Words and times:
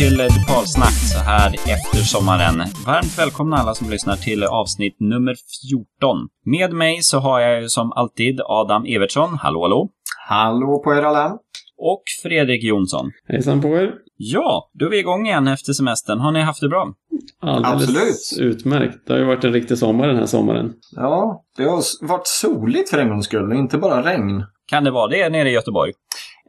till 0.00 0.16
Drupalsnack 0.16 0.92
så 1.12 1.18
här 1.18 1.52
efter 1.54 1.98
sommaren. 1.98 2.58
Varmt 2.86 3.18
välkomna 3.18 3.56
alla 3.56 3.74
som 3.74 3.90
lyssnar 3.90 4.16
till 4.16 4.44
avsnitt 4.44 4.96
nummer 5.00 5.34
14. 5.70 6.28
Med 6.44 6.72
mig 6.72 7.02
så 7.02 7.18
har 7.18 7.40
jag 7.40 7.62
ju 7.62 7.68
som 7.68 7.92
alltid 7.92 8.40
Adam 8.44 8.84
Evertsson. 8.84 9.34
Hallå, 9.34 9.62
hallå. 9.62 9.88
Hallå 10.28 10.82
på 10.84 10.94
er 10.94 11.02
alla. 11.02 11.32
Och 11.78 12.02
Fredrik 12.22 12.64
Jonsson. 12.64 13.10
Hejsan 13.28 13.62
på 13.62 13.68
er. 13.68 13.92
Ja, 14.16 14.70
då 14.72 14.86
är 14.86 14.90
vi 14.90 14.98
igång 14.98 15.26
igen 15.26 15.48
efter 15.48 15.72
semestern. 15.72 16.18
Har 16.18 16.32
ni 16.32 16.40
haft 16.40 16.60
det 16.60 16.68
bra? 16.68 16.94
Alldeles 17.42 17.88
Absolut. 17.88 18.54
utmärkt. 18.54 19.06
Det 19.06 19.12
har 19.12 19.20
ju 19.20 19.26
varit 19.26 19.44
en 19.44 19.52
riktig 19.52 19.78
sommar 19.78 20.08
den 20.08 20.16
här 20.16 20.26
sommaren. 20.26 20.72
Ja, 20.96 21.44
det 21.56 21.64
har 21.64 22.06
varit 22.08 22.26
soligt 22.26 22.90
för 22.90 22.98
en 22.98 23.08
gångs 23.08 23.24
skull, 23.24 23.52
inte 23.52 23.78
bara 23.78 24.02
regn. 24.02 24.44
Kan 24.66 24.84
det 24.84 24.90
vara 24.90 25.08
det 25.08 25.28
nere 25.28 25.50
i 25.50 25.52
Göteborg? 25.52 25.92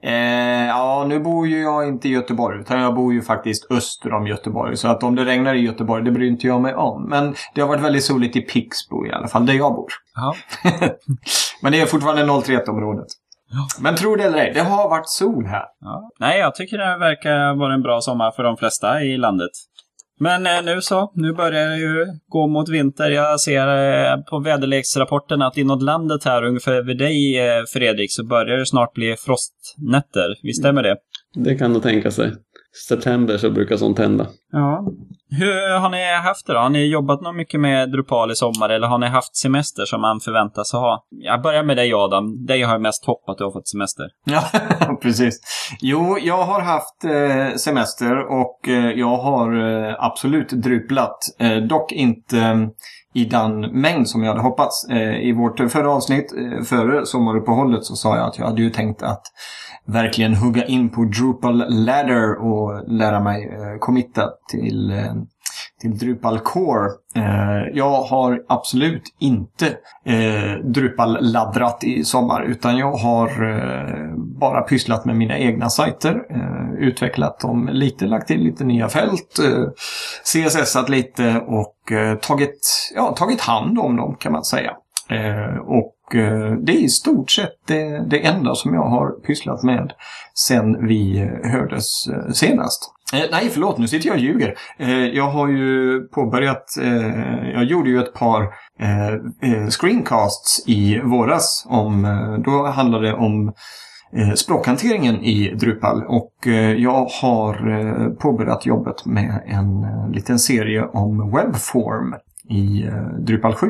Eh, 0.04 0.68
ja, 0.68 1.05
nu 1.08 1.20
bor 1.20 1.48
ju 1.48 1.62
jag 1.62 1.88
inte 1.88 2.08
i 2.08 2.12
Göteborg, 2.12 2.60
utan 2.60 2.80
jag 2.80 2.96
bor 2.96 3.14
ju 3.14 3.22
faktiskt 3.22 3.72
öster 3.72 4.14
om 4.14 4.27
Göteborg. 4.27 4.77
Så 4.77 4.88
att 4.88 5.04
om 5.04 5.16
det 5.16 5.26
regnar 5.26 5.55
i 5.55 5.60
Göteborg, 5.60 6.04
det 6.04 6.12
bryr 6.12 6.27
inte 6.27 6.48
jag 6.48 6.62
mig 6.62 6.76
om. 6.76 7.10
Men 7.10 7.36
det 7.55 7.62
har 7.62 7.68
varit 7.68 7.82
väldigt 7.82 8.04
soligt 8.04 8.36
i 8.36 8.41
Pixbo 8.41 9.05
i 9.05 9.12
alla 9.12 9.27
fall, 9.27 9.46
där 9.46 9.54
jag 9.54 9.76
bor. 9.76 9.88
Men 11.62 11.72
det 11.72 11.82
är 11.82 11.86
fortfarande 11.86 12.24
031-området. 12.24 13.08
Men 13.80 13.96
tro 13.96 14.16
det 14.16 14.24
eller 14.24 14.38
ej, 14.38 14.52
det 14.54 14.62
har 14.62 14.90
varit 14.90 15.10
sol 15.10 15.46
här. 15.46 15.66
ja. 15.82 16.10
Nej, 16.20 16.40
jag 16.40 16.55
tycker 16.55 16.77
det 16.77 16.98
verkar 16.98 17.60
vara 17.60 17.74
en 17.74 17.82
bra 17.82 18.02
sommar 18.02 18.32
för 18.32 18.44
de 18.44 18.58
flesta 18.58 19.02
i 19.02 19.18
landet. 19.18 19.52
Men 20.21 20.45
eh, 20.45 20.63
nu 20.63 20.81
så, 20.81 21.11
nu 21.16 21.34
börjar 21.34 21.70
det 21.70 21.77
ju 21.77 22.05
gå 22.27 22.48
mot 22.48 22.70
vinter. 22.70 23.09
Jag 23.09 23.39
ser 23.39 23.67
eh, 23.67 24.17
på 24.17 24.39
väderleksrapporten 24.39 25.41
att 25.41 25.57
inåt 25.57 25.84
landet 25.84 26.23
här, 26.23 26.43
ungefär 26.43 26.82
vid 26.82 26.98
dig 26.98 27.40
eh, 27.40 27.63
Fredrik, 27.73 28.12
så 28.12 28.26
börjar 28.26 28.57
det 28.57 28.65
snart 28.65 28.93
bli 28.93 29.15
frostnätter. 29.15 30.35
Visst 30.43 30.59
stämmer 30.59 30.84
det? 30.84 30.98
Det 31.35 31.55
kan 31.55 31.73
nog 31.73 31.84
tänka 31.84 32.12
sig. 32.12 32.31
September 32.88 33.38
så 33.38 33.50
brukar 33.50 33.77
sånt 33.77 34.00
hända. 34.00 34.27
Ja. 34.52 34.86
Hur 35.30 35.80
har 35.80 35.90
ni 35.90 36.16
haft 36.16 36.48
det 36.48 36.54
då? 36.54 36.60
Har 36.60 36.70
ni 36.70 36.86
jobbat 36.86 37.22
något 37.22 37.36
mycket 37.36 37.60
med 37.60 37.91
Drupal 37.91 38.32
i 38.32 38.36
sommar 38.36 38.70
eller 38.70 38.88
har 38.88 38.98
ni 38.98 39.08
haft 39.08 39.36
semester 39.36 39.86
som 39.86 40.02
man 40.02 40.20
förväntas 40.20 40.72
ha? 40.72 41.05
Jag 41.10 41.42
börjar 41.42 41.64
med 41.64 41.77
dig 41.77 41.94
Adam. 41.94 42.46
Dig 42.46 42.62
har 42.62 42.72
jag 42.72 42.82
mest 42.82 43.05
hopp 43.05 43.30
att 43.30 43.38
du 43.38 43.44
har 43.44 43.52
fått 43.52 43.68
semester. 43.68 44.05
Ja, 44.24 44.44
precis. 45.02 45.40
Jo, 45.82 46.18
jag 46.22 46.44
har 46.44 46.62
haft 46.62 47.04
eh, 47.04 47.55
semester 47.58 48.18
och 48.18 48.68
eh, 48.68 48.92
jag 48.92 49.18
har 49.18 49.80
eh, 49.90 49.96
absolut 49.99 50.49
druplat. 50.49 51.18
Dock 51.70 51.92
inte 51.92 52.70
i 53.14 53.26
den 53.26 53.60
mängd 53.60 54.10
som 54.10 54.24
jag 54.24 54.30
hade 54.30 54.42
hoppats. 54.42 54.90
I 55.22 55.34
vårt 55.34 55.72
förra 55.72 55.92
avsnitt, 55.92 56.34
före 56.66 57.05
sommaruppehållet, 57.05 57.86
så 57.86 57.96
sa 57.96 58.16
jag 58.16 58.27
att 58.27 58.38
jag 58.38 58.46
hade 58.46 58.62
ju 58.62 58.70
tänkt 58.70 59.04
att 59.04 59.22
verkligen 59.85 60.35
hugga 60.35 60.65
in 60.65 60.90
på 60.90 61.04
Drupal 61.04 61.65
Ladder 61.70 62.35
och 62.35 62.84
lära 62.87 63.20
mig 63.20 63.46
eh, 63.46 63.79
committa 63.79 64.29
till 64.51 64.91
eh, 64.91 65.13
till 65.81 65.97
Drupal 65.97 66.40
Core. 66.40 66.90
Eh, 67.16 67.69
jag 67.74 68.02
har 68.02 68.41
absolut 68.47 69.03
inte 69.19 69.68
eh, 70.06 70.63
Drupal-laddrat 70.63 71.84
i 71.84 72.03
sommar 72.03 72.41
utan 72.41 72.78
jag 72.78 72.91
har 72.91 73.28
eh, 73.28 74.16
bara 74.18 74.62
pysslat 74.62 75.06
med 75.06 75.16
mina 75.16 75.38
egna 75.38 75.69
sajter. 75.69 76.24
Eh, 76.29 76.88
utvecklat 76.88 77.40
dem 77.40 77.69
lite, 77.72 78.06
lagt 78.06 78.28
till 78.28 78.44
lite 78.44 78.63
nya 78.63 78.90
fält, 78.90 79.40
eh, 79.40 79.68
CSSat 80.24 80.90
lite 80.90 81.40
och 81.47 81.91
eh, 81.91 82.18
tagit, 82.18 82.91
ja, 82.96 83.16
tagit 83.18 83.41
hand 83.41 83.79
om 83.79 83.96
dem 83.96 84.16
kan 84.19 84.31
man 84.31 84.44
säga. 84.44 84.72
Eh, 85.12 85.57
och 85.57 86.16
eh, 86.16 86.51
det 86.51 86.72
är 86.72 86.84
i 86.84 86.90
stort 86.90 87.31
sett 87.31 87.67
det, 87.67 88.09
det 88.09 88.25
enda 88.25 88.56
som 88.56 88.73
jag 88.73 88.90
har 88.90 89.09
pysslat 89.09 89.63
med 89.63 89.94
sen 90.34 90.88
vi 90.88 91.30
hördes 91.44 92.08
eh, 92.08 92.31
senast. 92.34 92.91
Eh, 93.13 93.24
nej, 93.31 93.50
förlåt, 93.50 93.78
nu 93.78 93.88
sitter 93.88 94.08
jag 94.08 94.16
och 94.16 94.22
ljuger. 94.22 94.56
Eh, 94.78 94.90
jag 94.90 95.30
har 95.30 95.47
ju 95.47 96.00
påbörjat, 96.02 96.78
eh, 96.81 97.50
jag 97.53 97.63
gjorde 97.63 97.90
ju 97.90 98.00
ett 98.00 98.13
par 98.13 98.41
eh, 98.80 99.08
eh 99.52 99.68
screencasts 99.69 100.63
i 100.68 101.00
våras. 101.00 101.66
Om, 101.69 102.06
eh, 102.06 102.34
då 102.34 102.66
handlade 102.66 103.07
det 103.07 103.13
om 103.13 103.53
eh, 104.18 104.34
språkhanteringen 104.36 105.24
i 105.24 105.56
Drupal 105.56 106.03
och 106.07 106.47
eh, 106.47 106.74
jag 106.74 107.06
har 107.22 107.69
eh, 107.69 108.09
påbörjat 108.09 108.66
jobbet 108.66 109.06
med 109.06 109.44
en 109.47 109.84
eh, 109.84 110.09
liten 110.12 110.40
serie 110.40 110.84
om 110.84 111.31
webform 111.31 112.16
i 112.51 112.84
eh, 112.84 113.19
Drupal 113.19 113.53
7. 113.53 113.67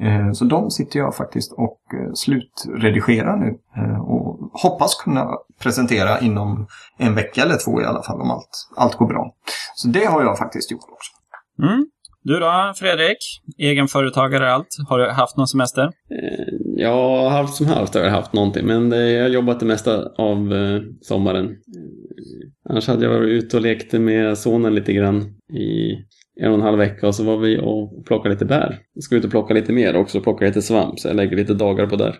Eh, 0.00 0.32
så 0.32 0.44
de 0.44 0.70
sitter 0.70 0.98
jag 0.98 1.16
faktiskt 1.16 1.52
och 1.52 1.80
eh, 1.94 2.12
slutredigerar 2.14 3.36
nu 3.36 3.58
eh, 3.76 4.00
och 4.00 4.50
hoppas 4.52 4.94
kunna 4.94 5.28
presentera 5.62 6.20
inom 6.20 6.66
en 6.98 7.14
vecka 7.14 7.42
eller 7.42 7.56
två 7.64 7.80
i 7.80 7.84
alla 7.84 8.02
fall 8.02 8.20
om 8.20 8.30
allt, 8.30 8.68
allt 8.76 8.94
går 8.94 9.06
bra. 9.06 9.34
Så 9.74 9.88
det 9.88 10.04
har 10.04 10.22
jag 10.22 10.38
faktiskt 10.38 10.70
gjort 10.70 10.80
också. 10.80 11.12
Mm. 11.72 11.86
Du 12.22 12.38
då 12.38 12.72
Fredrik? 12.76 13.16
Egenföretagare 13.58 14.44
och 14.44 14.50
allt. 14.50 14.76
Har 14.88 14.98
du 14.98 15.10
haft 15.10 15.36
någon 15.36 15.48
semester? 15.48 15.90
Ja, 16.76 17.28
halvt 17.28 17.54
som 17.54 17.66
halvt 17.66 17.94
har 17.94 18.02
jag 18.02 18.10
haft 18.10 18.32
någonting. 18.32 18.66
Men 18.66 18.92
jag 18.92 19.22
har 19.22 19.28
jobbat 19.28 19.60
det 19.60 19.66
mesta 19.66 20.10
av 20.18 20.54
sommaren. 21.00 21.56
Annars 22.68 22.88
hade 22.88 23.04
jag 23.04 23.12
varit 23.12 23.28
ute 23.28 23.56
och 23.56 23.62
lekte 23.62 23.98
med 23.98 24.38
sonen 24.38 24.74
lite 24.74 24.92
grann 24.92 25.20
i 25.52 25.96
en 26.40 26.48
och 26.48 26.54
en 26.54 26.60
halv 26.60 26.78
vecka 26.78 27.06
och 27.06 27.14
så 27.14 27.24
var 27.24 27.36
vi 27.36 27.58
och 27.62 28.06
plockade 28.06 28.34
lite 28.34 28.44
bär. 28.44 28.78
Jag 28.94 29.02
ska 29.02 29.16
ut 29.16 29.24
och 29.24 29.30
plocka 29.30 29.54
lite 29.54 29.72
mer 29.72 29.96
också, 29.96 30.20
plocka 30.20 30.44
lite 30.44 30.62
svamp 30.62 31.00
så 31.00 31.08
jag 31.08 31.16
lägger 31.16 31.36
lite 31.36 31.54
dagar 31.54 31.86
på 31.86 31.96
där. 31.96 32.16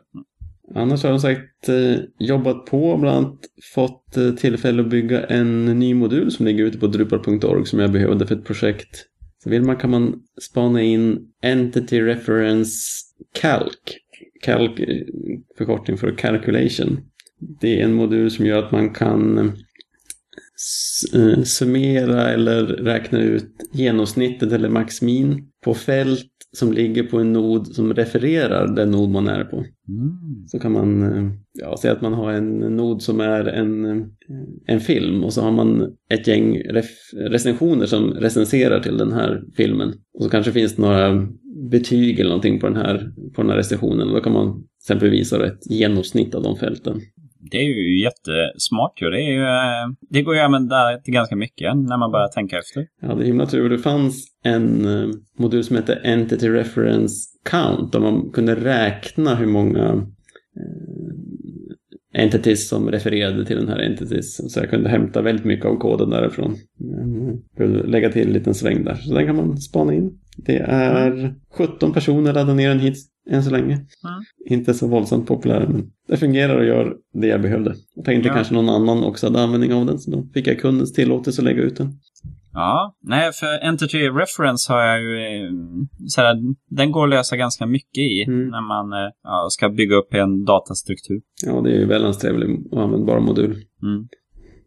Annars 0.74 1.02
har 1.02 1.10
jag 1.10 1.20
sagt 1.20 1.68
eh, 1.68 1.96
jobbat 2.18 2.66
på, 2.66 2.96
bland 2.96 3.16
annat 3.16 3.38
fått 3.74 4.16
eh, 4.16 4.30
tillfälle 4.30 4.82
att 4.82 4.90
bygga 4.90 5.24
en 5.24 5.64
ny 5.64 5.94
modul 5.94 6.30
som 6.30 6.46
ligger 6.46 6.64
ute 6.64 6.78
på 6.78 6.86
drupal.org 6.86 7.66
som 7.66 7.78
jag 7.78 7.92
behövde 7.92 8.26
för 8.26 8.34
ett 8.34 8.44
projekt. 8.44 9.06
Så 9.42 9.50
vill 9.50 9.62
man 9.62 9.76
kan 9.76 9.90
man 9.90 10.22
spana 10.40 10.82
in 10.82 11.18
Entity 11.42 12.02
Reference 12.02 12.72
Calc. 13.40 13.76
Calc 14.42 14.80
eh, 14.80 15.06
förkortning 15.58 15.96
för 15.96 16.16
Calculation. 16.16 17.00
Det 17.60 17.80
är 17.80 17.84
en 17.84 17.94
modul 17.94 18.30
som 18.30 18.46
gör 18.46 18.58
att 18.58 18.72
man 18.72 18.90
kan 18.90 19.52
summera 21.44 22.28
eller 22.28 22.66
räkna 22.66 23.20
ut 23.20 23.50
genomsnittet 23.72 24.52
eller 24.52 24.68
maxmin 24.68 25.46
på 25.64 25.74
fält 25.74 26.26
som 26.52 26.72
ligger 26.72 27.02
på 27.02 27.18
en 27.18 27.32
nod 27.32 27.66
som 27.66 27.94
refererar 27.94 28.76
den 28.76 28.90
nod 28.90 29.10
man 29.10 29.28
är 29.28 29.44
på. 29.44 29.56
Mm. 29.56 30.46
Så 30.46 30.58
kan 30.58 30.72
man 30.72 31.02
eh, 31.02 31.32
ja, 31.52 31.76
säga 31.76 31.92
att 31.92 32.02
man 32.02 32.12
har 32.12 32.32
en 32.32 32.58
nod 32.58 33.02
som 33.02 33.20
är 33.20 33.44
en, 33.44 33.84
eh, 33.84 34.06
en 34.66 34.80
film 34.80 35.24
och 35.24 35.32
så 35.32 35.42
har 35.42 35.52
man 35.52 35.96
ett 36.10 36.26
gäng 36.26 36.56
ref- 36.58 37.28
recensioner 37.28 37.86
som 37.86 38.10
recenserar 38.10 38.80
till 38.80 38.98
den 38.98 39.12
här 39.12 39.42
filmen. 39.56 39.88
Och 40.14 40.24
så 40.24 40.30
kanske 40.30 40.52
finns 40.52 40.76
det 40.76 40.82
några 40.82 41.28
betyg 41.70 42.20
eller 42.20 42.30
någonting 42.30 42.60
på 42.60 42.66
den 42.66 42.76
här, 42.76 43.12
på 43.34 43.42
den 43.42 43.50
här 43.50 43.56
recensionen 43.56 44.08
och 44.08 44.14
då 44.14 44.20
kan 44.20 44.32
man 44.32 44.52
till 44.52 44.94
exempel 44.94 45.10
visa 45.10 45.46
ett 45.46 45.70
genomsnitt 45.70 46.34
av 46.34 46.42
de 46.42 46.56
fälten. 46.56 47.00
Det 47.50 47.58
är 47.58 47.62
ju 47.62 48.02
jättesmart 48.02 49.02
ju. 49.02 49.10
Det, 49.10 49.20
är 49.20 49.32
ju, 49.32 49.42
eh, 49.42 49.94
det 50.10 50.22
går 50.22 50.34
ju 50.34 50.40
att 50.40 50.46
använda 50.46 50.98
till 51.04 51.14
ganska 51.14 51.36
mycket 51.36 51.76
när 51.76 51.98
man 51.98 52.12
börjar 52.12 52.28
tänka 52.28 52.58
efter. 52.58 52.86
Ja, 53.02 53.14
det 53.14 53.22
är 53.24 53.26
himla 53.26 53.46
tur. 53.46 53.70
Det 53.70 53.78
fanns 53.78 54.26
en 54.44 54.84
eh, 54.84 55.08
modul 55.38 55.64
som 55.64 55.76
hette 55.76 55.94
Entity 55.94 56.48
Reference 56.48 57.14
Count 57.44 57.92
där 57.92 58.00
man 58.00 58.30
kunde 58.32 58.54
räkna 58.54 59.34
hur 59.34 59.46
många 59.46 60.06
eh, 60.56 62.22
entities 62.22 62.68
som 62.68 62.90
refererade 62.90 63.44
till 63.44 63.56
den 63.56 63.68
här 63.68 63.78
entities. 63.78 64.52
Så 64.52 64.60
jag 64.60 64.70
kunde 64.70 64.88
hämta 64.88 65.22
väldigt 65.22 65.44
mycket 65.44 65.66
av 65.66 65.76
koden 65.76 66.10
därifrån. 66.10 66.56
Jag 67.56 67.88
lägga 67.88 68.10
till 68.10 68.26
en 68.26 68.32
liten 68.32 68.54
sväng 68.54 68.84
där. 68.84 68.94
Så 68.94 69.14
den 69.14 69.26
kan 69.26 69.36
man 69.36 69.56
spana 69.56 69.94
in. 69.94 70.18
Det 70.36 70.56
är 70.56 71.34
17 71.52 71.92
personer 71.92 72.32
laddade 72.32 72.54
ner 72.54 72.68
den 72.68 72.80
hit 72.80 72.96
än 73.30 73.42
så 73.44 73.50
länge. 73.50 73.78
Inte 74.46 74.74
så 74.74 74.86
våldsamt 74.88 75.26
populär, 75.28 75.66
men 75.68 75.90
det 76.08 76.16
fungerar 76.16 76.56
och 76.58 76.64
gör 76.64 76.96
det 77.14 77.26
jag 77.26 77.42
behövde. 77.42 77.74
Jag 77.94 78.04
tänkte 78.04 78.28
Ja. 78.28 78.34
kanske 78.34 78.54
någon 78.54 78.68
annan 78.68 79.04
också 79.04 79.26
hade 79.26 79.42
användning 79.42 79.74
av 79.74 79.86
den, 79.86 79.98
så 79.98 80.10
då 80.10 80.26
fick 80.34 80.46
jag 80.46 80.58
kundens 80.60 80.92
tillåtelse 80.92 81.40
att 81.40 81.44
lägga 81.44 81.62
ut 81.62 81.76
den. 81.76 81.92
Ja, 82.52 82.96
nej, 83.02 83.32
för 83.32 83.66
Entity 83.68 83.98
Reference 84.08 84.72
har 84.72 84.80
jag 84.82 85.00
ju... 85.02 85.16
eh, 85.44 85.50
Såhär, 86.08 86.34
den 86.70 86.92
går 86.92 87.04
att 87.04 87.10
lösa 87.10 87.36
ganska 87.36 87.66
mycket 87.66 87.98
i 87.98 88.24
Mm. 88.28 88.48
när 88.48 88.60
man 88.68 88.92
eh, 88.92 89.10
ja, 89.24 89.46
ska 89.50 89.68
bygga 89.68 89.96
upp 89.96 90.14
en 90.14 90.44
datastruktur. 90.44 91.20
Ja, 91.46 91.60
det 91.60 91.70
är 91.70 91.78
ju 91.78 91.86
väldigt 91.86 92.20
trevlig 92.20 92.72
och 92.72 92.82
användbar 92.82 93.20
modul. 93.20 93.50
Mm. 93.82 94.08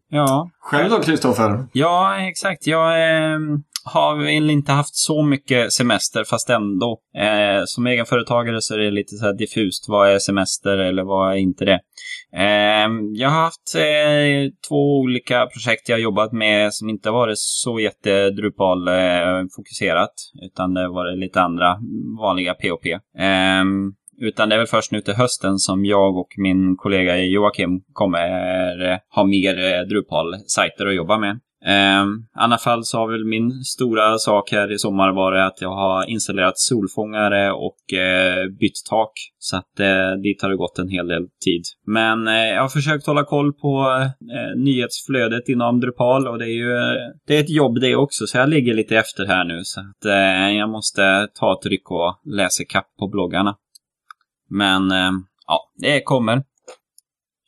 Ja, 0.09 0.49
Själv 0.59 0.89
då, 0.89 0.99
Kristoffer? 1.01 1.65
ja, 1.73 2.17
exakt. 2.29 2.67
Jag 2.67 2.89
eh, 3.33 3.39
har 3.85 4.15
väl 4.15 4.49
inte 4.49 4.71
haft 4.71 4.95
så 4.95 5.23
mycket 5.23 5.73
semester, 5.73 6.23
fast 6.23 6.49
ändå. 6.49 6.99
Eh, 7.17 7.63
som 7.65 7.87
egenföretagare 7.87 8.61
så 8.61 8.73
är 8.73 8.77
det 8.77 8.91
lite 8.91 9.15
så 9.15 9.25
här 9.25 9.33
diffust. 9.33 9.85
Vad 9.89 10.09
är 10.09 10.19
semester 10.19 10.77
eller 10.77 11.03
vad 11.03 11.31
är 11.31 11.37
inte 11.37 11.65
det? 11.65 11.79
Eh, 12.35 12.89
jag 13.13 13.29
har 13.29 13.41
haft 13.41 13.75
eh, 13.75 14.51
två 14.69 14.99
olika 14.99 15.45
projekt 15.45 15.89
jag 15.89 15.95
har 15.95 16.01
jobbat 16.01 16.31
med 16.31 16.73
som 16.73 16.89
inte 16.89 17.11
varit 17.11 17.39
så 17.39 17.79
jättedrupal 17.79 18.87
eh, 18.87 19.45
fokuserat. 19.55 20.13
Utan 20.41 20.73
det 20.73 20.81
har 20.81 20.93
varit 20.93 21.19
lite 21.19 21.41
andra 21.41 21.77
vanliga 22.19 22.53
POP. 22.53 22.85
Eh, 22.85 23.63
utan 24.21 24.49
det 24.49 24.55
är 24.55 24.59
väl 24.59 24.67
först 24.67 24.91
nu 24.91 25.01
till 25.01 25.13
hösten 25.13 25.57
som 25.57 25.85
jag 25.85 26.17
och 26.17 26.27
min 26.37 26.75
kollega 26.77 27.17
Joakim 27.17 27.81
kommer 27.93 28.91
eh, 28.91 28.97
ha 29.15 29.23
mer 29.23 29.57
eh, 29.57 29.81
Drupal-sajter 29.81 30.85
att 30.85 30.95
jobba 30.95 31.17
med. 31.17 31.39
Eh, 31.65 32.03
I 32.03 32.39
alla 32.39 32.57
fall 32.57 32.85
så 32.85 32.97
har 32.97 33.11
väl 33.11 33.25
min 33.25 33.51
stora 33.51 34.17
sak 34.17 34.51
här 34.51 34.71
i 34.71 34.77
sommar 34.77 35.11
varit 35.11 35.47
att 35.47 35.61
jag 35.61 35.75
har 35.75 36.09
installerat 36.09 36.57
solfångare 36.57 37.51
och 37.51 37.93
eh, 37.93 38.47
bytt 38.59 38.85
tak. 38.89 39.11
Så 39.37 39.57
att 39.57 39.79
eh, 39.79 40.11
dit 40.23 40.41
har 40.41 40.49
det 40.49 40.57
gått 40.57 40.79
en 40.79 40.89
hel 40.89 41.07
del 41.07 41.23
tid. 41.45 41.63
Men 41.85 42.27
eh, 42.27 42.33
jag 42.33 42.61
har 42.61 42.69
försökt 42.69 43.07
hålla 43.07 43.23
koll 43.23 43.53
på 43.53 44.01
eh, 44.35 44.61
nyhetsflödet 44.61 45.49
inom 45.49 45.79
Drupal 45.79 46.27
och 46.27 46.39
det 46.39 46.45
är 46.45 46.55
ju 46.55 46.73
eh, 46.73 47.11
det 47.27 47.35
är 47.35 47.39
ett 47.39 47.49
jobb 47.49 47.79
det 47.81 47.95
också. 47.95 48.27
Så 48.27 48.37
jag 48.37 48.49
ligger 48.49 48.73
lite 48.73 48.97
efter 48.97 49.25
här 49.25 49.43
nu. 49.43 49.61
Så 49.63 49.79
att 49.79 50.05
eh, 50.05 50.57
jag 50.57 50.69
måste 50.69 51.27
ta 51.33 51.53
ett 51.53 51.65
ryck 51.65 51.91
och 51.91 52.19
läsa 52.25 52.63
kapp 52.69 52.87
på 52.99 53.07
bloggarna. 53.07 53.55
Men 54.49 54.91
eh, 54.91 55.11
ja, 55.47 55.71
det 55.77 56.01
kommer. 56.01 56.43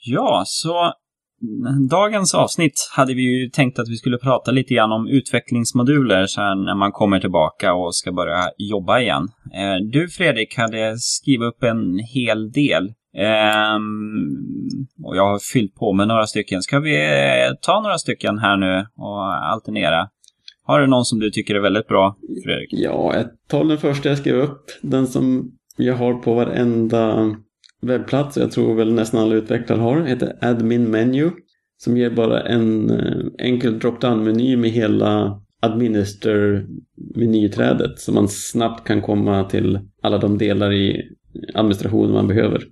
Ja, 0.05 0.43
så 0.45 0.93
Mm. 1.41 1.87
dagens 1.87 2.35
avsnitt 2.35 2.89
hade 2.95 3.13
vi 3.13 3.21
ju 3.21 3.49
tänkt 3.49 3.79
att 3.79 3.89
vi 3.89 3.95
skulle 3.95 4.17
prata 4.17 4.51
lite 4.51 4.73
grann 4.73 4.91
om 4.91 5.07
utvecklingsmoduler 5.07 6.25
sen 6.25 6.63
när 6.63 6.75
man 6.75 6.91
kommer 6.91 7.19
tillbaka 7.19 7.73
och 7.73 7.95
ska 7.95 8.11
börja 8.11 8.43
jobba 8.57 8.99
igen. 8.99 9.27
Eh, 9.53 9.75
du 9.91 10.07
Fredrik 10.09 10.57
hade 10.57 10.97
skrivit 10.97 11.47
upp 11.47 11.63
en 11.63 11.99
hel 12.13 12.51
del. 12.51 12.93
Ehm, 13.17 14.27
och 15.03 15.17
jag 15.17 15.27
har 15.27 15.39
fyllt 15.53 15.75
på 15.75 15.93
med 15.93 16.07
några 16.07 16.27
stycken. 16.27 16.61
Ska 16.61 16.79
vi 16.79 16.95
eh, 16.95 17.53
ta 17.61 17.81
några 17.81 17.97
stycken 17.97 18.37
här 18.37 18.57
nu 18.57 18.85
och 18.97 19.51
alternera? 19.53 20.09
Har 20.63 20.79
du 20.79 20.87
någon 20.87 21.05
som 21.05 21.19
du 21.19 21.31
tycker 21.31 21.55
är 21.55 21.59
väldigt 21.59 21.87
bra, 21.87 22.17
Fredrik? 22.45 22.69
Ja, 22.71 23.15
jag 23.15 23.25
tar 23.47 23.63
den 23.63 23.77
första 23.77 24.09
jag 24.09 24.17
skrev 24.17 24.35
upp. 24.35 24.65
Den 24.81 25.07
som 25.07 25.51
jag 25.77 25.95
har 25.95 26.13
på 26.13 26.33
varenda 26.33 27.35
webbplats, 27.87 28.37
jag 28.37 28.51
tror 28.51 28.75
väl 28.75 28.93
nästan 28.93 29.19
alla 29.19 29.35
utvecklare 29.35 29.79
har, 29.79 30.01
heter 30.01 30.37
Admin 30.41 30.91
Menu. 30.91 31.31
Som 31.77 31.97
ger 31.97 32.09
bara 32.09 32.41
en 32.41 32.89
eh, 32.89 33.25
enkel 33.39 33.79
drop-down-meny 33.79 34.57
med 34.57 34.69
hela 34.69 35.41
administer-menyträdet. 35.61 37.99
Så 37.99 38.13
man 38.13 38.27
snabbt 38.27 38.87
kan 38.87 39.01
komma 39.01 39.43
till 39.43 39.79
alla 40.01 40.17
de 40.17 40.37
delar 40.37 40.73
i 40.73 41.11
administrationen 41.53 42.13
man 42.13 42.27
behöver. 42.27 42.63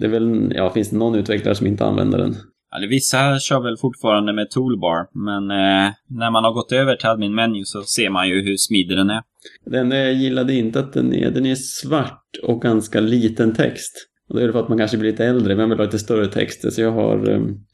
Det 0.00 0.06
är 0.06 0.10
väl, 0.10 0.52
ja, 0.54 0.70
finns 0.70 0.90
det 0.90 0.96
någon 0.96 1.14
utvecklare 1.14 1.54
som 1.54 1.66
inte 1.66 1.84
använder 1.84 2.18
den? 2.18 2.34
Ja, 2.70 2.78
vissa 2.88 3.38
kör 3.38 3.60
väl 3.60 3.76
fortfarande 3.76 4.32
med 4.32 4.50
toolbar, 4.50 5.06
men 5.12 5.50
eh, 5.50 5.92
när 6.08 6.30
man 6.30 6.44
har 6.44 6.52
gått 6.52 6.72
över 6.72 6.96
till 6.96 7.08
admin 7.08 7.34
menu 7.34 7.64
så 7.64 7.82
ser 7.82 8.10
man 8.10 8.28
ju 8.28 8.42
hur 8.42 8.56
smidig 8.56 8.96
den 8.96 9.10
är. 9.10 9.22
Det 9.64 9.78
enda 9.78 9.96
jag 9.96 10.14
gillade 10.14 10.54
inte 10.54 10.80
att 10.80 10.92
den 10.92 11.14
är, 11.14 11.30
den 11.30 11.46
är 11.46 11.54
svart 11.54 12.24
och 12.42 12.62
ganska 12.62 13.00
liten 13.00 13.54
text. 13.54 14.08
Och 14.28 14.36
det 14.36 14.44
är 14.44 14.52
för 14.52 14.62
att 14.62 14.68
man 14.68 14.78
kanske 14.78 14.98
blir 14.98 15.10
lite 15.10 15.24
äldre, 15.24 15.56
men 15.56 15.68
vill 15.68 15.78
ha 15.78 15.84
lite 15.84 15.98
större 15.98 16.26
texter. 16.26 16.70
Så 16.70 16.80
jag 16.80 16.92
har 16.92 17.30
um, 17.30 17.64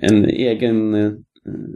en 0.00 0.24
egen 0.24 0.94
uh, 0.94 1.12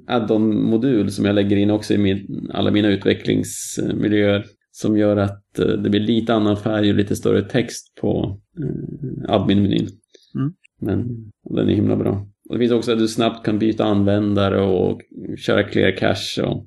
add-on-modul 0.07 1.11
som 1.11 1.25
jag 1.25 1.35
lägger 1.35 1.57
in 1.57 1.71
också 1.71 1.95
i 1.95 1.99
min, 1.99 2.51
alla 2.55 2.71
mina 2.71 2.89
utvecklingsmiljöer. 2.89 4.45
Som 4.71 4.99
gör 4.99 5.17
att 5.17 5.45
uh, 5.59 5.67
det 5.67 5.91
blir 5.91 6.01
lite 6.01 6.35
annan 6.35 6.57
färg 6.57 6.91
och 6.91 6.97
lite 6.97 7.17
större 7.17 7.43
text 7.43 7.95
på 8.01 8.41
uh, 8.61 9.31
admin-menyn. 9.35 9.89
Mm. 10.35 10.53
Men 10.81 11.31
den 11.51 11.69
är 11.69 11.75
himla 11.75 11.97
bra. 11.97 12.29
Och 12.49 12.55
det 12.55 12.59
finns 12.59 12.73
också 12.73 12.93
att 12.93 12.99
du 12.99 13.09
snabbt 13.09 13.45
kan 13.45 13.59
byta 13.59 13.85
användare 13.85 14.61
och 14.61 15.01
köra 15.39 15.63
clear 15.63 15.97
cache 15.97 16.43
och 16.43 16.67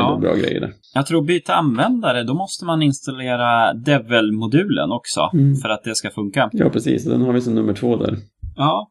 ja, 0.00 0.18
bra 0.20 0.34
grejer 0.34 0.60
där. 0.60 0.72
Jag 0.94 1.06
tror 1.06 1.22
byta 1.22 1.54
användare, 1.54 2.22
då 2.22 2.34
måste 2.34 2.64
man 2.64 2.82
installera 2.82 3.74
Devil-modulen 3.74 4.92
också 4.92 5.30
mm. 5.32 5.56
för 5.56 5.68
att 5.68 5.84
det 5.84 5.94
ska 5.94 6.10
funka. 6.10 6.50
Ja, 6.52 6.70
precis. 6.70 7.04
Den 7.04 7.22
har 7.22 7.32
vi 7.32 7.40
som 7.40 7.54
nummer 7.54 7.72
två 7.72 7.96
där. 7.96 8.16
Ja. 8.56 8.90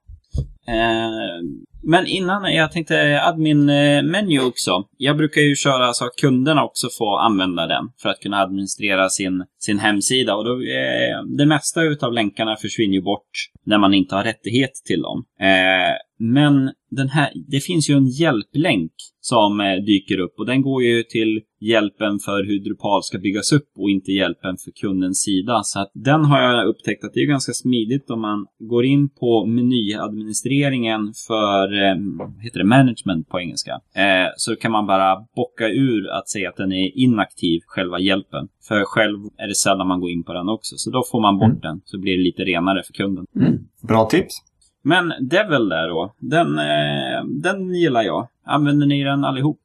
Eh, 0.67 1.43
men 1.83 2.07
innan, 2.07 2.53
jag 2.53 2.71
tänkte 2.71 3.21
admin-menu 3.21 4.39
också. 4.39 4.83
Jag 4.97 5.17
brukar 5.17 5.41
ju 5.41 5.55
köra 5.55 5.93
så 5.93 6.05
att 6.05 6.15
kunderna 6.21 6.63
också 6.63 6.87
får 6.97 7.19
använda 7.19 7.67
den 7.67 7.89
för 8.01 8.09
att 8.09 8.19
kunna 8.19 8.37
administrera 8.37 9.09
sin, 9.09 9.45
sin 9.59 9.79
hemsida. 9.79 10.35
Och 10.35 10.45
då, 10.45 10.51
eh, 10.51 11.23
det 11.37 11.45
mesta 11.45 11.81
av 12.01 12.13
länkarna 12.13 12.55
försvinner 12.55 12.93
ju 12.93 13.01
bort 13.01 13.29
när 13.65 13.77
man 13.77 13.93
inte 13.93 14.15
har 14.15 14.23
rättighet 14.23 14.71
till 14.85 15.01
dem. 15.01 15.25
Eh, 15.39 15.95
men 16.19 16.71
den 16.91 17.09
här, 17.09 17.31
det 17.47 17.59
finns 17.59 17.89
ju 17.89 17.93
en 17.93 18.07
hjälplänk 18.07 18.91
som 19.29 19.59
eh, 19.59 19.75
dyker 19.91 20.19
upp 20.19 20.33
och 20.39 20.45
den 20.45 20.61
går 20.61 20.83
ju 20.83 21.03
till 21.03 21.41
hjälpen 21.61 22.19
för 22.19 22.43
hur 22.47 22.59
Drupal 22.59 23.03
ska 23.03 23.17
byggas 23.17 23.51
upp 23.51 23.69
och 23.77 23.89
inte 23.89 24.11
hjälpen 24.11 24.57
för 24.63 24.71
kundens 24.81 25.21
sida. 25.21 25.61
Så 25.63 25.79
att 25.79 25.91
den 25.93 26.25
har 26.25 26.41
jag 26.41 26.67
upptäckt 26.67 27.03
att 27.03 27.13
det 27.13 27.19
är 27.19 27.27
ganska 27.27 27.53
smidigt 27.53 28.09
om 28.09 28.21
man 28.21 28.45
går 28.59 28.85
in 28.85 29.09
på 29.09 29.45
menyadministreringen 29.45 31.13
för 31.27 31.65
eh, 31.83 31.95
heter 32.43 32.59
det, 32.59 32.65
management 32.65 33.29
på 33.29 33.39
engelska. 33.39 33.71
Eh, 33.95 34.27
så 34.37 34.55
kan 34.55 34.71
man 34.71 34.87
bara 34.87 35.15
bocka 35.35 35.67
ur 35.67 36.09
att 36.09 36.29
säga 36.29 36.49
att 36.49 36.57
den 36.57 36.71
är 36.71 36.97
inaktiv, 36.97 37.59
själva 37.65 37.99
hjälpen. 37.99 38.47
För 38.67 38.83
själv 38.83 39.17
är 39.37 39.47
det 39.47 39.55
sällan 39.55 39.87
man 39.87 39.99
går 39.99 40.09
in 40.09 40.23
på 40.23 40.33
den 40.33 40.49
också. 40.49 40.75
Så 40.77 40.89
då 40.91 41.03
får 41.11 41.21
man 41.21 41.37
bort 41.37 41.47
mm. 41.47 41.59
den 41.61 41.81
så 41.85 41.99
blir 41.99 42.17
det 42.17 42.23
lite 42.23 42.43
renare 42.43 42.83
för 42.83 42.93
kunden. 42.93 43.25
Mm. 43.35 43.57
Bra 43.87 44.05
tips. 44.05 44.35
Men 44.81 45.13
Devil 45.29 45.69
där 45.69 45.87
då, 45.87 46.13
den, 46.19 46.59
eh, 46.59 47.25
den 47.41 47.75
gillar 47.75 48.03
jag. 48.03 48.27
Använder 48.49 48.87
ni 48.87 49.03
den 49.03 49.25
allihop? 49.25 49.59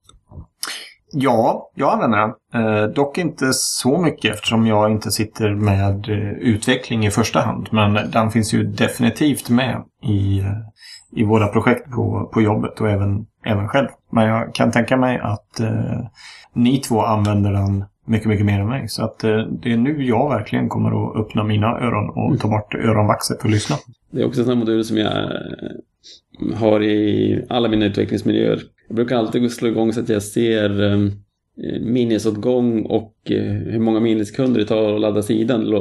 Ja, 1.12 1.70
jag 1.74 1.92
använder 1.92 2.18
den. 2.18 2.32
Eh, 2.64 2.84
dock 2.84 3.18
inte 3.18 3.52
så 3.52 3.98
mycket 3.98 4.34
eftersom 4.34 4.66
jag 4.66 4.90
inte 4.90 5.10
sitter 5.10 5.54
med 5.54 6.08
eh, 6.08 6.32
utveckling 6.32 7.06
i 7.06 7.10
första 7.10 7.40
hand. 7.40 7.68
Men 7.72 8.10
den 8.10 8.30
finns 8.30 8.54
ju 8.54 8.64
definitivt 8.64 9.50
med 9.50 9.82
i, 10.02 10.38
eh, 10.38 10.52
i 11.12 11.24
våra 11.24 11.48
projekt 11.48 11.90
på, 11.90 12.30
på 12.32 12.42
jobbet 12.42 12.80
och 12.80 12.90
även, 12.90 13.26
även 13.44 13.68
själv. 13.68 13.88
Men 14.12 14.28
jag 14.28 14.54
kan 14.54 14.70
tänka 14.70 14.96
mig 14.96 15.18
att 15.18 15.60
eh, 15.60 16.00
ni 16.52 16.78
två 16.78 17.02
använder 17.02 17.52
den 17.52 17.84
mycket, 18.06 18.28
mycket 18.28 18.46
mer 18.46 18.60
än 18.60 18.68
mig. 18.68 18.88
Så 18.88 19.04
att 19.04 19.24
eh, 19.24 19.38
det 19.38 19.72
är 19.72 19.76
nu 19.76 20.04
jag 20.04 20.28
verkligen 20.28 20.68
kommer 20.68 21.10
att 21.10 21.16
öppna 21.16 21.44
mina 21.44 21.66
öron 21.66 22.10
och 22.10 22.40
ta 22.40 22.48
bort 22.48 22.74
öronvaxet 22.74 23.44
och 23.44 23.50
lyssna. 23.50 23.76
Det 24.10 24.20
är 24.20 24.26
också 24.26 24.50
en 24.52 24.58
modul 24.58 24.84
som 24.84 24.96
jag 24.96 25.28
har 26.56 26.82
i 26.82 27.46
alla 27.48 27.68
mina 27.68 27.84
utvecklingsmiljöer. 27.84 28.60
Jag 28.94 28.96
brukar 28.96 29.16
alltid 29.16 29.52
slå 29.52 29.68
igång 29.68 29.92
så 29.92 30.00
att 30.00 30.08
jag 30.08 30.22
ser 30.22 30.82
ehm, 30.82 31.06
eh, 31.62 31.80
minnesåtgång 31.80 32.82
och 32.82 33.14
eh, 33.24 33.52
hur 33.52 33.78
många 33.78 34.00
minneskunder 34.00 34.60
det 34.60 34.66
tar 34.66 34.94
att 34.94 35.00
ladda 35.00 35.22
sidan. 35.22 35.72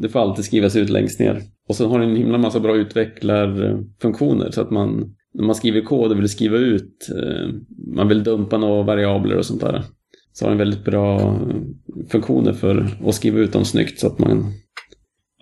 Det 0.00 0.08
får 0.08 0.20
alltid 0.20 0.44
skrivas 0.44 0.76
ut 0.76 0.90
längst 0.90 1.20
ner. 1.20 1.42
Och 1.68 1.76
sen 1.76 1.90
har 1.90 1.98
den 1.98 2.10
en 2.10 2.16
himla 2.16 2.38
massa 2.38 2.60
bra 2.60 2.76
utvecklarfunktioner 2.76 4.44
eh, 4.44 4.50
så 4.50 4.60
att 4.60 4.70
man 4.70 5.14
när 5.34 5.44
man 5.44 5.54
skriver 5.54 5.80
kod 5.80 6.10
och 6.10 6.18
vill 6.18 6.28
skriva 6.28 6.56
ut, 6.56 7.08
man 7.94 8.08
vill 8.08 8.24
dumpa 8.24 8.58
några 8.58 8.82
variabler 8.82 9.36
och 9.36 9.46
sånt 9.46 9.60
där. 9.60 9.82
Så 10.32 10.44
har 10.44 10.50
den 10.50 10.58
väldigt 10.58 10.84
bra 10.84 11.38
funktioner 12.08 12.52
för 12.52 12.86
att 13.06 13.14
skriva 13.14 13.38
ut 13.38 13.52
dem 13.52 13.64
snyggt 13.64 14.00
så 14.00 14.06
att 14.06 14.18
man 14.18 14.52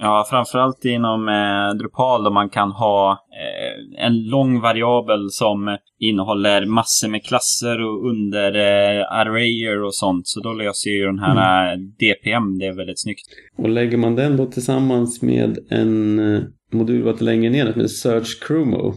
Ja, 0.00 0.26
framförallt 0.30 0.84
inom 0.84 1.28
eh, 1.28 1.78
Drupal 1.78 2.24
där 2.24 2.30
man 2.30 2.48
kan 2.48 2.70
ha 2.70 3.12
eh, 3.12 4.04
en 4.06 4.28
lång 4.28 4.60
variabel 4.60 5.30
som 5.30 5.76
innehåller 5.98 6.66
massor 6.66 7.08
med 7.08 7.24
klasser 7.24 7.80
och 7.84 8.10
under 8.10 8.54
eh, 8.56 9.12
arrayer 9.12 9.82
och 9.82 9.94
sånt. 9.94 10.26
Så 10.26 10.40
då 10.40 10.52
löser 10.52 10.90
ju 10.90 11.06
den 11.06 11.18
här 11.18 11.74
mm. 11.74 11.90
DPM 11.90 12.58
det 12.58 12.72
väldigt 12.72 13.00
snyggt. 13.00 13.26
Och 13.58 13.68
lägger 13.68 13.96
man 13.96 14.14
den 14.14 14.36
då 14.36 14.46
tillsammans 14.46 15.22
med 15.22 15.58
en 15.70 16.18
eh, 16.18 16.42
modul 16.72 17.06
lite 17.06 17.24
längre 17.24 17.50
ner 17.50 17.66
heter 17.66 17.86
Search 17.86 18.46
Chromo. 18.46 18.94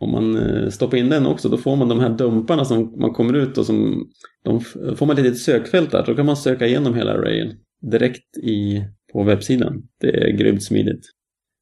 Om 0.00 0.12
man 0.12 0.36
eh, 0.36 0.68
stoppar 0.68 0.96
in 0.96 1.08
den 1.08 1.26
också 1.26 1.48
då 1.48 1.56
får 1.56 1.76
man 1.76 1.88
de 1.88 2.00
här 2.00 2.10
dumparna 2.10 2.64
som 2.64 3.00
man 3.00 3.12
kommer 3.12 3.34
ut 3.34 3.58
och 3.58 3.66
som 3.66 4.06
de 4.44 4.60
får 4.96 5.06
man 5.06 5.18
ett 5.18 5.24
litet 5.24 5.38
sökfält 5.38 5.90
där. 5.90 6.04
Då 6.06 6.14
kan 6.14 6.26
man 6.26 6.36
söka 6.36 6.66
igenom 6.66 6.94
hela 6.94 7.12
arrayen 7.12 7.52
direkt 7.90 8.36
i 8.42 8.84
på 9.12 9.22
webbsidan. 9.22 9.82
Det 10.00 10.08
är 10.08 10.30
grymt 10.30 10.62
smidigt. 10.62 11.02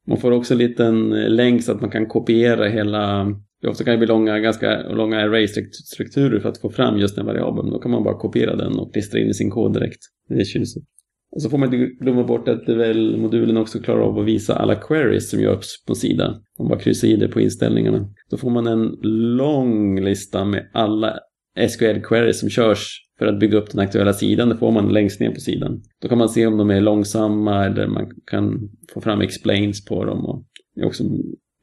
Man 0.06 0.18
får 0.18 0.30
också 0.30 0.54
en 0.54 0.58
liten 0.58 1.12
eh, 1.12 1.28
länk 1.28 1.62
så 1.62 1.72
att 1.72 1.80
man 1.80 1.90
kan 1.90 2.06
kopiera 2.06 2.68
hela 2.68 3.26
det 3.64 3.70
ofta 3.70 3.84
kan 3.84 3.92
det 3.92 3.98
bli 3.98 4.06
långa, 4.06 4.38
ganska 4.38 4.88
långa 4.88 5.20
array-strukturer 5.20 6.40
för 6.40 6.48
att 6.48 6.58
få 6.58 6.70
fram 6.70 6.98
just 6.98 7.16
den 7.16 7.26
variabeln. 7.26 7.70
Då 7.70 7.78
kan 7.78 7.90
man 7.90 8.04
bara 8.04 8.18
kopiera 8.18 8.56
den 8.56 8.78
och 8.78 8.92
klistra 8.92 9.20
in 9.20 9.28
i 9.28 9.34
sin 9.34 9.50
kod 9.50 9.72
direkt. 9.72 10.00
Det 10.28 10.34
är 10.34 10.44
tjusigt. 10.44 10.86
Och 11.32 11.42
så 11.42 11.50
får 11.50 11.58
man 11.58 11.74
inte 11.74 12.04
glömma 12.04 12.24
bort 12.24 12.48
att 12.48 12.68
väl 12.68 13.16
modulen 13.16 13.56
också 13.56 13.78
klarar 13.78 14.00
av 14.00 14.18
att 14.18 14.26
visa 14.26 14.54
alla 14.54 14.74
queries 14.74 15.30
som 15.30 15.40
görs 15.40 15.66
på 15.86 15.94
sidan. 15.94 16.42
Man 16.58 16.68
bara 16.68 16.78
kryssar 16.78 17.08
i 17.08 17.16
det 17.16 17.28
på 17.28 17.40
inställningarna. 17.40 18.08
Då 18.30 18.36
får 18.36 18.50
man 18.50 18.66
en 18.66 18.98
lång 19.36 20.00
lista 20.00 20.44
med 20.44 20.70
alla 20.72 21.18
SQL-queries 21.58 22.32
som 22.32 22.50
körs 22.50 23.00
för 23.18 23.26
att 23.26 23.38
bygga 23.38 23.58
upp 23.58 23.70
den 23.70 23.80
aktuella 23.80 24.12
sidan. 24.12 24.48
Det 24.48 24.56
får 24.56 24.72
man 24.72 24.92
längst 24.92 25.20
ner 25.20 25.30
på 25.30 25.40
sidan. 25.40 25.82
Då 26.02 26.08
kan 26.08 26.18
man 26.18 26.28
se 26.28 26.46
om 26.46 26.56
de 26.56 26.70
är 26.70 26.80
långsamma 26.80 27.64
eller 27.64 27.86
man 27.86 28.10
kan 28.26 28.70
få 28.94 29.00
fram 29.00 29.20
explains 29.20 29.84
på 29.84 30.04
dem. 30.04 30.24
Och 30.24 30.44
det 30.74 30.80
är 30.80 30.86
också 30.86 31.04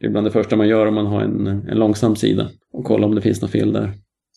ibland 0.03 0.27
det 0.27 0.31
första 0.31 0.55
man 0.55 0.67
gör 0.67 0.86
om 0.86 0.96
man 0.96 1.05
har 1.05 1.22
en, 1.22 1.48
en 1.48 1.77
långsam 1.77 2.15
sida 2.15 2.50
och 2.74 2.86
kolla 2.86 3.05
om 3.05 3.15
det 3.15 3.22
finns 3.22 3.41
något 3.41 3.51
fel 3.51 3.74
där. 3.74 3.93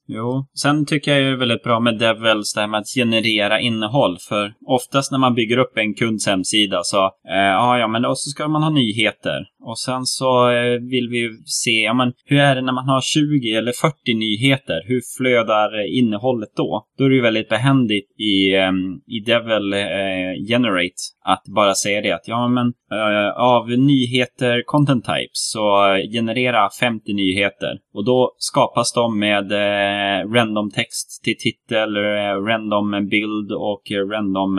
Jo, 0.07 0.47
sen 0.55 0.87
tycker 0.87 1.13
jag 1.13 1.23
det 1.23 1.29
är 1.29 1.37
väldigt 1.37 1.63
bra 1.63 1.81
med 1.81 1.99
Devils, 1.99 2.55
det 2.55 2.61
här 2.61 2.69
med 2.69 2.81
att 2.81 2.95
generera 2.97 3.61
innehåll. 3.61 4.17
För 4.29 4.55
oftast 4.67 5.13
när 5.13 5.19
man 5.19 5.35
bygger 5.35 5.59
upp 5.59 5.77
en 5.77 5.95
kunds 5.95 6.27
hemsida 6.27 6.81
så, 6.83 7.05
eh, 7.29 7.81
ja, 7.81 7.89
men 7.89 8.03
då 8.03 8.15
så 8.15 8.31
ska 8.31 8.49
man 8.49 8.63
ha 8.63 8.71
nyheter. 8.71 9.47
Och 9.67 9.79
sen 9.79 10.07
så 10.07 10.51
eh, 10.51 10.81
vill 10.81 11.09
vi 11.11 11.19
ju 11.19 11.31
se, 11.45 11.71
ja 11.71 11.95
men 11.95 12.13
hur 12.25 12.39
är 12.39 12.55
det 12.55 12.63
när 12.63 12.73
man 12.73 12.89
har 12.89 13.01
20 13.01 13.55
eller 13.55 13.73
40 13.73 14.15
nyheter? 14.15 14.83
Hur 14.87 15.01
flödar 15.19 15.99
innehållet 15.99 16.49
då? 16.57 16.87
Då 16.99 17.05
är 17.05 17.09
det 17.09 17.15
ju 17.15 17.23
väldigt 17.23 17.49
behändigt 17.49 18.21
i, 18.21 18.55
ehm, 18.55 19.01
i 19.07 19.21
Devil 19.21 19.73
eh, 19.73 20.49
Generate 20.49 21.03
att 21.25 21.45
bara 21.55 21.75
säga 21.75 22.01
det 22.01 22.13
att 22.13 22.29
ja 22.29 22.49
men 22.49 22.67
eh, 22.93 23.31
av 23.37 23.69
nyheter 23.69 24.63
content 24.67 25.05
types 25.05 25.51
så 25.53 25.97
generera 26.13 26.71
50 26.81 27.13
nyheter 27.13 27.79
och 27.95 28.05
då 28.05 28.35
skapas 28.39 28.93
de 28.93 29.19
med 29.19 29.53
random 30.35 30.71
text 30.71 31.25
till 31.25 31.37
titel, 31.39 31.97
random 32.47 33.09
bild 33.11 33.53
och 33.53 33.83
random 34.13 34.59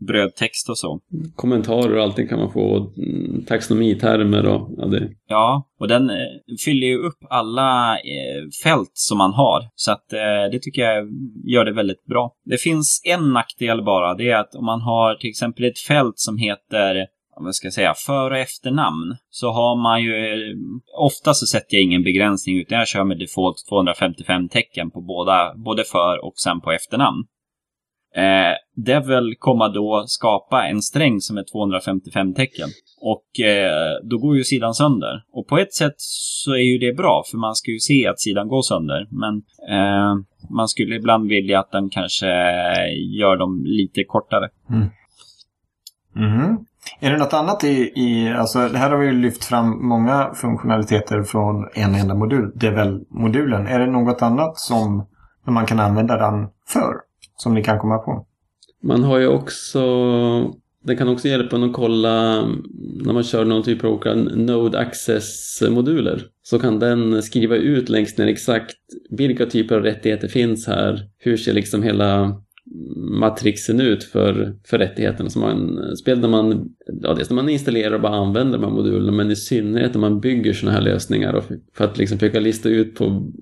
brödtext 0.00 0.68
och 0.68 0.78
så. 0.78 1.00
Kommentarer 1.36 1.96
och 1.96 2.02
allting 2.02 2.28
kan 2.28 2.38
man 2.38 2.52
få, 2.52 2.92
mm, 2.96 3.44
taxonomitermer 3.44 4.46
och 4.46 4.70
ja, 4.76 4.86
det. 4.86 5.08
Ja, 5.28 5.68
och 5.80 5.88
den 5.88 6.10
fyller 6.64 6.86
ju 6.86 6.98
upp 6.98 7.18
alla 7.30 7.98
fält 8.62 8.90
som 8.92 9.18
man 9.18 9.32
har. 9.32 9.62
Så 9.74 9.92
att 9.92 10.08
det 10.52 10.58
tycker 10.62 10.82
jag 10.82 11.08
gör 11.44 11.64
det 11.64 11.72
väldigt 11.72 12.04
bra. 12.04 12.32
Det 12.44 12.60
finns 12.60 13.02
en 13.04 13.32
nackdel 13.32 13.84
bara, 13.84 14.14
det 14.14 14.30
är 14.30 14.36
att 14.36 14.54
om 14.54 14.64
man 14.64 14.80
har 14.80 15.14
till 15.14 15.30
exempel 15.30 15.64
ett 15.64 15.78
fält 15.78 16.18
som 16.18 16.38
heter 16.38 17.06
vad 17.36 17.54
ska 17.54 17.66
jag 17.66 17.74
säga, 17.74 17.94
för 18.06 18.30
och 18.30 18.38
efternamn 18.38 19.16
så 19.30 19.50
har 19.50 19.82
man 19.82 20.02
ju, 20.02 20.14
ofta 20.98 21.34
så 21.34 21.46
sätter 21.46 21.74
jag 21.76 21.82
ingen 21.82 22.02
begränsning 22.02 22.60
utan 22.60 22.78
jag 22.78 22.88
kör 22.88 23.04
med 23.04 23.18
default 23.18 23.56
255 23.68 24.48
tecken 24.48 24.90
på 24.90 25.00
båda, 25.00 25.54
både 25.56 25.84
för 25.84 26.24
och 26.24 26.34
sen 26.36 26.60
på 26.60 26.72
efternamn. 26.72 27.24
Eh, 28.16 28.54
Devil 28.76 29.34
kommer 29.38 29.68
då 29.74 30.04
skapa 30.06 30.66
en 30.66 30.82
sträng 30.82 31.20
som 31.20 31.38
är 31.38 31.44
255 31.52 32.34
tecken. 32.34 32.68
Och 33.00 33.40
eh, 33.40 34.00
då 34.02 34.18
går 34.18 34.36
ju 34.36 34.44
sidan 34.44 34.74
sönder. 34.74 35.24
Och 35.32 35.46
på 35.46 35.58
ett 35.58 35.74
sätt 35.74 35.94
så 35.96 36.52
är 36.52 36.72
ju 36.72 36.78
det 36.78 36.96
bra, 36.96 37.22
för 37.30 37.38
man 37.38 37.54
ska 37.54 37.70
ju 37.70 37.78
se 37.78 38.06
att 38.06 38.20
sidan 38.20 38.48
går 38.48 38.62
sönder. 38.62 39.08
Men 39.10 39.34
eh, 39.70 40.14
man 40.50 40.68
skulle 40.68 40.96
ibland 40.96 41.28
vilja 41.28 41.60
att 41.60 41.70
den 41.72 41.90
kanske 41.90 42.26
gör 42.92 43.36
dem 43.36 43.62
lite 43.64 44.04
kortare. 44.04 44.48
Mm. 44.70 44.88
Mm. 46.16 46.58
Är 47.00 47.10
det 47.10 47.16
något 47.16 47.32
annat 47.32 47.64
i, 47.64 47.92
i, 47.94 48.34
alltså 48.38 48.68
det 48.68 48.78
här 48.78 48.90
har 48.90 48.98
vi 48.98 49.06
ju 49.06 49.12
lyft 49.12 49.44
fram 49.44 49.88
många 49.88 50.30
funktionaliteter 50.34 51.22
från 51.22 51.68
en 51.74 51.94
enda 51.94 52.14
modul, 52.14 52.52
Devil-modulen. 52.54 53.66
Är 53.66 53.78
det 53.78 53.86
något 53.86 54.22
annat 54.22 54.58
som 54.58 55.06
man 55.46 55.66
kan 55.66 55.80
använda 55.80 56.16
den 56.16 56.48
för? 56.68 56.94
Som 57.36 57.54
ni 57.54 57.62
kan 57.62 57.78
komma 57.78 57.98
på? 57.98 58.26
Man 58.82 59.04
har 59.04 59.18
ju 59.18 59.26
också, 59.26 59.80
den 60.84 60.96
kan 60.96 61.08
också 61.08 61.28
hjälpa 61.28 61.56
en 61.56 61.64
att 61.64 61.72
kolla 61.72 62.38
mm, 62.38 62.62
när 63.04 63.12
man 63.12 63.22
kör 63.22 63.44
någon 63.44 63.62
typ 63.62 63.84
av 63.84 64.16
Node 64.36 64.78
Access-moduler. 64.78 66.22
Så 66.42 66.58
kan 66.58 66.78
den 66.78 67.22
skriva 67.22 67.56
ut 67.56 67.88
längst 67.88 68.18
ner 68.18 68.26
exakt 68.26 68.76
vilka 69.10 69.46
typer 69.46 69.76
av 69.76 69.82
rättigheter 69.82 70.28
finns 70.28 70.66
här. 70.66 71.08
Hur 71.18 71.36
ser 71.36 71.52
liksom 71.52 71.82
hela 71.82 72.14
mm, 72.20 72.34
matrixen 73.20 73.80
ut 73.80 74.04
för, 74.04 74.56
för 74.64 74.78
rättigheterna. 74.78 75.30
Så 75.30 75.38
man, 75.38 75.80
speciellt 75.98 76.22
när 76.22 76.28
man, 76.28 76.68
ja, 77.02 77.14
dels 77.14 77.30
när 77.30 77.34
man 77.34 77.48
installerar 77.48 77.94
och 77.94 78.00
bara 78.00 78.16
använder 78.16 78.58
de 78.58 78.64
här 78.64 78.74
modulerna 78.74 79.12
men 79.12 79.30
i 79.30 79.36
synnerhet 79.36 79.94
när 79.94 80.00
man 80.00 80.20
bygger 80.20 80.52
sådana 80.52 80.78
här 80.78 80.84
lösningar 80.84 81.32
och 81.32 81.44
för 81.74 81.84
att 81.84 81.98
liksom 81.98 82.18
försöka 82.18 82.40
lista 82.40 82.68
ut 82.68 82.94
på 82.94 83.32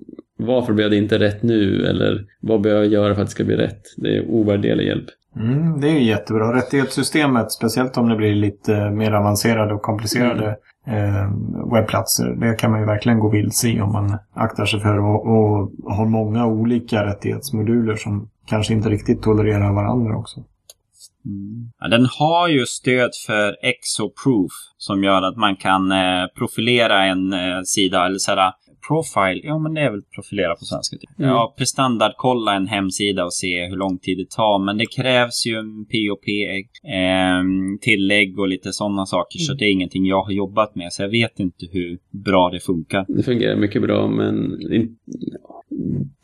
varför 0.45 0.73
blev 0.73 0.89
det 0.89 0.97
inte 0.97 1.19
rätt 1.19 1.43
nu 1.43 1.85
eller 1.85 2.25
vad 2.39 2.61
behöver 2.61 2.83
jag 2.83 2.91
göra 2.91 3.15
för 3.15 3.21
att 3.21 3.27
det 3.27 3.31
ska 3.31 3.43
bli 3.43 3.55
rätt. 3.55 3.81
Det 3.97 4.17
är 4.17 4.29
ovärderlig 4.29 4.87
hjälp. 4.87 5.05
Mm, 5.35 5.81
det 5.81 5.87
är 5.87 5.93
ju 5.93 6.03
jättebra. 6.03 6.55
Rättighetssystemet, 6.55 7.51
speciellt 7.51 7.97
om 7.97 8.09
det 8.09 8.15
blir 8.15 8.35
lite 8.35 8.89
mer 8.89 9.11
avancerade 9.11 9.73
och 9.73 9.81
komplicerade 9.81 10.43
mm 10.43 10.55
eh, 10.87 11.29
webbplatser. 11.73 12.29
Det 12.29 12.55
kan 12.55 12.71
man 12.71 12.79
ju 12.79 12.85
verkligen 12.85 13.19
gå 13.19 13.29
vilse 13.29 13.67
i 13.67 13.81
om 13.81 13.91
man 13.91 14.17
aktar 14.33 14.65
sig 14.65 14.79
för 14.79 14.93
att 14.93 15.25
och 15.25 15.93
har 15.95 16.05
många 16.05 16.45
olika 16.45 17.05
rättighetsmoduler 17.05 17.95
som 17.95 18.29
kanske 18.45 18.73
inte 18.73 18.89
riktigt 18.89 19.21
tolererar 19.21 19.73
varandra 19.73 20.17
också. 20.17 20.43
Mm. 21.25 21.71
Ja, 21.79 21.87
den 21.87 22.07
har 22.19 22.47
ju 22.47 22.65
stöd 22.65 23.11
för 23.27 23.55
exoproof 23.61 24.51
som 24.77 25.03
gör 25.03 25.21
att 25.21 25.37
man 25.37 25.55
kan 25.55 25.91
eh, 25.91 26.27
profilera 26.37 27.05
en 27.05 27.33
eh, 27.33 27.61
sida 27.65 28.05
eller 28.05 28.17
sådär 28.17 28.51
Profile, 28.87 29.41
ja 29.43 29.59
men 29.59 29.73
det 29.73 29.81
är 29.81 29.91
väl 29.91 30.01
profilera 30.15 30.55
på 30.55 30.65
svenska. 30.65 30.97
Typ. 30.97 31.19
Mm. 31.19 31.31
Ja, 31.31 31.53
prestandardkolla 31.57 32.53
en 32.53 32.67
hemsida 32.67 33.25
och 33.25 33.33
se 33.33 33.65
hur 33.65 33.77
lång 33.77 33.97
tid 33.99 34.17
det 34.17 34.29
tar. 34.29 34.65
Men 34.65 34.77
det 34.77 34.85
krävs 34.85 35.45
ju 35.45 35.55
en 35.55 35.85
POP-tillägg 35.85 36.73
eh, 38.33 38.39
och 38.39 38.47
lite 38.47 38.73
sådana 38.73 39.05
saker. 39.05 39.39
Mm. 39.39 39.45
Så 39.45 39.53
det 39.53 39.65
är 39.65 39.71
ingenting 39.71 40.05
jag 40.05 40.23
har 40.23 40.31
jobbat 40.31 40.75
med. 40.75 40.93
Så 40.93 41.01
jag 41.01 41.09
vet 41.09 41.39
inte 41.39 41.65
hur 41.71 41.97
bra 42.11 42.49
det 42.49 42.59
funkar. 42.59 43.05
Det 43.07 43.23
fungerar 43.23 43.55
mycket 43.55 43.81
bra 43.81 44.07
men 44.07 44.59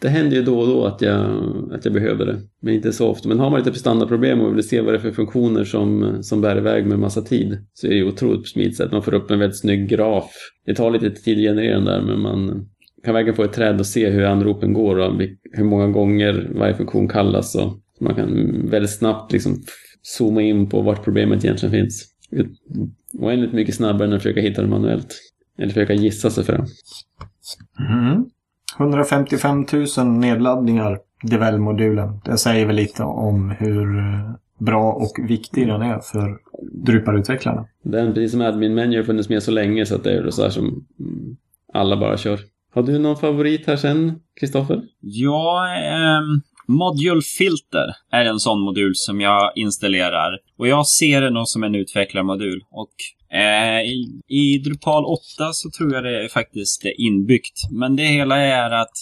det 0.02 0.10
händer 0.10 0.36
ju 0.36 0.44
då 0.44 0.60
och 0.60 0.68
då 0.68 0.86
att 0.86 1.02
jag, 1.02 1.44
att 1.72 1.86
jag 1.86 1.94
behöver 1.94 2.26
det. 2.26 2.38
Men 2.62 2.74
inte 2.74 2.94
så 2.94 3.10
ofta. 3.10 3.30
Men 3.30 3.40
har 3.40 3.50
man 3.50 3.60
lite 3.60 3.72
prestandaproblem 3.72 4.42
och 4.42 4.56
vill 4.56 4.68
se 4.68 4.82
vad 4.82 4.94
det 4.94 4.98
är 4.98 5.02
för 5.02 5.12
funktioner 5.12 5.64
som, 5.64 6.18
som 6.24 6.42
bär 6.42 6.58
iväg 6.58 6.86
med 6.86 7.00
massa 7.00 7.22
tid 7.22 7.58
så 7.74 7.88
är 7.88 7.92
det 7.92 7.98
ju 7.98 8.08
otroligt 8.08 8.48
smidigt 8.48 8.78
sätt. 8.78 8.92
Man 8.92 9.04
får 9.04 9.14
upp 9.14 9.32
en 9.32 9.40
väldigt 9.40 9.60
snygg 9.60 9.90
graf. 9.90 10.32
Det 10.66 10.76
tar 10.76 10.92
lite 10.92 11.10
tid 11.10 11.38
att 11.38 11.44
generera 11.44 11.76
den 11.76 11.86
där 11.86 12.02
men 12.02 12.20
man 12.20 12.70
kan 13.04 13.14
verkligen 13.14 13.36
få 13.36 13.44
ett 13.44 13.54
träd 13.54 13.80
och 13.80 13.86
se 13.86 14.10
hur 14.10 14.24
anropen 14.24 14.74
går 14.74 14.96
och 14.96 15.22
hur 15.52 15.64
många 15.64 15.88
gånger 15.88 16.50
varje 16.56 16.76
funktion 16.76 17.08
kallas. 17.08 17.56
Och 17.56 17.80
man 18.00 18.16
kan 18.16 18.62
väldigt 18.70 18.98
snabbt 18.98 19.32
liksom 19.32 19.64
zooma 20.02 20.42
in 20.42 20.70
på 20.70 20.82
vart 20.82 21.04
problemet 21.04 21.46
egentligen 21.46 21.74
finns. 21.74 22.06
Oändligt 23.20 23.54
mycket 23.54 23.76
snabbare 23.76 24.08
än 24.08 24.14
att 24.14 24.22
försöka 24.22 24.42
hitta 24.42 24.62
det 24.62 24.68
manuellt. 24.68 25.16
Eller 25.58 25.70
försöka 25.70 25.94
gissa 25.94 26.30
sig 26.30 26.44
fram. 26.44 26.66
Mm. 27.90 28.26
155 28.80 29.66
000 29.98 30.08
nedladdningar 30.08 31.00
Devel-modulen. 31.24 32.22
Det 32.26 32.38
säger 32.38 32.66
väl 32.66 32.76
lite 32.76 33.04
om 33.04 33.50
hur 33.50 33.98
eh, 33.98 34.32
bra 34.58 34.94
och 34.94 35.30
viktig 35.30 35.68
den 35.68 35.82
är 35.82 36.00
för 36.00 36.38
Drupal-utvecklarna. 36.86 37.66
Den, 37.84 38.14
precis 38.14 38.32
som 38.32 38.42
Admin 38.42 38.74
Menu, 38.74 38.98
har 38.98 39.04
funnits 39.04 39.30
med 39.30 39.44
så 39.44 39.52
länge 39.52 39.86
så 39.86 39.96
att 39.96 40.04
det 40.04 40.14
är 40.14 40.30
så 40.30 40.42
här 40.42 40.50
som 40.50 40.86
alla 41.74 41.98
bara 41.98 42.18
kör. 42.18 42.40
Har 42.74 42.84
du 42.84 43.00
någon 43.00 43.18
favorit 43.18 43.68
här 43.68 43.76
sen, 43.76 44.20
Kristoffer? 44.40 44.82
Ja, 45.02 45.68
eh, 45.78 46.22
Module 46.68 47.22
Filter 47.38 47.96
är 48.12 48.26
en 48.26 48.40
sån 48.40 48.62
modul 48.62 48.92
som 48.96 49.22
jag 49.22 49.52
installerar. 49.56 50.40
Och 50.58 50.68
jag 50.68 50.88
ser 50.88 51.22
det 51.22 51.30
nog 51.30 51.48
som 51.48 51.64
en 51.64 51.76
utvecklarmodul. 51.76 52.64
Och 52.72 52.92
Eh, 53.34 53.82
i, 53.82 54.22
I 54.28 54.58
Drupal 54.58 55.06
8 55.06 55.54
så 55.54 55.70
tror 55.70 55.94
jag 55.94 56.04
det 56.04 56.24
är 56.24 56.28
faktiskt 56.28 56.86
inbyggt. 56.86 57.60
Men 57.72 57.96
det 57.96 58.04
hela 58.04 58.38
är 58.38 58.72
att 58.72 58.98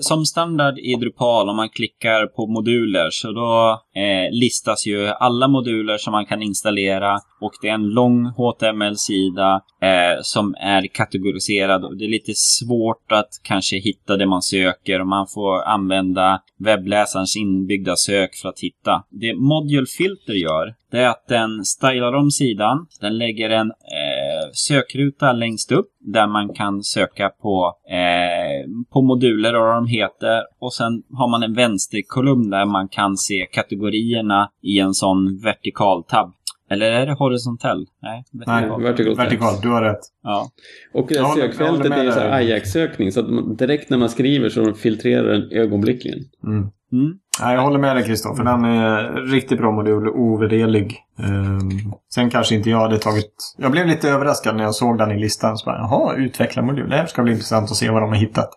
som 0.00 0.24
standard 0.24 0.78
i 0.78 0.94
Drupal 0.94 1.48
om 1.48 1.56
man 1.56 1.68
klickar 1.68 2.26
på 2.26 2.46
moduler 2.46 3.10
så 3.10 3.32
då 3.32 3.80
eh, 4.00 4.32
listas 4.32 4.86
ju 4.86 5.06
alla 5.06 5.48
moduler 5.48 5.98
som 5.98 6.12
man 6.12 6.26
kan 6.26 6.42
installera 6.42 7.18
och 7.40 7.52
det 7.62 7.68
är 7.68 7.74
en 7.74 7.88
lång 7.88 8.26
HTML-sida 8.26 9.60
eh, 9.82 10.20
som 10.22 10.54
är 10.54 10.86
kategoriserad. 10.86 11.98
Det 11.98 12.04
är 12.04 12.08
lite 12.08 12.32
svårt 12.34 13.12
att 13.12 13.30
kanske 13.42 13.76
hitta 13.76 14.16
det 14.16 14.26
man 14.26 14.42
söker 14.42 15.00
och 15.00 15.06
man 15.06 15.26
får 15.26 15.62
använda 15.62 16.40
webbläsarens 16.58 17.36
inbyggda 17.36 17.96
sök 17.96 18.34
för 18.42 18.48
att 18.48 18.60
hitta. 18.60 19.04
Det 19.10 19.34
Module 19.34 19.86
Filter 19.86 20.32
gör, 20.32 20.74
det 20.90 20.98
är 20.98 21.08
att 21.08 21.26
den 21.28 21.64
stylar 21.64 22.12
om 22.12 22.30
sidan. 22.30 22.86
Den 23.00 23.18
lägger 23.18 23.50
en 23.50 23.70
eh, 23.70 24.09
sökruta 24.52 25.32
längst 25.32 25.72
upp 25.72 25.88
där 26.00 26.26
man 26.26 26.54
kan 26.54 26.82
söka 26.82 27.28
på, 27.28 27.74
eh, 27.90 28.70
på 28.92 29.02
moduler 29.02 29.54
och 29.54 29.66
vad 29.66 29.74
de 29.74 29.86
heter. 29.86 30.42
Och 30.60 30.74
sen 30.74 31.02
har 31.12 31.30
man 31.30 31.42
en 31.42 31.54
vänsterkolumn 31.54 32.50
där 32.50 32.64
man 32.64 32.88
kan 32.88 33.16
se 33.16 33.46
kategorierna 33.52 34.50
i 34.62 34.78
en 34.78 34.94
sån 34.94 35.40
vertikal 35.44 36.04
tab. 36.04 36.32
Eller 36.70 36.92
är 36.92 37.06
det 37.06 37.12
horisontell? 37.12 37.86
Nej, 38.02 38.24
vertikal. 38.32 38.80
Nej, 38.80 38.90
vertikal. 38.90 39.16
vertikal. 39.16 39.54
Du 39.62 39.68
har 39.68 39.82
rätt. 39.82 40.00
Ja. 40.22 40.50
Och 40.92 41.06
det 41.08 41.26
här 41.26 41.34
sökfältet 41.34 41.92
är 41.92 42.04
ju 42.04 42.10
Ajax-sökning. 42.10 43.12
Så 43.12 43.20
att 43.20 43.58
direkt 43.58 43.90
när 43.90 43.98
man 43.98 44.08
skriver 44.08 44.48
så 44.48 44.74
filtrerar 44.74 45.32
den 45.32 45.52
ögonblickligen. 45.52 46.18
Mm. 46.44 46.70
Mm. 46.92 47.18
Ja, 47.40 47.52
jag 47.52 47.62
håller 47.62 47.78
med 47.78 47.96
dig 47.96 48.04
Kristoffer. 48.04 48.44
Den 48.44 48.64
är 48.64 49.12
riktigt 49.12 49.58
bra 49.58 49.72
modul. 49.72 50.08
Ovärderlig. 50.08 50.98
Um, 51.18 51.94
sen 52.14 52.30
kanske 52.30 52.54
inte 52.54 52.70
jag 52.70 52.80
hade 52.80 52.98
tagit... 52.98 53.54
Jag 53.58 53.72
blev 53.72 53.86
lite 53.86 54.10
överraskad 54.10 54.56
när 54.56 54.64
jag 54.64 54.74
såg 54.74 54.98
den 54.98 55.10
i 55.10 55.20
listan. 55.20 55.56
Så 55.56 55.64
bara, 55.64 55.78
Jaha, 55.78 56.14
utvecklarmodul. 56.16 56.90
Det 56.90 56.96
här 56.96 57.06
ska 57.06 57.22
bli 57.22 57.32
intressant 57.32 57.70
att 57.70 57.76
se 57.76 57.90
vad 57.90 58.02
de 58.02 58.08
har 58.08 58.16
hittat. 58.16 58.50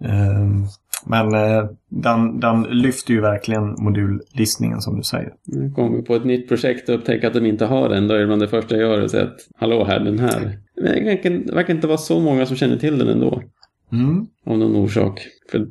Um, 0.00 0.66
men 1.06 1.34
eh, 1.34 1.64
den, 1.90 2.40
den 2.40 2.62
lyfter 2.62 3.14
ju 3.14 3.20
verkligen 3.20 3.74
modullistningen 3.78 4.80
som 4.80 4.96
du 4.96 5.02
säger. 5.02 5.32
Jag 5.44 5.74
kommer 5.74 6.02
på 6.02 6.14
ett 6.14 6.24
nytt 6.24 6.48
projekt 6.48 6.88
och 6.88 6.94
upptäcker 6.94 7.26
att 7.26 7.34
de 7.34 7.46
inte 7.46 7.64
har 7.64 7.88
den. 7.88 8.08
Då 8.08 8.14
är 8.14 8.18
det 8.18 8.26
bland 8.26 8.42
det 8.42 8.48
första 8.48 8.76
jag 8.76 8.90
gör 8.90 9.02
och 9.02 9.10
säger 9.10 9.24
att 9.24 9.38
hallå 9.56 9.84
här, 9.84 10.00
den 10.00 10.18
här. 10.18 10.58
Men 10.82 11.04
det 11.46 11.52
verkar 11.54 11.74
inte 11.74 11.86
vara 11.86 11.98
så 11.98 12.20
många 12.20 12.46
som 12.46 12.56
känner 12.56 12.76
till 12.76 12.98
den 12.98 13.08
ändå. 13.08 13.42
Mm. 13.92 14.26
Av 14.46 14.58
någon 14.58 14.76
orsak. 14.76 15.26
För 15.50 15.58
eh, 15.58 15.64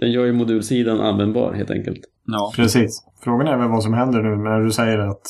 den 0.00 0.12
gör 0.12 0.24
ju 0.24 0.32
modulsidan 0.32 1.00
användbar 1.00 1.52
helt 1.52 1.70
enkelt. 1.70 2.00
Ja. 2.26 2.52
Precis. 2.56 3.04
Frågan 3.24 3.46
är 3.46 3.56
väl 3.56 3.68
vad 3.68 3.82
som 3.82 3.94
händer 3.94 4.22
nu 4.22 4.36
när 4.36 4.60
du 4.60 4.70
säger 4.72 4.98
att, 4.98 5.26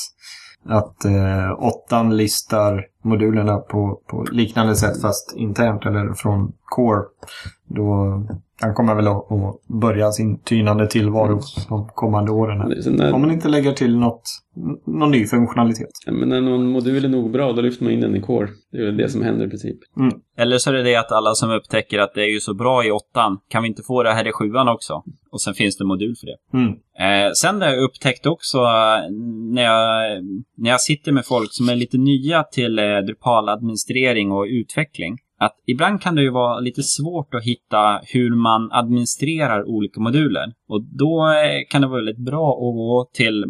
att 0.65 1.05
eh, 1.05 1.53
åttan 1.59 2.17
listar 2.17 2.87
modulerna 3.05 3.57
på, 3.57 4.01
på 4.07 4.27
liknande 4.33 4.77
sätt 4.77 5.03
fast 5.03 5.37
internt 5.37 5.87
eller 5.87 6.15
från 6.15 6.53
Core. 6.65 7.03
Då 7.67 8.23
han 8.61 8.75
kommer 8.75 8.95
väl 8.95 9.09
att, 9.09 9.33
att 9.33 9.81
börja 9.81 10.13
sin 10.13 10.39
tynande 10.39 10.87
tillvaro 10.87 11.41
de 11.69 11.89
kommande 11.95 12.33
åren. 12.33 12.61
Här. 12.61 12.91
När, 12.91 13.13
Om 13.13 13.21
man 13.21 13.31
inte 13.31 13.49
lägger 13.49 13.73
till 13.73 13.97
något, 13.97 14.23
någon 14.87 15.11
ny 15.11 15.27
funktionalitet. 15.27 15.91
ja, 16.07 16.13
men 16.13 16.29
när 16.29 16.41
någon 16.41 16.67
modul 16.67 17.05
är 17.05 17.09
nog 17.09 17.31
bra, 17.31 17.53
då 17.53 17.63
lyfter 17.63 17.85
man 17.85 17.93
in 17.93 18.01
den 18.01 18.17
i 18.17 18.21
Core. 18.21 18.49
Det 18.73 18.79
är 18.79 18.87
väl 18.87 18.97
det 18.97 19.09
som 19.09 19.23
händer 19.23 19.47
i 19.47 19.49
princip. 19.49 19.79
Eller 20.37 20.59
så 20.59 20.71
är 20.71 20.75
det 20.75 20.83
det 20.83 20.97
att 20.97 21.13
alla 21.13 21.35
som 21.35 21.51
upptäcker 21.51 21.99
att 21.99 22.15
det 22.15 22.23
är 22.23 22.33
ju 22.33 22.41
så 22.41 22.55
bra 22.55 22.85
i 22.85 22.91
åttan, 22.91 23.39
kan 23.49 23.63
vi 23.63 23.69
inte 23.69 23.83
få 23.83 24.03
det 24.03 24.13
här 24.13 24.29
i 24.29 24.33
sjuan 24.33 24.69
också? 24.69 25.03
Och 25.33 25.41
sen 25.41 25.55
finns 25.55 25.77
det 25.77 25.85
modul 25.85 26.15
för 26.17 26.27
det. 26.27 26.59
Mm. 26.59 26.73
Eh, 26.99 27.33
sen 27.33 27.63
har 27.63 27.69
jag 27.69 27.85
upptäckt 27.85 28.27
också 28.27 28.59
eh, 28.59 29.11
när 29.55 29.63
jag, 29.63 30.25
när 30.57 30.71
jag 30.71 30.81
sitter 30.81 31.13
med 31.13 31.27
folk 31.27 31.53
som 31.53 31.69
är 31.69 31.77
lite 31.77 31.99
nya 31.99 32.43
till 32.43 32.79
eh, 32.79 32.83
Drupal-administrering 32.83 34.33
och 34.33 34.45
utveckling. 34.49 35.19
Att 35.41 35.55
ibland 35.67 36.03
kan 36.03 36.15
det 36.15 36.23
ju 36.23 36.31
vara 36.31 36.61
lite 36.61 36.83
svårt 36.83 37.35
att 37.35 37.45
hitta 37.45 38.01
hur 38.03 38.31
man 38.31 38.73
administrerar 38.73 39.69
olika 39.69 40.01
moduler. 40.01 40.53
Och 40.69 40.83
då 40.83 41.29
eh, 41.29 41.61
kan 41.71 41.81
det 41.81 41.87
vara 41.87 41.97
väldigt 41.97 42.25
bra 42.25 42.53
att 42.53 42.75
gå 42.75 43.11
till 43.13 43.45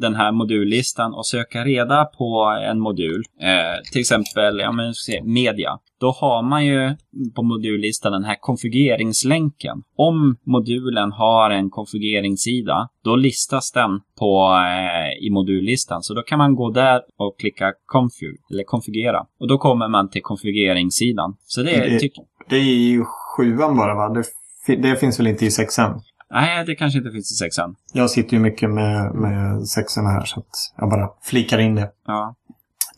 den 0.00 0.14
här 0.14 0.32
modullistan 0.32 1.14
och 1.14 1.26
söka 1.26 1.64
reda 1.64 2.04
på 2.04 2.58
en 2.70 2.80
modul. 2.80 3.22
Eh, 3.42 3.90
till 3.92 4.00
exempel, 4.00 4.58
ja 4.58 4.72
men 4.72 4.92
media. 5.24 5.78
Då 6.00 6.10
har 6.10 6.42
man 6.42 6.66
ju 6.66 6.96
på 7.34 7.42
modullistan 7.42 8.12
den 8.12 8.24
här 8.24 8.36
konfigureringslänken. 8.40 9.82
Om 9.96 10.36
modulen 10.44 11.12
har 11.12 11.50
en 11.50 11.70
konfigeringssida, 11.70 12.88
då 13.04 13.16
listas 13.16 13.72
den 13.72 14.00
på, 14.18 14.52
eh, 14.54 15.26
i 15.26 15.30
modullistan. 15.30 16.02
Så 16.02 16.14
då 16.14 16.22
kan 16.22 16.38
man 16.38 16.54
gå 16.54 16.70
där 16.70 17.00
och 17.18 17.38
klicka 17.38 17.72
config, 17.86 18.36
eller 18.50 18.64
konfigura. 18.64 19.26
Och 19.40 19.48
då 19.48 19.58
kommer 19.58 19.88
man 19.88 20.10
till 20.10 20.22
konfigeringssidan. 20.22 21.36
Så 21.44 21.62
det, 21.62 21.70
Det- 21.90 21.98
tycker 21.98 22.24
Det 22.48 22.56
är 22.56 22.88
ju 22.90 23.04
sjuan 23.04 23.76
bara 23.76 23.94
va? 23.94 24.22
Det, 24.66 24.76
det 24.76 24.96
finns 24.96 25.20
väl 25.20 25.26
inte 25.26 25.46
i 25.46 25.50
sexan? 25.50 26.00
Nej, 26.30 26.64
det 26.66 26.74
kanske 26.74 26.98
inte 26.98 27.10
finns 27.10 27.32
i 27.32 27.34
sexan. 27.34 27.76
Jag 27.92 28.10
sitter 28.10 28.32
ju 28.32 28.38
mycket 28.42 28.70
med, 28.70 29.14
med 29.14 29.68
sexan 29.68 30.06
här 30.06 30.24
så 30.24 30.40
att 30.40 30.72
jag 30.76 30.90
bara 30.90 31.08
flikar 31.22 31.58
in 31.58 31.74
det. 31.74 31.90
Ja. 32.06 32.34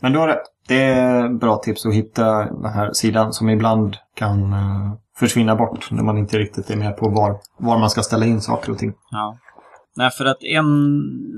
Men 0.01 0.11
du 0.13 0.19
har 0.19 0.27
rätt. 0.27 0.43
Det 0.69 0.83
är 0.83 1.29
bra 1.29 1.57
tips 1.57 1.85
att 1.85 1.93
hitta 1.93 2.45
den 2.45 2.73
här 2.73 2.93
sidan 2.93 3.33
som 3.33 3.49
ibland 3.49 3.97
kan 4.15 4.53
eh, 4.53 4.93
försvinna 5.19 5.55
bort 5.55 5.91
när 5.91 6.03
man 6.03 6.17
inte 6.17 6.37
riktigt 6.37 6.69
är 6.69 6.75
med 6.75 6.97
på 6.97 7.09
var, 7.09 7.37
var 7.57 7.77
man 7.77 7.89
ska 7.89 8.01
ställa 8.01 8.25
in 8.25 8.41
saker 8.41 8.71
och 8.71 8.77
ting. 8.77 8.93
Ja. 9.11 9.37
Nej, 9.95 10.11
för 10.11 10.25
att 10.25 10.43
en 10.43 10.91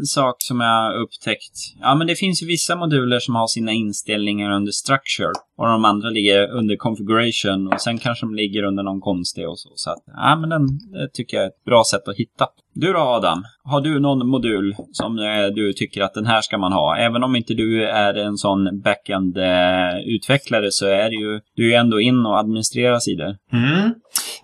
sak 0.06 0.36
som 0.40 0.60
jag 0.60 0.68
har 0.68 1.02
upptäckt. 1.02 1.58
Ja, 1.80 1.96
men 1.96 2.08
det 2.08 2.16
finns 2.16 2.44
ju 2.44 2.48
vissa 2.48 2.76
moduler 2.76 3.20
som 3.20 3.36
har 3.36 3.48
sina 3.48 3.72
inställningar 3.72 4.52
under 4.52 4.72
structure. 4.72 5.32
Och 5.62 5.68
de 5.68 5.86
andra 5.86 6.10
ligger 6.10 6.52
under 6.52 6.76
configuration. 6.76 7.68
Och 7.74 7.82
sen 7.82 7.98
kanske 7.98 8.26
de 8.26 8.36
ligger 8.36 8.64
under 8.64 8.84
någon 8.84 9.02
konstig 9.02 9.50
och 9.50 9.60
så. 9.60 9.70
Så 9.76 9.92
att, 9.92 10.04
ja, 10.06 10.36
men 10.36 10.50
den 10.50 10.68
det 10.92 11.10
tycker 11.14 11.38
jag 11.38 11.44
är 11.44 11.50
ett 11.50 11.64
bra 11.66 11.84
sätt 11.92 12.08
att 12.08 12.16
hitta. 12.16 12.48
Du 12.74 12.94
då 12.94 13.00
Adam? 13.00 13.44
Har 13.64 13.82
du 13.82 14.00
någon 14.00 14.28
modul 14.28 14.76
som 14.92 15.20
eh, 15.20 15.46
du 15.56 15.74
tycker 15.74 16.02
att 16.02 16.14
den 16.14 16.26
här 16.26 16.42
ska 16.42 16.58
man 16.58 16.74
ha? 16.74 16.98
Även 16.98 17.24
om 17.24 17.36
inte 17.36 17.54
du 17.54 17.86
är 17.86 18.14
en 18.14 18.38
sån 18.38 18.82
backend-utvecklare 18.82 20.66
eh, 20.66 20.70
så 20.70 20.86
är 20.86 21.10
det 21.10 21.16
ju, 21.16 21.40
du 21.56 21.74
är 21.74 21.80
ändå 21.80 22.00
in 22.02 22.26
och 22.26 22.40
administrerar 22.40 23.00
sidor. 23.00 23.36
Mm. 23.54 23.94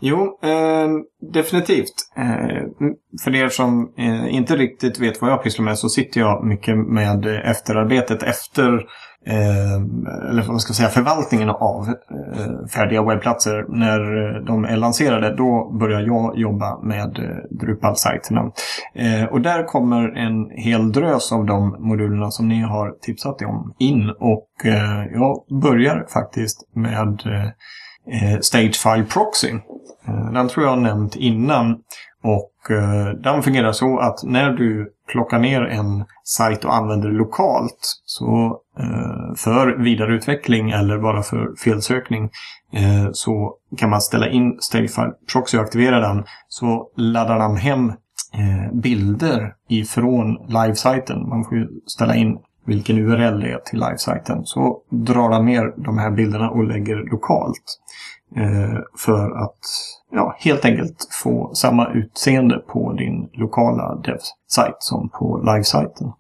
Jo, 0.02 0.40
eh, 0.44 0.88
definitivt. 1.34 1.96
Eh, 2.18 2.64
för 3.24 3.36
er 3.36 3.50
som 3.50 3.94
eh, 3.98 4.36
inte 4.36 4.56
riktigt 4.56 5.00
vet 5.00 5.22
vad 5.22 5.32
jag 5.32 5.44
pysslar 5.44 5.66
med 5.66 5.80
så 5.80 5.90
sitter 5.90 6.20
jag 6.20 6.46
mycket 6.46 6.78
med 6.78 7.26
eh, 7.26 7.50
efterarbetet 7.50 8.24
efter 8.24 8.86
Eh, 9.30 9.76
eller 10.30 10.44
vad 10.48 10.62
ska 10.62 10.70
jag 10.70 10.76
säga, 10.76 10.90
förvaltningen 10.90 11.50
av 11.50 11.88
eh, 11.90 12.68
färdiga 12.74 13.04
webbplatser. 13.04 13.66
När 13.70 14.00
eh, 14.00 14.44
de 14.44 14.66
är 14.66 14.78
lanserade, 14.78 15.36
då 15.36 15.78
börjar 15.80 16.02
jag 16.02 16.38
jobba 16.38 16.80
med 16.84 17.20
Drupal-sajterna. 17.50 18.52
Och 19.32 19.42
där 19.42 19.64
kommer 19.64 20.18
en 20.18 20.50
hel 20.50 20.92
drös 20.92 21.32
av 21.32 21.46
de 21.46 21.76
modulerna 21.80 22.32
som 22.32 22.48
ni 22.48 22.62
har 22.62 22.92
tipsat 23.02 23.42
om 23.42 23.74
in. 23.80 24.10
Och 24.10 24.50
jag 25.14 25.62
börjar 25.62 26.06
faktiskt 26.14 26.70
med 26.76 27.22
Stagefile 28.42 29.06
Proxy. 29.14 29.54
Den 30.34 30.48
tror 30.48 30.66
jag 30.66 30.72
har 30.72 30.82
nämnt 30.82 31.16
innan. 31.16 31.78
Och 32.24 32.72
eh, 32.72 33.10
den 33.10 33.44
fungerar 33.44 33.72
så 33.72 34.00
att 34.00 34.24
när 34.24 34.52
du 34.52 34.94
plockar 35.08 35.40
ner 35.40 35.62
en 35.62 36.06
sajt 36.24 36.66
och 36.66 36.76
använder 36.76 37.10
det 37.10 37.18
lokalt 37.18 38.02
så 38.06 38.62
eh, 38.80 39.36
för 39.36 39.84
vidareutveckling 39.84 40.72
eller 40.72 40.98
bara 41.00 41.24
för 41.24 41.56
felsökning 41.64 42.30
eh, 42.74 43.10
så 43.12 43.56
kan 43.78 43.90
man 43.90 44.02
ställa 44.02 44.30
in 44.30 44.58
Stagefile 44.60 45.14
Proxy 45.32 45.58
och 45.58 45.64
aktivera 45.64 46.00
den 46.00 46.24
så 46.48 46.90
laddar 46.96 47.40
den 47.40 47.56
hem 47.56 47.90
eh, 48.34 48.74
bilder 48.74 49.54
ifrån 49.70 50.38
livesajten. 50.48 51.30
Man 51.30 51.44
får 51.44 51.58
ju 51.58 51.68
ställa 51.86 52.16
in 52.16 52.38
vilken 52.66 52.98
URL 52.98 53.40
det 53.40 53.52
är 53.52 53.58
till 53.58 53.80
livesajten. 53.80 54.46
Så 54.46 54.82
drar 54.90 55.30
den 55.30 55.46
ner 55.46 55.74
de 55.78 55.98
här 55.98 56.12
bilderna 56.12 56.50
och 56.50 56.64
lägger 56.64 56.96
lokalt. 57.12 57.80
Eh, 58.36 58.80
för 59.06 59.44
att 59.44 59.60
ja, 60.12 60.36
helt 60.40 60.66
enkelt 60.66 61.08
få 61.24 61.54
samma 61.54 61.92
utseende 61.94 62.58
på 62.58 62.94
din 62.94 63.30
lokala 63.34 63.96
dev-sajt 63.96 64.76
som 64.80 65.10
på 65.10 65.38
livesajten. 65.46 66.12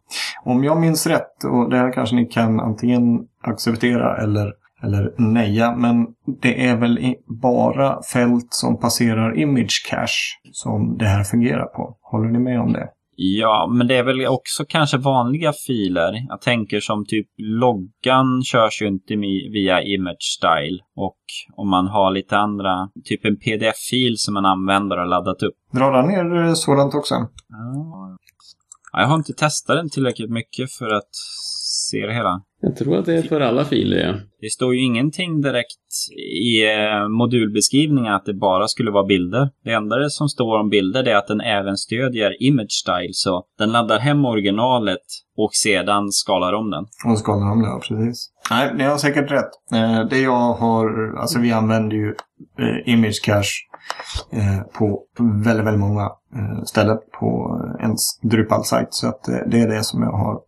Om 0.43 0.63
jag 0.63 0.81
minns 0.81 1.07
rätt, 1.07 1.43
och 1.43 1.69
det 1.69 1.77
här 1.77 1.91
kanske 1.91 2.15
ni 2.15 2.25
kan 2.25 2.59
antingen 2.59 3.19
acceptera 3.43 4.17
eller, 4.17 4.53
eller 4.83 5.13
neja, 5.17 5.75
men 5.75 6.07
det 6.41 6.67
är 6.67 6.75
väl 6.75 7.15
bara 7.41 8.03
fält 8.03 8.47
som 8.53 8.79
passerar 8.79 9.39
image 9.39 9.85
cache 9.89 10.51
som 10.51 10.97
det 10.97 11.05
här 11.05 11.23
fungerar 11.23 11.65
på. 11.65 11.97
Håller 12.01 12.29
ni 12.29 12.39
med 12.39 12.61
om 12.61 12.73
det? 12.73 12.89
Ja, 13.19 13.69
men 13.73 13.87
det 13.87 13.95
är 13.95 14.03
väl 14.03 14.27
också 14.27 14.65
kanske 14.67 14.97
vanliga 14.97 15.53
filer. 15.53 16.25
Jag 16.29 16.41
tänker 16.41 16.79
som 16.79 17.05
typ 17.05 17.27
loggan 17.37 18.43
körs 18.43 18.81
ju 18.81 18.87
inte 18.87 19.15
via 19.53 19.81
image 19.81 20.37
style. 20.37 20.79
Och 20.95 21.17
om 21.55 21.69
man 21.69 21.87
har 21.87 22.11
lite 22.11 22.37
andra, 22.37 22.89
typ 23.03 23.25
en 23.25 23.37
pdf-fil 23.37 24.17
som 24.17 24.33
man 24.33 24.45
använder 24.45 24.97
och 24.97 25.07
laddat 25.07 25.43
upp. 25.43 25.55
Drar 25.71 25.91
den 25.93 26.07
ner 26.07 26.47
eh, 26.47 26.53
sådant 26.53 26.93
också? 26.93 27.15
Ja. 27.49 28.17
Jag 28.91 29.07
har 29.07 29.15
inte 29.15 29.33
testat 29.33 29.77
den 29.77 29.89
tillräckligt 29.89 30.31
mycket 30.31 30.71
för 30.71 30.87
att 30.87 31.11
se 31.91 32.05
det 32.07 32.13
hela. 32.13 32.41
Jag 32.61 32.75
tror 32.75 32.97
att 32.97 33.05
det 33.05 33.13
är 33.13 33.21
för 33.21 33.41
alla 33.41 33.65
filer, 33.65 33.97
ja. 33.97 34.13
Det 34.41 34.49
står 34.49 34.75
ju 34.75 34.83
ingenting 34.83 35.41
direkt 35.41 35.87
i 36.43 36.65
eh, 36.65 37.07
modulbeskrivningen 37.09 38.13
att 38.13 38.25
det 38.25 38.33
bara 38.33 38.67
skulle 38.67 38.91
vara 38.91 39.05
bilder. 39.05 39.49
Det 39.63 39.71
enda 39.71 40.09
som 40.09 40.29
står 40.29 40.59
om 40.59 40.69
bilder 40.69 41.07
är 41.07 41.15
att 41.15 41.27
den 41.27 41.41
även 41.41 41.77
stödjer 41.77 42.43
image 42.43 42.71
style. 42.71 43.13
Så 43.13 43.43
den 43.57 43.71
laddar 43.71 43.99
hem 43.99 44.25
originalet 44.25 45.05
och 45.37 45.53
sedan 45.53 46.11
skalar 46.11 46.53
om 46.53 46.71
den. 46.71 46.85
Och 47.11 47.19
skalar 47.19 47.51
om 47.51 47.61
det, 47.61 47.67
ja 47.67 47.79
precis. 47.87 48.31
Nej, 48.51 48.71
ni 48.75 48.83
har 48.83 48.97
säkert 48.97 49.31
rätt. 49.31 49.51
Eh, 49.73 50.09
det 50.09 50.19
jag 50.19 50.53
har, 50.53 51.17
alltså 51.19 51.39
vi 51.39 51.51
använder 51.51 51.95
ju 51.95 52.15
eh, 52.59 52.93
image 52.93 53.21
cache 53.23 53.66
Eh, 54.31 54.61
på 54.73 55.03
väldigt, 55.43 55.65
väldigt 55.65 55.79
många 55.79 56.03
eh, 56.35 56.63
ställen 56.65 56.97
på 57.19 57.59
ens 57.79 58.19
Drupal-sajt. 58.21 58.87
Så 58.89 59.07
att 59.07 59.27
eh, 59.27 59.37
det 59.47 59.61
är 59.61 59.67
det 59.67 59.83
som 59.83 60.03
jag 60.03 60.11
har 60.11 60.39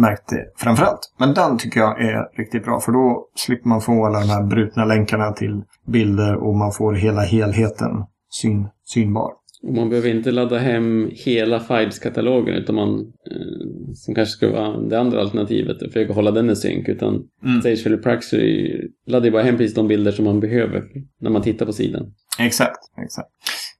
märkt 0.00 0.32
framförallt. 0.56 1.00
Men 1.18 1.34
den 1.34 1.58
tycker 1.58 1.80
jag 1.80 2.00
är 2.00 2.36
riktigt 2.38 2.64
bra 2.64 2.80
för 2.80 2.92
då 2.92 3.26
slipper 3.34 3.68
man 3.68 3.80
få 3.80 4.06
alla 4.06 4.20
de 4.20 4.28
här 4.28 4.42
brutna 4.42 4.84
länkarna 4.84 5.32
till 5.32 5.62
bilder 5.86 6.36
och 6.36 6.54
man 6.54 6.72
får 6.72 6.92
hela 6.92 7.20
helheten 7.20 8.04
syn, 8.30 8.68
synbar. 8.84 9.32
Och 9.66 9.74
man 9.74 9.88
behöver 9.88 10.08
inte 10.08 10.30
ladda 10.30 10.58
hem 10.58 11.10
hela 11.12 11.60
Files-katalogen 11.60 12.54
utan 12.54 12.74
man, 12.74 13.00
eh, 13.30 13.94
som 13.94 14.14
kanske 14.14 14.32
skulle 14.32 14.52
vara 14.52 14.80
det 14.80 14.98
andra 15.00 15.20
alternativet, 15.20 15.82
att 15.82 15.92
försöka 15.92 16.12
hålla 16.12 16.30
den 16.30 16.50
i 16.50 16.56
synk. 16.56 16.88
Utan 16.88 17.22
Mm. 17.44 17.60
Stagefile 17.60 17.96
Proxy 17.96 18.70
laddar 19.06 19.24
ju 19.24 19.30
bara 19.30 19.42
hem 19.42 19.56
precis 19.56 19.74
de 19.74 19.88
bilder 19.88 20.12
som 20.12 20.24
man 20.24 20.40
behöver 20.40 20.84
när 21.20 21.30
man 21.30 21.42
tittar 21.42 21.66
på 21.66 21.72
sidan. 21.72 22.14
Exakt, 22.38 22.78
exakt. 23.04 23.28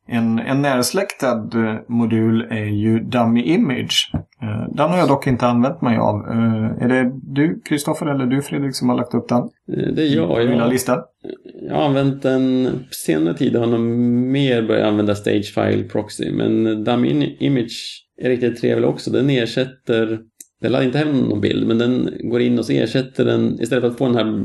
En, 0.08 0.38
en 0.38 0.62
närsläktad 0.62 1.50
eh, 1.54 1.76
modul 1.88 2.46
är 2.50 2.64
ju 2.64 3.00
Dummy 3.00 3.42
Image. 3.42 4.10
Eh, 4.42 4.74
Den 4.74 4.90
har 4.90 4.98
jag 4.98 5.08
dock 5.08 5.26
inte 5.26 5.46
använt 5.46 5.82
mig 5.82 5.98
av. 5.98 6.16
Eh, 6.30 6.82
Är 6.84 6.88
det 6.88 7.12
du, 7.22 7.60
Kristoffer, 7.68 8.06
eller 8.06 8.26
du, 8.26 8.42
Fredrik, 8.42 8.76
som 8.76 8.88
har 8.88 8.96
lagt 8.96 9.14
upp 9.14 9.28
den? 9.28 9.48
Det 9.66 10.02
är 10.02 10.14
jag. 10.14 10.44
Jag, 10.44 10.70
listan? 10.70 10.98
jag 11.68 11.74
har 11.74 11.82
använt 11.84 12.22
den 12.22 12.68
på 12.88 12.94
senare 12.94 13.34
tid 13.34 13.54
har 13.54 13.62
jag 13.62 13.70
nog 13.70 13.80
mer 13.80 14.62
börjat 14.62 14.86
använda 14.86 15.14
Stagefile 15.14 15.84
Proxy. 15.84 16.32
Men 16.32 16.84
Dummy 16.84 17.36
Image 17.40 18.02
är 18.22 18.28
riktigt 18.28 18.60
trevlig 18.60 18.88
också. 18.88 19.10
Den 19.10 19.30
ersätter 19.30 20.18
den 20.60 20.72
laddar 20.72 20.86
inte 20.86 20.98
hem 20.98 21.20
någon 21.20 21.40
bild, 21.40 21.66
men 21.66 21.78
den 21.78 22.10
går 22.22 22.40
in 22.40 22.58
och 22.58 22.64
så 22.64 22.72
ersätter 22.72 23.24
den, 23.24 23.60
istället 23.60 23.82
för 23.82 23.90
att 23.90 23.98
få 23.98 24.06
den 24.06 24.16
här 24.16 24.44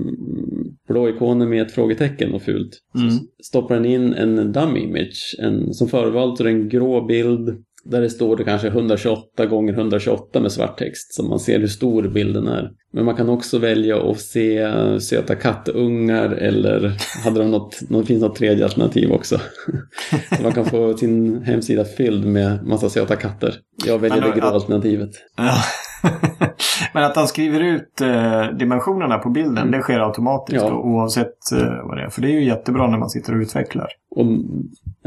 blå 0.88 1.10
ikoner 1.10 1.46
med 1.46 1.62
ett 1.62 1.72
frågetecken 1.72 2.34
och 2.34 2.42
fult. 2.42 2.80
Mm. 2.96 3.12
Så 3.12 3.20
stoppar 3.44 3.76
den 3.76 3.86
in 3.86 4.14
en 4.14 4.52
dummy 4.52 4.80
image, 4.80 5.36
en, 5.40 5.74
som 5.74 5.88
förvalt 5.88 6.38
så 6.38 6.44
är 6.44 6.48
det 6.48 6.54
en 6.54 6.70
grå 6.70 7.06
bild 7.06 7.64
där 7.84 8.02
det 8.02 8.10
står 8.10 8.36
det 8.36 8.44
kanske 8.44 8.68
128 8.68 9.46
gånger 9.46 9.74
128 9.74 10.40
med 10.40 10.52
svart 10.52 10.78
text 10.78 11.14
så 11.14 11.24
man 11.24 11.40
ser 11.40 11.60
hur 11.60 11.68
stor 11.68 12.08
bilden 12.08 12.48
är. 12.48 12.72
Men 12.94 13.06
man 13.06 13.16
kan 13.16 13.30
också 13.30 13.58
välja 13.58 14.12
att 14.12 14.20
se 14.20 14.70
söta 15.00 15.36
kattungar 15.36 16.30
eller 16.30 16.94
hade 17.24 17.40
de 17.40 17.52
något, 17.52 17.90
något, 17.90 18.08
finns 18.08 18.22
något 18.22 18.36
tredje 18.36 18.64
alternativ 18.64 19.12
också. 19.12 19.42
så 20.38 20.44
man 20.44 20.52
kan 20.52 20.66
få 20.66 20.98
sin 20.98 21.42
hemsida 21.44 21.86
fylld 21.86 22.26
med 22.26 22.68
massa 22.68 22.90
söta 22.90 23.16
katter. 23.16 23.56
Jag 23.86 24.00
väljer 24.00 24.22
det 24.22 24.40
grå 24.40 24.48
alternativet. 24.48 25.12
Ja. 25.38 25.54
Men 26.94 27.04
att 27.04 27.16
han 27.16 27.28
skriver 27.28 27.60
ut 27.60 28.02
eh, 28.02 28.58
dimensionerna 28.58 29.18
på 29.18 29.30
bilden, 29.30 29.72
det 29.72 29.82
sker 29.82 30.00
automatiskt 30.00 30.62
Ja. 30.62 30.70
då, 30.70 30.76
oavsett 30.76 31.52
eh, 31.52 31.88
vad 31.88 31.98
det 31.98 32.04
är. 32.04 32.10
För 32.10 32.22
det 32.22 32.28
är 32.28 32.40
ju 32.40 32.46
jättebra 32.46 32.88
när 32.88 32.98
man 32.98 33.10
sitter 33.10 33.36
och 33.36 33.42
utvecklar. 33.42 33.88
Och 34.16 34.26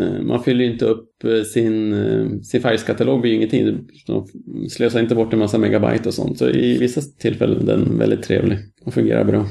eh, 0.05 0.23
man 0.23 0.43
fyller 0.43 0.65
ju 0.65 0.73
inte 0.73 0.85
upp 0.85 1.09
sin, 1.53 2.45
sin 2.45 2.61
färgskatalog 2.61 3.21
blir 3.21 3.31
ju 3.31 3.37
ingenting. 3.37 3.79
De 4.07 4.27
slösar 4.69 5.01
inte 5.01 5.15
bort 5.15 5.33
en 5.33 5.39
massa 5.39 5.59
megabyte 5.59 6.09
och 6.09 6.15
sånt. 6.15 6.39
Så 6.39 6.49
i 6.49 6.79
vissa 6.79 7.01
tillfällen 7.19 7.63
är 7.63 7.67
den 7.67 7.99
väldigt 7.99 8.23
trevlig 8.23 8.59
och 8.85 8.95
fungerar 8.95 9.25
bra. 9.25 9.45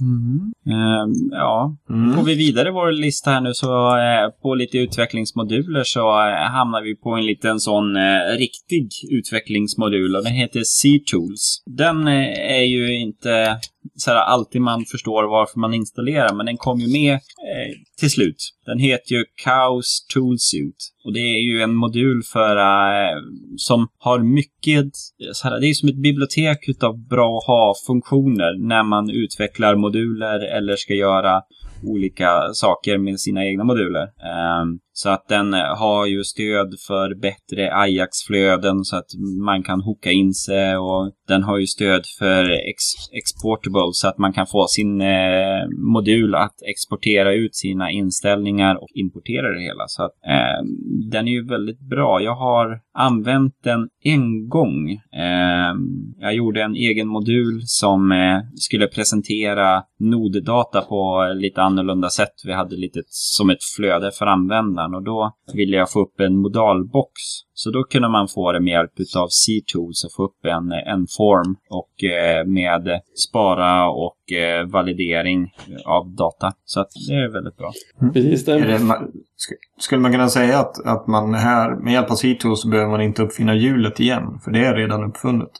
Ehm, 0.00 1.30
ja, 1.30 1.76
Mm. 1.90 2.16
Går 2.16 2.22
vi 2.22 2.34
vidare 2.34 2.68
i 2.68 2.72
vår 2.72 2.92
lista 2.92 3.30
här 3.30 3.40
nu 3.40 3.54
så 3.54 3.96
eh, 3.96 4.30
på 4.42 4.54
lite 4.54 4.78
utvecklingsmoduler 4.78 5.84
så 5.84 6.00
eh, 6.00 6.34
hamnar 6.34 6.82
vi 6.82 6.96
på 6.96 7.10
en 7.10 7.26
liten 7.26 7.60
sån 7.60 7.96
eh, 7.96 8.36
riktig 8.38 8.88
utvecklingsmodul 9.10 10.16
och 10.16 10.24
den 10.24 10.32
heter 10.32 10.62
C-Tools. 10.64 11.62
Den 11.66 12.08
eh, 12.08 12.52
är 12.58 12.64
ju 12.64 12.98
inte 13.00 13.58
så 13.94 14.10
här, 14.10 14.16
alltid 14.16 14.60
man 14.60 14.84
förstår 14.84 15.24
varför 15.24 15.60
man 15.60 15.74
installerar 15.74 16.34
men 16.34 16.46
den 16.46 16.56
kom 16.56 16.80
ju 16.80 16.92
med 16.92 17.14
eh, 17.14 17.74
till 17.98 18.10
slut. 18.10 18.36
Den 18.66 18.78
heter 18.78 19.14
ju 19.14 19.24
Chaos 19.44 20.06
Toolsuit 20.14 20.76
och 21.04 21.12
det 21.12 21.20
är 21.20 21.40
ju 21.40 21.62
en 21.62 21.74
modul 21.74 22.22
för 22.22 22.56
eh, 22.56 23.16
som 23.56 23.88
har 23.98 24.18
mycket, 24.18 24.90
så 25.32 25.48
här, 25.48 25.60
det 25.60 25.66
är 25.66 25.74
som 25.74 25.88
ett 25.88 26.02
bibliotek 26.02 26.68
utav 26.68 26.98
bra 27.08 27.38
att 27.38 27.46
ha-funktioner 27.46 28.68
när 28.68 28.82
man 28.82 29.10
utvecklar 29.10 29.76
moduler 29.76 30.56
eller 30.56 30.76
ska 30.76 30.94
göra 30.94 31.42
olika 31.84 32.52
saker 32.52 32.98
med 32.98 33.20
sina 33.20 33.46
egna 33.46 33.64
moduler. 33.64 34.02
Ehm, 34.02 34.78
så 35.00 35.08
att 35.08 35.28
den 35.28 35.54
eh, 35.54 35.60
har 35.60 36.06
ju 36.06 36.24
stöd 36.24 36.74
för 36.86 37.14
bättre 37.14 37.74
Ajax-flöden 37.74 38.84
så 38.84 38.96
att 38.96 39.10
man 39.44 39.62
kan 39.62 39.80
hooka 39.80 40.10
in 40.10 40.34
sig 40.34 40.76
och 40.76 41.12
den 41.28 41.42
har 41.42 41.58
ju 41.58 41.66
stöd 41.66 42.04
för 42.18 42.50
ex- 42.50 43.10
exportable 43.12 43.90
så 43.92 44.08
att 44.08 44.18
man 44.18 44.32
kan 44.32 44.46
få 44.46 44.66
sin 44.68 45.00
eh, 45.00 45.68
modul 45.92 46.34
att 46.34 46.62
exportera 46.70 47.34
ut 47.34 47.56
sina 47.56 47.90
inställningar 47.90 48.74
och 48.82 48.88
importera 48.94 49.54
det 49.54 49.60
hela. 49.60 49.84
Så 49.86 50.02
att 50.02 50.12
eh, 50.26 50.64
den 51.10 51.28
är 51.28 51.32
ju 51.32 51.46
väldigt 51.46 51.80
bra. 51.80 52.22
Jag 52.22 52.36
har 52.36 52.80
använt 52.94 53.54
den 53.64 53.88
en 54.04 54.48
gång. 54.48 54.90
Eh, 55.12 55.74
jag 56.20 56.34
gjorde 56.34 56.62
en 56.62 56.74
egen 56.74 57.08
modul 57.08 57.60
som 57.64 58.12
eh, 58.12 58.40
skulle 58.54 58.86
presentera 58.86 59.82
noddata 59.98 60.80
på 60.80 61.32
lite 61.34 61.62
annorlunda 61.62 62.10
sätt. 62.10 62.34
Vi 62.44 62.52
hade 62.52 62.76
lite 62.76 63.02
som 63.06 63.50
ett 63.50 63.64
flöde 63.76 64.10
för 64.10 64.26
användaren 64.26 64.87
och 64.94 65.02
då 65.02 65.32
ville 65.54 65.76
jag 65.76 65.90
få 65.92 66.00
upp 66.00 66.20
en 66.20 66.36
modalbox. 66.36 67.12
Så 67.54 67.70
då 67.70 67.84
kunde 67.84 68.08
man 68.08 68.28
få 68.28 68.52
det 68.52 68.60
med 68.60 68.70
hjälp 68.70 68.92
av 69.16 69.28
C-tools 69.28 70.04
och 70.04 70.10
få 70.16 70.24
upp 70.24 70.44
en, 70.44 70.72
en 70.72 71.06
form 71.16 71.56
och 71.70 72.04
eh, 72.04 72.46
med 72.46 73.00
spara 73.28 73.90
och 73.90 74.32
eh, 74.32 74.66
validering 74.66 75.52
av 75.86 76.14
data. 76.14 76.52
Så 76.64 76.80
att 76.80 76.88
det 77.08 77.14
är 77.14 77.32
väldigt 77.32 77.56
bra. 77.56 77.72
Precis 78.12 78.48
Är 78.48 78.60
det. 78.60 78.66
det, 78.66 78.78
ma- 78.78 79.02
sk- 79.10 79.80
skulle 79.80 80.00
man 80.00 80.12
kunna 80.12 80.28
säga 80.28 80.58
att, 80.58 80.86
att 80.86 81.06
man 81.06 81.34
här 81.34 81.76
med 81.76 81.92
hjälp 81.92 82.10
av 82.10 82.14
c 82.14 82.38
så 82.56 82.68
behöver 82.68 82.90
man 82.90 83.00
inte 83.00 83.22
uppfinna 83.22 83.54
hjulet 83.54 84.00
igen? 84.00 84.40
För 84.44 84.50
det 84.50 84.64
är 84.66 84.74
redan 84.74 85.04
uppfunnet. 85.04 85.50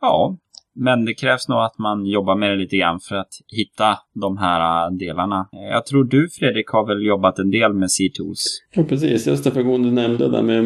Ja, 0.00 0.36
men 0.76 1.04
det 1.04 1.14
krävs 1.14 1.48
nog 1.48 1.58
att 1.58 1.78
man 1.78 2.06
jobbar 2.06 2.36
med 2.36 2.50
det 2.50 2.56
lite 2.56 2.76
grann 2.76 3.00
för 3.00 3.16
att 3.16 3.32
hitta 3.56 3.98
de 4.14 4.38
här 4.38 4.86
äh, 4.86 4.92
delarna. 4.96 5.48
Jag 5.52 5.86
tror 5.86 6.04
du 6.04 6.28
Fredrik 6.28 6.68
har 6.68 6.86
väl 6.86 7.06
jobbat 7.06 7.38
en 7.38 7.50
del 7.50 7.74
med 7.74 7.90
C-tools? 7.90 8.62
Ja, 8.74 8.84
precis. 8.84 9.26
Just 9.26 9.44
det 9.44 9.50
föregående 9.50 9.88
du 9.88 9.94
nämnde 9.94 10.28
där 10.28 10.42
med 10.42 10.64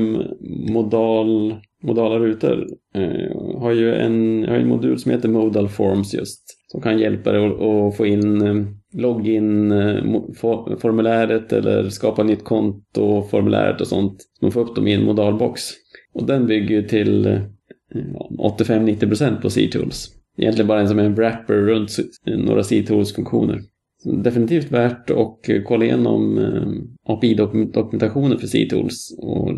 modal, 0.73 1.57
modala 1.83 2.19
rutor. 2.19 2.67
Jag 2.93 3.61
har 3.61 3.73
ju 3.73 3.95
en, 3.95 4.43
jag 4.43 4.51
har 4.51 4.57
en 4.57 4.69
modul 4.69 4.99
som 4.99 5.11
heter 5.11 5.29
Modal 5.29 5.69
Forms 5.69 6.15
just. 6.15 6.43
Som 6.69 6.81
kan 6.81 6.99
hjälpa 6.99 7.33
dig 7.33 7.47
att, 7.47 7.97
få 7.97 8.07
in 8.07 8.43
eh, 8.43 8.55
login-formuläret 8.93 11.53
eh, 11.53 11.59
eller 11.59 11.89
skapa 11.89 12.23
nytt 12.23 12.45
konto 12.45 13.23
formuläret 13.23 13.81
och 13.81 13.87
sånt. 13.87 14.19
Man 14.43 14.53
får 14.53 14.61
upp 14.61 14.75
dem 14.75 14.87
i 14.87 14.95
en 14.95 15.05
modalbox. 15.05 15.63
Och 16.15 16.27
den 16.27 16.47
bygger 16.47 16.75
ju 16.75 16.83
till 16.83 17.41
85-90% 18.39 19.41
på 19.41 19.51
C-tools. 19.51 20.11
Egentligen 20.39 20.69
bara 20.69 20.81
en 20.81 20.89
som 20.89 20.99
är 20.99 21.05
en 21.05 21.15
wrapper 21.15 21.55
runt 21.55 21.97
några 22.27 22.63
C-tools-funktioner. 22.63 23.61
Definitivt 24.23 24.71
värt 24.71 25.11
att 25.11 25.65
kolla 25.65 25.85
igenom 25.85 26.39
eh, 26.39 27.13
API-dokumentationen 27.13 28.39
för 28.39 28.47
C-tools 28.47 29.19
och 29.19 29.49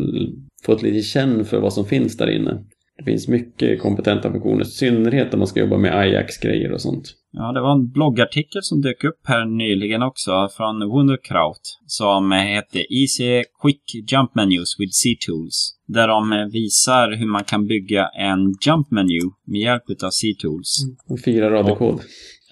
få 0.65 0.73
ett 0.73 0.81
lite 0.81 1.01
känn 1.01 1.45
för 1.45 1.59
vad 1.59 1.73
som 1.73 1.85
finns 1.85 2.17
där 2.17 2.29
inne. 2.29 2.63
Det 2.97 3.03
finns 3.03 3.27
mycket 3.27 3.81
kompetenta 3.81 4.31
funktioner, 4.31 4.61
i 4.61 4.65
synnerhet 4.65 5.33
om 5.33 5.39
man 5.39 5.47
ska 5.47 5.59
jobba 5.59 5.77
med 5.77 5.97
Ajax-grejer 5.97 6.71
och 6.71 6.81
sånt. 6.81 7.13
Ja, 7.31 7.51
det 7.51 7.61
var 7.61 7.71
en 7.71 7.91
bloggartikel 7.91 8.61
som 8.63 8.81
dök 8.81 9.03
upp 9.03 9.19
här 9.23 9.45
nyligen 9.45 10.03
också 10.03 10.31
från 10.57 10.79
Wunderkraut 10.79 11.79
som 11.85 12.31
hette 12.31 12.93
Easy 12.93 13.43
Quick 13.61 14.11
Jump 14.11 14.35
Menus 14.35 14.75
with 14.79 14.91
C-Tools. 14.91 15.75
Där 15.93 16.07
de 16.07 16.31
eh, 16.31 16.45
visar 16.45 17.11
hur 17.19 17.25
man 17.25 17.43
kan 17.43 17.67
bygga 17.67 18.07
en 18.07 18.39
jump 18.65 18.91
menu 18.91 19.23
med 19.45 19.61
hjälp 19.61 19.83
av 20.03 20.09
C-Tools. 20.09 20.85
Och 21.09 21.19
Fyra 21.25 21.49
rader 21.49 21.75
kod. 21.75 22.01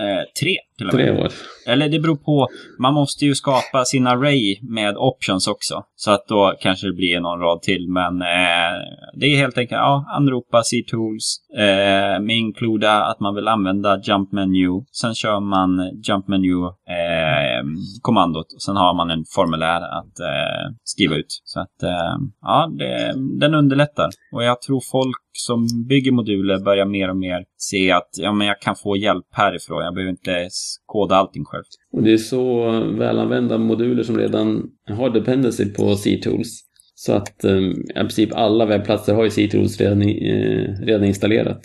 Eh, 0.01 0.23
tre 0.39 0.57
till 0.77 0.87
och 0.87 0.93
med. 0.93 1.05
Tre 1.05 1.23
år. 1.23 1.31
Eller 1.67 1.89
det 1.89 1.99
beror 1.99 2.15
på. 2.15 2.47
Man 2.79 2.93
måste 2.93 3.25
ju 3.25 3.35
skapa 3.35 3.85
sin 3.85 4.07
array 4.07 4.59
med 4.61 4.97
options 4.97 5.47
också. 5.47 5.83
Så 5.95 6.11
att 6.11 6.27
då 6.27 6.53
kanske 6.61 6.87
det 6.87 6.93
blir 6.93 7.19
någon 7.19 7.39
rad 7.39 7.61
till. 7.61 7.87
Men 7.89 8.21
eh, 8.21 8.73
det 9.19 9.25
är 9.25 9.37
helt 9.37 9.57
enkelt 9.57 9.79
ja, 9.79 10.05
anropa 10.17 10.63
C-tools 10.63 11.37
eh, 11.57 12.19
med 12.21 12.35
inkluda 12.37 13.03
att 13.03 13.19
man 13.19 13.35
vill 13.35 13.47
använda 13.47 14.01
jump 14.07 14.31
menu. 14.31 14.83
Sen 14.91 15.15
kör 15.15 15.39
man 15.39 15.69
jump 16.07 16.27
menu 16.27 16.65
eh, 16.65 17.61
kommandot 18.01 18.53
och 18.55 18.61
sen 18.61 18.75
har 18.75 18.93
man 18.93 19.11
en 19.11 19.23
formulär 19.35 19.81
att 19.81 20.19
eh, 20.19 20.75
skriva 20.83 21.15
ut. 21.15 21.41
Så 21.43 21.59
att 21.59 21.83
eh, 21.83 22.15
ja, 22.41 22.71
det, 22.77 23.13
den 23.39 23.53
underlättar. 23.55 24.09
Och 24.33 24.43
jag 24.43 24.61
tror 24.61 24.81
folk 24.91 25.30
som 25.33 25.67
bygger 25.89 26.11
moduler 26.11 26.59
börjar 26.59 26.85
mer 26.85 27.09
och 27.09 27.17
mer 27.17 27.45
se 27.57 27.91
att 27.91 28.09
ja, 28.17 28.33
men 28.33 28.47
jag 28.47 28.61
kan 28.61 28.75
få 28.75 28.97
hjälp 28.97 29.25
härifrån. 29.31 29.83
Jag 29.83 29.93
behöver 29.93 30.11
inte 30.11 30.49
koda 30.85 31.15
allting 31.15 31.45
själv. 31.45 31.63
Och 31.93 32.03
det 32.03 32.13
är 32.13 32.17
så 32.17 32.69
välanvända 32.97 33.57
moduler 33.57 34.03
som 34.03 34.17
redan 34.17 34.69
har 34.87 35.09
dependency 35.09 35.65
på 35.65 35.95
C-tools. 35.95 36.63
Så 36.95 37.13
att 37.13 37.43
eh, 37.43 37.57
i 37.59 37.93
princip 37.93 38.33
alla 38.33 38.65
webbplatser 38.65 39.13
har 39.13 39.23
ju 39.23 39.29
C-tools 39.29 39.79
redan, 39.79 40.01
eh, 40.01 40.75
redan 40.81 41.03
installerat. 41.03 41.61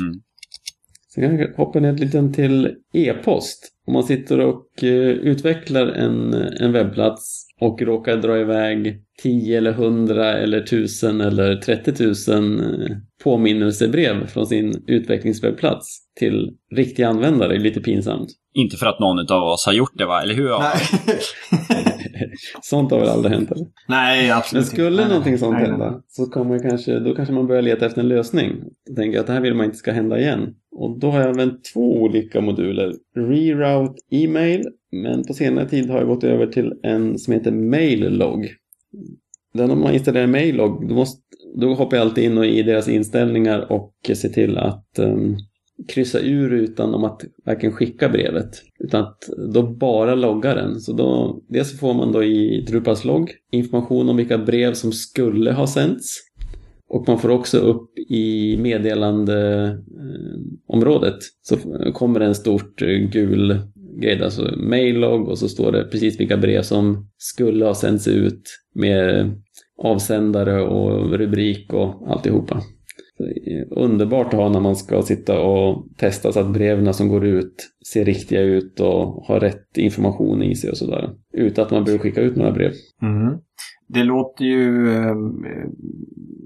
Mm. 0.00 0.20
Så 1.08 1.20
kan 1.20 1.38
jag 1.38 1.54
hoppa 1.56 1.80
ner 1.80 1.92
lite 1.92 2.32
till 2.32 2.70
e-post. 2.92 3.73
Om 3.86 3.92
man 3.92 4.02
sitter 4.02 4.40
och 4.40 4.84
eh, 4.84 5.10
utvecklar 5.10 5.86
en, 5.86 6.34
en 6.34 6.72
webbplats 6.72 7.46
och 7.60 7.82
råkar 7.82 8.16
dra 8.16 8.38
iväg 8.38 9.00
10 9.22 9.58
eller 9.58 9.70
100 9.70 10.32
eller 10.32 10.58
1000 10.58 11.20
eller 11.20 11.56
30 11.56 12.32
000 12.32 12.60
eh, 12.60 12.96
påminnelsebrev 13.24 14.26
från 14.26 14.46
sin 14.46 14.84
utvecklingswebbplats 14.86 16.00
till 16.18 16.50
riktiga 16.74 17.08
användare, 17.08 17.48
det 17.48 17.54
är 17.54 17.60
lite 17.60 17.80
pinsamt. 17.80 18.28
Inte 18.54 18.76
för 18.76 18.86
att 18.86 19.00
någon 19.00 19.18
av 19.18 19.42
oss 19.42 19.66
har 19.66 19.72
gjort 19.72 19.92
det, 19.94 20.06
va? 20.06 20.22
Eller 20.22 20.34
hur? 20.34 20.58
Nej. 20.58 20.80
Sånt 22.62 22.90
har 22.90 23.00
väl 23.00 23.08
aldrig 23.08 23.34
hänt? 23.34 23.50
Eller? 23.50 23.66
Nej, 23.88 24.30
absolut 24.30 24.64
Men 24.64 24.70
skulle 24.70 25.02
inte. 25.02 25.08
Någonting 25.08 25.38
sånt 25.38 25.52
nej, 25.52 25.62
nej. 25.62 25.70
hända 25.70 26.00
så 26.08 26.44
man 26.44 26.62
kanske, 26.62 26.98
då 26.98 27.14
kanske 27.14 27.34
man 27.34 27.46
börjar 27.46 27.62
leta 27.62 27.86
efter 27.86 28.00
en 28.00 28.08
lösning. 28.08 28.52
Tänker 28.96 29.20
att 29.20 29.26
det 29.26 29.32
här 29.32 29.40
vill 29.40 29.54
man 29.54 29.66
inte 29.66 29.76
ska 29.76 29.92
hända 29.92 30.18
igen. 30.18 30.54
Och 30.74 30.98
då 30.98 31.10
har 31.10 31.20
jag 31.20 31.28
använt 31.28 31.64
två 31.64 32.02
olika 32.02 32.40
moduler. 32.40 32.94
Reroute 33.16 33.94
e-mail, 34.10 34.68
men 34.92 35.24
på 35.24 35.34
senare 35.34 35.68
tid 35.68 35.90
har 35.90 35.98
jag 35.98 36.06
gått 36.06 36.24
över 36.24 36.46
till 36.46 36.72
en 36.82 37.18
som 37.18 37.32
heter 37.32 37.50
Maillog. 37.50 38.48
Den 39.54 39.70
om 39.70 39.80
man 39.80 39.94
installerar 39.94 40.26
Maillog, 40.26 40.88
då, 40.88 40.94
måste, 40.94 41.20
då 41.56 41.74
hoppar 41.74 41.96
jag 41.96 42.04
alltid 42.04 42.24
in 42.24 42.38
och 42.38 42.46
i 42.46 42.62
deras 42.62 42.88
inställningar 42.88 43.72
och 43.72 43.94
ser 44.14 44.28
till 44.28 44.58
att 44.58 44.98
um, 44.98 45.36
kryssa 45.88 46.20
ur 46.20 46.52
utan 46.52 46.94
om 46.94 47.04
att 47.04 47.24
verkligen 47.44 47.74
skicka 47.74 48.08
brevet. 48.08 48.62
Utan 48.78 49.02
att 49.02 49.28
då 49.54 49.62
bara 49.62 50.14
logga 50.14 50.54
den. 50.54 50.80
Så 50.80 50.92
då, 50.92 51.40
dels 51.48 51.80
får 51.80 51.94
man 51.94 52.12
då 52.12 52.24
i 52.24 52.64
Drupals 52.68 53.04
logg 53.04 53.30
information 53.52 54.08
om 54.08 54.16
vilka 54.16 54.38
brev 54.38 54.74
som 54.74 54.92
skulle 54.92 55.52
ha 55.52 55.66
sänts. 55.66 56.20
Och 56.94 57.08
man 57.08 57.18
får 57.18 57.28
också 57.28 57.58
upp 57.58 57.98
i 57.98 58.56
meddelandeområdet 58.56 61.14
eh, 61.14 61.18
så 61.42 61.56
kommer 61.92 62.20
det 62.20 62.26
en 62.26 62.34
stort 62.34 62.82
eh, 62.82 62.88
gul 62.88 63.58
grej, 64.00 64.22
alltså 64.22 64.56
maillog 64.56 65.28
och 65.28 65.38
så 65.38 65.48
står 65.48 65.72
det 65.72 65.84
precis 65.84 66.20
vilka 66.20 66.36
brev 66.36 66.62
som 66.62 67.08
skulle 67.18 67.64
ha 67.64 67.74
sänts 67.74 68.08
ut 68.08 68.42
med 68.74 69.32
avsändare 69.82 70.62
och 70.62 71.18
rubrik 71.18 71.72
och 71.72 72.12
alltihopa. 72.12 72.62
Eh, 73.20 73.66
underbart 73.70 74.26
att 74.26 74.40
ha 74.40 74.48
när 74.48 74.60
man 74.60 74.76
ska 74.76 75.02
sitta 75.02 75.40
och 75.40 75.86
testa 75.96 76.32
så 76.32 76.40
att 76.40 76.52
breven 76.52 76.94
som 76.94 77.08
går 77.08 77.26
ut 77.26 77.68
ser 77.92 78.04
riktiga 78.04 78.40
ut 78.40 78.80
och 78.80 79.24
har 79.26 79.40
rätt 79.40 79.78
information 79.78 80.42
i 80.42 80.54
sig 80.54 80.70
och 80.70 80.76
sådär. 80.76 81.10
Utan 81.32 81.64
att 81.64 81.70
man 81.70 81.84
behöver 81.84 82.02
skicka 82.02 82.20
ut 82.20 82.36
några 82.36 82.52
brev. 82.52 82.72
Mm. 83.02 83.38
Det 83.94 84.02
låter 84.02 84.44
ju 84.44 84.96
eh, 84.96 85.14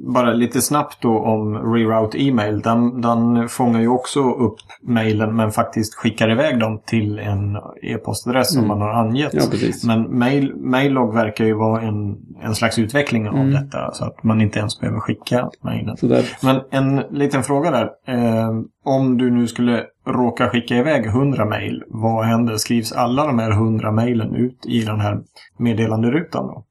bara 0.08 0.32
lite 0.32 0.62
snabbt 0.62 1.02
då 1.02 1.18
om 1.18 1.54
reroute 1.74 2.22
e-mail. 2.22 2.60
Den, 2.60 3.00
den 3.00 3.48
fångar 3.48 3.80
ju 3.80 3.88
också 3.88 4.20
upp 4.20 4.56
mejlen 4.82 5.36
men 5.36 5.50
faktiskt 5.50 5.94
skickar 5.94 6.30
iväg 6.30 6.60
dem 6.60 6.80
till 6.86 7.18
en 7.18 7.56
e-postadress 7.82 8.54
mm. 8.54 8.60
som 8.60 8.68
man 8.68 8.80
har 8.80 8.94
angett. 8.94 9.34
Ja. 9.34 9.42
Men 9.86 10.18
mail, 10.18 10.54
Maillog 10.56 11.14
verkar 11.14 11.44
ju 11.44 11.54
vara 11.54 11.82
en, 11.82 12.16
en 12.42 12.54
slags 12.54 12.78
utveckling 12.78 13.28
av 13.28 13.34
mm. 13.34 13.50
detta 13.52 13.92
så 13.92 14.04
att 14.04 14.22
man 14.22 14.40
inte 14.40 14.58
ens 14.58 14.80
behöver 14.80 15.00
skicka 15.00 15.50
mejlen. 15.62 15.96
Men 16.42 16.60
en 16.70 17.02
liten 17.10 17.42
fråga 17.42 17.70
där. 17.70 17.90
Eh, 18.06 18.50
om 18.84 19.18
du 19.18 19.30
nu 19.30 19.46
skulle 19.46 19.84
råka 20.06 20.48
skicka 20.48 20.76
iväg 20.76 21.06
100 21.06 21.44
mejl, 21.44 21.84
vad 21.88 22.24
händer? 22.24 22.56
Skrivs 22.56 22.92
alla 22.92 23.26
de 23.26 23.38
här 23.38 23.50
100 23.50 23.92
mejlen 23.92 24.34
ut 24.34 24.66
i 24.66 24.84
den 24.84 25.00
här 25.00 25.20
meddelanderutan 25.58 26.46
då? 26.46 26.64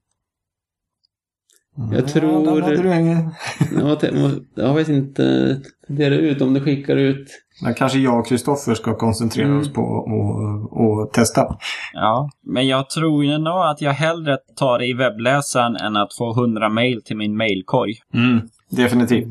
Jag 1.91 2.07
tror... 2.07 2.59
Ja, 3.75 4.31
jag 4.55 4.73
vet 4.73 4.89
inte. 4.89 5.57
Fundera 5.87 6.15
ut 6.15 6.41
om 6.41 6.53
det 6.53 6.61
skickar 6.61 6.95
ut... 6.95 7.27
Men 7.63 7.73
kanske 7.73 7.99
jag 7.99 8.19
och 8.19 8.27
Kristoffer 8.27 8.73
ska 8.73 8.97
koncentrera 8.97 9.47
mm. 9.47 9.59
oss 9.59 9.73
på 9.73 11.07
att 11.07 11.13
testa. 11.13 11.57
Ja, 11.93 12.29
men 12.43 12.67
jag 12.67 12.89
tror 12.89 13.25
ju 13.25 13.37
nog 13.37 13.61
att 13.61 13.81
jag 13.81 13.91
hellre 13.91 14.37
tar 14.55 14.79
det 14.79 14.85
i 14.85 14.93
webbläsaren 14.93 15.75
än 15.75 15.97
att 15.97 16.13
få 16.17 16.31
100 16.31 16.69
mejl 16.69 17.01
till 17.03 17.17
min 17.17 17.37
mejlkorg. 17.37 17.93
Mm, 18.13 18.41
definitivt. 18.69 19.27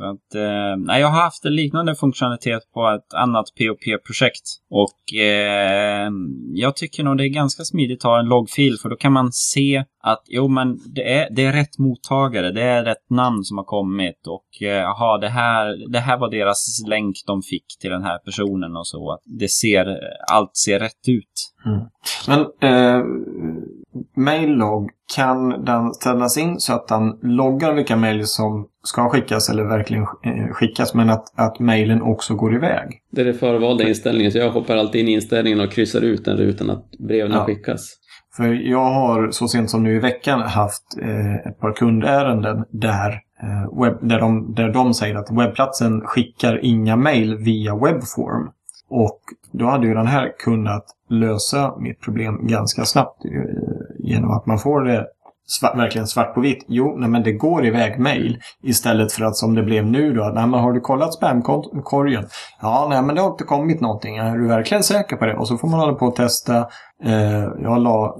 Så 0.00 0.04
att, 0.04 0.34
eh, 0.34 0.98
jag 0.98 1.08
har 1.08 1.20
haft 1.22 1.44
en 1.44 1.54
liknande 1.54 1.94
funktionalitet 1.94 2.62
på 2.74 2.88
ett 2.88 3.14
annat 3.14 3.46
POP-projekt. 3.58 4.44
Och 4.70 5.14
eh, 5.20 6.10
jag 6.54 6.76
tycker 6.76 7.04
nog 7.04 7.18
det 7.18 7.24
är 7.24 7.28
ganska 7.28 7.64
smidigt 7.64 8.04
att 8.04 8.10
ha 8.10 8.20
en 8.20 8.26
loggfil 8.26 8.78
för 8.82 8.88
då 8.88 8.96
kan 8.96 9.12
man 9.12 9.32
se 9.32 9.84
att 10.02 10.22
jo 10.26 10.48
men 10.48 10.78
det 10.94 11.14
är, 11.14 11.28
det 11.30 11.44
är 11.44 11.52
rätt 11.52 11.78
mottagare, 11.78 12.52
det 12.52 12.62
är 12.62 12.84
rätt 12.84 13.10
namn 13.10 13.44
som 13.44 13.58
har 13.58 13.64
kommit 13.64 14.26
och 14.26 14.62
eh, 14.62 14.68
jaha 14.68 15.18
det 15.18 15.28
här, 15.28 15.92
det 15.92 15.98
här 15.98 16.18
var 16.18 16.30
deras 16.30 16.84
länk 16.88 17.16
de 17.26 17.42
fick 17.42 17.66
till 17.80 17.90
den 17.90 18.02
här 18.02 18.18
personen 18.18 18.76
och 18.76 18.86
så. 18.86 19.12
Att 19.12 19.20
det 19.24 19.48
ser, 19.48 19.98
allt 20.32 20.56
ser 20.56 20.78
rätt 20.78 21.08
ut. 21.08 21.52
Mm. 21.66 21.80
Men 22.28 22.40
eh, 22.40 23.04
maillog, 24.16 24.90
kan 25.16 25.64
den 25.64 25.94
ställas 25.94 26.38
in 26.38 26.60
så 26.60 26.72
att 26.72 26.88
den 26.88 27.18
loggar 27.22 27.72
vilka 27.72 27.96
mejl 27.96 28.26
som 28.26 28.68
ska 28.84 29.08
skickas 29.08 29.50
eller 29.50 29.64
verkligen 29.64 30.02
eh, 30.02 30.52
skickas 30.52 30.94
men 30.94 31.10
att, 31.10 31.24
att 31.38 31.58
mejlen 31.58 32.02
också 32.02 32.34
går 32.34 32.54
iväg? 32.54 32.88
Det 33.12 33.20
är 33.20 33.24
det 33.24 33.34
förvalda 33.34 33.88
inställningen 33.88 34.32
så 34.32 34.38
jag 34.38 34.50
hoppar 34.50 34.76
alltid 34.76 35.00
in 35.00 35.08
i 35.08 35.12
inställningen 35.12 35.60
och 35.60 35.72
kryssar 35.72 36.00
ut 36.00 36.24
den 36.24 36.36
rutan 36.36 36.70
att 36.70 36.90
breven 36.98 37.32
ja. 37.32 37.44
skickas. 37.44 37.99
För 38.36 38.48
jag 38.48 38.84
har 38.84 39.30
så 39.30 39.48
sent 39.48 39.70
som 39.70 39.82
nu 39.82 39.96
i 39.96 39.98
veckan 39.98 40.40
haft 40.40 40.98
eh, 41.02 41.34
ett 41.34 41.60
par 41.60 41.72
kundärenden 41.72 42.64
där, 42.70 43.22
eh, 43.42 43.80
webb, 43.82 43.98
där, 44.00 44.20
de, 44.20 44.54
där 44.54 44.68
de 44.68 44.94
säger 44.94 45.14
att 45.14 45.30
webbplatsen 45.30 46.00
skickar 46.00 46.64
inga 46.64 46.96
mejl 46.96 47.36
via 47.36 47.74
webform. 47.74 48.50
Och 48.88 49.20
då 49.52 49.66
hade 49.66 49.86
ju 49.86 49.94
den 49.94 50.06
här 50.06 50.32
kunnat 50.38 50.84
lösa 51.08 51.74
mitt 51.78 52.00
problem 52.00 52.46
ganska 52.46 52.84
snabbt 52.84 53.24
eh, 53.24 53.30
genom 53.98 54.30
att 54.30 54.46
man 54.46 54.58
får 54.58 54.80
det 54.80 55.06
svart, 55.50 55.78
verkligen 55.78 56.06
svart 56.06 56.34
på 56.34 56.40
vitt. 56.40 56.64
Jo, 56.68 56.96
nej, 56.98 57.08
men 57.08 57.22
det 57.22 57.32
går 57.32 57.66
iväg 57.66 57.98
mejl 57.98 58.38
istället 58.62 59.12
för 59.12 59.24
att 59.24 59.36
som 59.36 59.54
det 59.54 59.62
blev 59.62 59.86
nu 59.86 60.12
då. 60.12 60.32
Nej, 60.34 60.46
men 60.46 60.60
har 60.60 60.72
du 60.72 60.80
kollat 60.80 61.14
spamkorgen? 61.14 62.24
Ja, 62.60 62.86
nej, 62.90 63.02
men 63.02 63.14
det 63.14 63.20
har 63.20 63.30
inte 63.30 63.44
kommit 63.44 63.80
någonting. 63.80 64.16
Är 64.16 64.36
du 64.36 64.48
verkligen 64.48 64.82
säker 64.82 65.16
på 65.16 65.26
det? 65.26 65.36
Och 65.36 65.48
så 65.48 65.58
får 65.58 65.68
man 65.68 65.80
hålla 65.80 65.94
på 65.94 66.06
och 66.06 66.16
testa. 66.16 66.56
Eh, 67.04 67.44
jag 67.62 67.80
la 67.80 68.16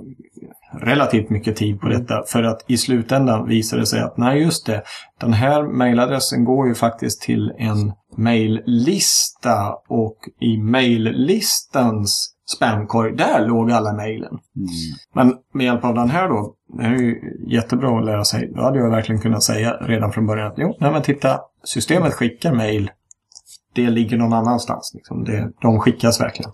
relativt 0.73 1.31
mycket 1.31 1.57
tid 1.57 1.81
på 1.81 1.89
detta 1.89 2.23
för 2.27 2.43
att 2.43 2.65
i 2.67 2.77
slutändan 2.77 3.49
visade 3.49 3.83
det 3.83 3.87
sig 3.87 4.01
att 4.01 4.17
nej 4.17 4.43
just 4.43 4.67
det, 4.67 4.83
den 5.21 5.33
här 5.33 5.63
mejladressen 5.63 6.45
går 6.45 6.69
ju 6.69 6.75
faktiskt 6.75 7.23
till 7.23 7.53
en 7.59 7.93
mejllista 8.17 9.75
och 9.89 10.17
i 10.41 10.59
mejllistans 10.59 12.35
spamkorg, 12.57 13.17
där 13.17 13.47
låg 13.47 13.71
alla 13.71 13.93
mejlen. 13.93 14.39
Mm. 14.57 14.69
Men 15.15 15.37
med 15.55 15.67
hjälp 15.67 15.85
av 15.85 15.95
den 15.95 16.11
här 16.11 16.29
då, 16.29 16.55
det 16.79 16.85
är 16.85 16.91
ju 16.91 17.21
jättebra 17.49 17.99
att 17.99 18.05
lära 18.05 18.25
sig. 18.25 18.53
Då 18.55 18.63
hade 18.63 18.79
jag 18.79 18.91
verkligen 18.91 19.21
kunnat 19.21 19.43
säga 19.43 19.73
redan 19.73 20.13
från 20.13 20.27
början 20.27 20.47
att 20.47 20.59
jo, 20.59 20.77
nej 20.81 20.93
men 20.93 21.03
titta, 21.03 21.41
systemet 21.65 22.13
skickar 22.13 22.53
mejl. 22.53 22.91
Det 23.75 23.91
ligger 23.91 24.17
någon 24.17 24.33
annanstans. 24.33 24.93
Liksom. 24.95 25.25
Det, 25.25 25.53
de 25.61 25.81
skickas 25.81 26.21
verkligen. 26.21 26.53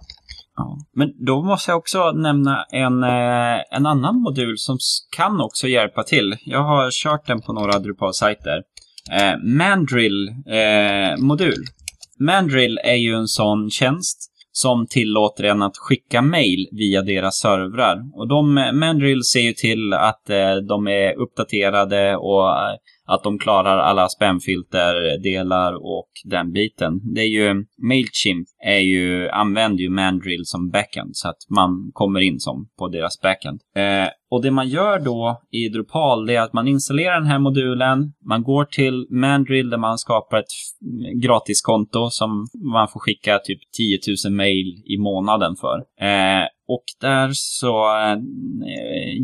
Ja. 0.57 0.79
Men 0.95 1.25
då 1.27 1.43
måste 1.43 1.71
jag 1.71 1.79
också 1.79 2.13
nämna 2.13 2.65
en, 2.65 3.05
eh, 3.05 3.61
en 3.71 3.87
annan 3.87 4.21
modul 4.21 4.59
som 4.59 4.79
kan 5.17 5.41
också 5.41 5.69
hjälpa 5.69 6.03
till. 6.03 6.37
Jag 6.45 6.63
har 6.63 6.91
kört 6.91 7.27
den 7.27 7.43
på 7.43 7.53
några 7.53 7.79
Drupal-sajter. 7.79 8.63
Eh, 9.13 9.35
Mandrill-modul. 9.45 11.53
Eh, 11.53 11.59
Mandrill 12.21 12.79
är 12.85 12.95
ju 12.95 13.15
en 13.15 13.29
sån 13.29 13.71
tjänst 13.71 14.33
som 14.53 14.87
tillåter 14.87 15.45
en 15.45 15.63
att 15.63 15.77
skicka 15.77 16.23
mail 16.23 16.69
via 16.73 17.03
deras 17.03 17.39
servrar. 17.39 18.03
Och 18.15 18.29
de, 18.29 18.59
eh, 18.59 18.73
Mandrill 18.73 19.25
ser 19.25 19.41
ju 19.41 19.53
till 19.53 19.93
att 19.93 20.31
eh, 20.31 20.55
de 20.69 20.89
är 20.89 21.19
uppdaterade 21.19 22.17
och 22.17 22.49
eh, 22.49 22.77
att 23.07 23.23
de 23.23 23.39
klarar 23.39 23.79
alla 23.79 24.09
spamfilterdelar 24.09 25.75
och 25.75 26.11
den 26.25 26.53
biten. 26.53 27.15
Det 27.15 27.21
är 27.21 27.29
ju, 27.29 27.65
Mailchimp 27.89 28.49
är 28.65 28.79
ju, 28.79 29.29
använder 29.29 29.83
ju 29.83 29.91
Mandrill 29.91 30.45
som 30.45 30.71
backend 30.71 31.17
så 31.17 31.29
att 31.29 31.51
man 31.57 31.91
kommer 31.93 32.21
in 32.21 32.41
som 32.41 32.69
på 32.79 32.89
deras 32.89 33.21
backend. 33.21 33.61
Eh, 33.77 34.09
och 34.31 34.43
det 34.43 34.51
man 34.51 34.69
gör 34.69 34.99
då 34.99 35.43
i 35.51 35.69
Drupal 35.69 36.27
det 36.27 36.35
är 36.35 36.41
att 36.41 36.53
man 36.53 36.69
installerar 36.69 37.21
den 37.21 37.31
här 37.31 37.39
modulen, 37.39 38.13
man 38.29 38.43
går 38.43 38.65
till 38.65 39.07
Mandrill 39.11 39.71
där 39.71 39.79
man 39.79 39.99
skapar 39.99 40.39
ett 40.39 40.55
gratiskonto 41.23 42.11
som 42.11 42.47
man 42.75 42.89
får 42.89 43.01
skicka 43.01 43.39
typ 43.39 43.61
10 43.77 43.99
000 44.27 44.37
mail 44.37 44.83
i 44.87 44.99
månaden 44.99 45.57
för. 45.57 45.77
Eh, 46.01 46.45
och 46.69 46.85
där 47.01 47.31
så 47.33 47.97
eh, 47.97 48.19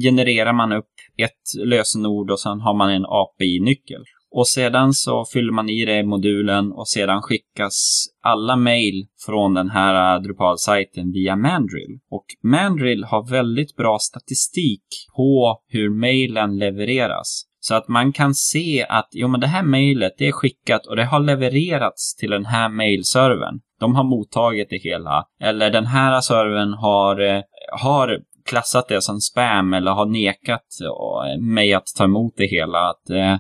genererar 0.03 0.53
man 0.53 0.73
upp 0.73 0.91
ett 1.17 1.65
lösenord 1.65 2.31
och 2.31 2.41
sen 2.41 2.61
har 2.61 2.75
man 2.75 2.91
en 2.91 3.05
API-nyckel. 3.09 4.05
Och 4.35 4.49
sedan 4.49 4.93
så 4.93 5.25
fyller 5.33 5.53
man 5.53 5.69
i 5.69 5.85
det 5.85 5.99
i 5.99 6.03
modulen 6.03 6.73
och 6.73 6.89
sedan 6.89 7.23
skickas 7.23 8.07
alla 8.23 8.57
mejl 8.57 9.07
från 9.27 9.55
den 9.55 9.71
här 9.71 10.17
eh, 10.17 10.23
Drupal-sajten 10.23 11.13
via 11.13 11.37
Mandrill. 11.37 11.99
Och 12.11 12.27
Mandrill 12.43 13.05
har 13.05 13.31
väldigt 13.31 13.77
bra 13.77 13.99
statistik 13.99 14.85
på 15.17 15.61
hur 15.69 15.91
mejlen 15.91 16.59
levereras. 16.59 17.45
Så 17.65 17.75
att 17.75 17.89
man 17.89 18.13
kan 18.13 18.35
se 18.35 18.87
att 18.89 19.09
jo, 19.13 19.29
men 19.29 19.41
det 19.41 19.47
här 19.47 19.63
mejlet 19.63 20.21
är 20.21 20.33
skickat 20.33 20.87
och 20.87 20.97
det 20.97 21.05
har 21.05 21.21
levererats 21.21 22.17
till 22.17 22.31
den 22.31 22.47
här 22.47 22.69
mejlservern. 22.69 23.61
De 23.81 23.95
har 23.95 24.05
mottagit 24.05 24.71
det 24.71 24.79
hela. 24.79 25.25
Eller 25.41 25.71
den 25.71 25.87
här 25.87 26.21
servern 26.21 26.73
har, 26.73 27.21
eh, 27.21 27.43
har 27.81 28.19
klassat 28.45 28.89
det 28.89 29.03
som 29.03 29.21
spam 29.21 29.73
eller 29.73 29.91
har 29.91 30.07
nekat 30.07 30.67
eh, 30.83 31.41
mig 31.41 31.73
att 31.73 31.87
ta 31.97 32.05
emot 32.05 32.35
det 32.37 32.47
hela. 32.47 32.79
Att, 32.79 33.11
eh, 33.11 33.37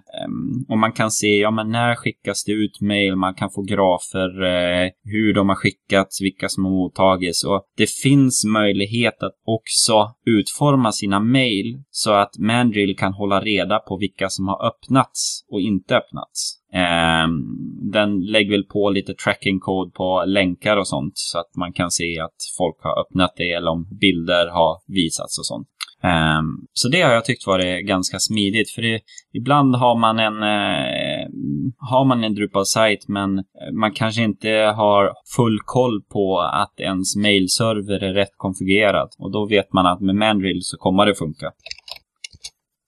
och 0.68 0.78
man 0.78 0.92
kan 0.92 1.10
se, 1.10 1.40
ja 1.40 1.50
men 1.50 1.70
när 1.70 1.94
skickas 1.94 2.44
det 2.44 2.52
ut 2.52 2.80
mail, 2.80 3.16
man 3.16 3.34
kan 3.34 3.50
få 3.50 3.62
grafer, 3.62 4.42
eh, 4.42 4.90
hur 5.04 5.34
de 5.34 5.48
har 5.48 5.56
skickats, 5.56 6.22
vilka 6.22 6.48
som 6.48 6.64
har 6.64 6.72
mottagits. 6.72 7.44
Och 7.44 7.62
det 7.76 7.90
finns 7.90 8.44
möjlighet 8.44 9.22
att 9.22 9.34
också 9.44 10.14
utforma 10.26 10.92
sina 10.92 11.20
mail 11.20 11.82
så 11.90 12.12
att 12.12 12.38
Mandrill 12.38 12.96
kan 12.96 13.12
hålla 13.12 13.40
reda 13.40 13.78
på 13.78 13.96
vilka 13.96 14.28
som 14.28 14.48
har 14.48 14.66
öppnats 14.66 15.44
och 15.50 15.60
inte 15.60 15.96
öppnats. 15.96 16.61
Eh, 16.74 17.28
den 17.92 18.20
lägger 18.20 18.50
väl 18.50 18.64
på 18.64 18.90
lite 18.90 19.14
tracking 19.14 19.60
code 19.60 19.90
på 19.90 20.24
länkar 20.26 20.76
och 20.76 20.88
sånt 20.88 21.12
så 21.14 21.38
att 21.38 21.56
man 21.56 21.72
kan 21.72 21.90
se 21.90 22.20
att 22.20 22.36
folk 22.58 22.76
har 22.82 23.00
öppnat 23.00 23.32
det 23.36 23.52
eller 23.52 23.70
om 23.70 23.88
bilder 24.00 24.48
har 24.48 24.94
visats 24.94 25.38
och 25.38 25.46
sånt. 25.46 25.68
Um, 26.04 26.66
så 26.72 26.88
det 26.88 27.02
har 27.02 27.12
jag 27.12 27.24
tyckt 27.24 27.46
varit 27.46 27.86
ganska 27.86 28.18
smidigt 28.18 28.70
för 28.70 28.82
det, 28.82 29.00
ibland 29.32 29.76
har 29.76 29.98
man 29.98 30.18
en, 30.18 30.34
uh, 30.34 31.28
har 31.90 32.04
man 32.04 32.24
en 32.24 32.34
Drupal-sajt 32.34 33.08
men 33.08 33.38
eh, 33.38 33.72
man 33.72 33.92
kanske 33.92 34.22
inte 34.22 34.48
har 34.50 35.12
full 35.36 35.58
koll 35.64 36.02
på 36.12 36.40
att 36.40 36.80
ens 36.80 37.16
mailserver 37.16 38.02
är 38.02 38.14
rätt 38.14 38.36
konfigurerad 38.36 39.08
och 39.18 39.32
då 39.32 39.46
vet 39.46 39.72
man 39.72 39.86
att 39.86 40.00
med 40.00 40.14
Mandrill 40.14 40.62
så 40.62 40.76
kommer 40.76 41.06
det 41.06 41.14
funka. 41.14 41.46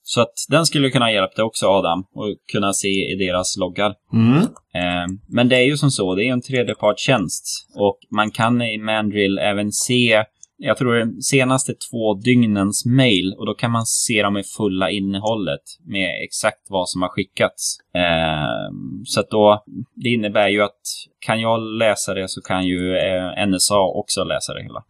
Så 0.06 0.20
att 0.20 0.32
den 0.48 0.66
skulle 0.66 0.90
kunna 0.90 1.12
hjälpa 1.12 1.34
dig 1.34 1.44
också 1.44 1.66
Adam 1.66 2.04
och 2.14 2.36
kunna 2.52 2.72
se 2.72 2.88
i 2.88 3.14
deras 3.14 3.56
loggar. 3.56 3.94
Mm. 4.12 4.38
Eh, 4.74 5.06
men 5.28 5.48
det 5.48 5.56
är 5.56 5.64
ju 5.64 5.76
som 5.76 5.90
så, 5.90 6.14
det 6.14 6.24
är 6.24 6.32
en 6.32 6.42
tredjepartstjänst 6.42 7.68
och 7.74 7.98
man 8.10 8.30
kan 8.30 8.62
i 8.62 8.78
Mandrill 8.78 9.38
även 9.38 9.72
se 9.72 10.24
jag 10.56 10.76
tror 10.76 10.94
de 10.94 11.22
senaste 11.22 11.74
två 11.90 12.14
dygnens 12.14 12.86
mail 12.86 13.34
och 13.38 13.46
då 13.46 13.54
kan 13.54 13.70
man 13.70 13.86
se 13.86 14.22
dem 14.22 14.36
i 14.36 14.42
fulla 14.56 14.90
innehållet 14.90 15.62
med 15.86 16.24
exakt 16.24 16.66
vad 16.68 16.88
som 16.88 17.02
har 17.02 17.08
skickats. 17.08 17.78
Eh, 17.94 18.72
så 19.04 19.20
att 19.20 19.30
då, 19.30 19.64
det 19.94 20.08
innebär 20.08 20.48
ju 20.48 20.62
att 20.62 20.80
kan 21.18 21.40
jag 21.40 21.60
läsa 21.60 22.14
det 22.14 22.28
så 22.28 22.40
kan 22.40 22.66
ju 22.66 22.96
eh, 22.96 23.46
NSA 23.46 23.80
också 23.80 24.24
läsa 24.24 24.54
det 24.54 24.62
hela. 24.62 24.84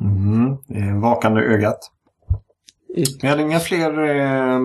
Mm, 0.00 0.52
är 0.68 1.00
vakande 1.00 1.40
ögat. 1.40 1.78
Vi 3.22 3.28
hade 3.28 3.42
inga 3.42 3.60
fler 3.60 4.04
eh, 4.04 4.60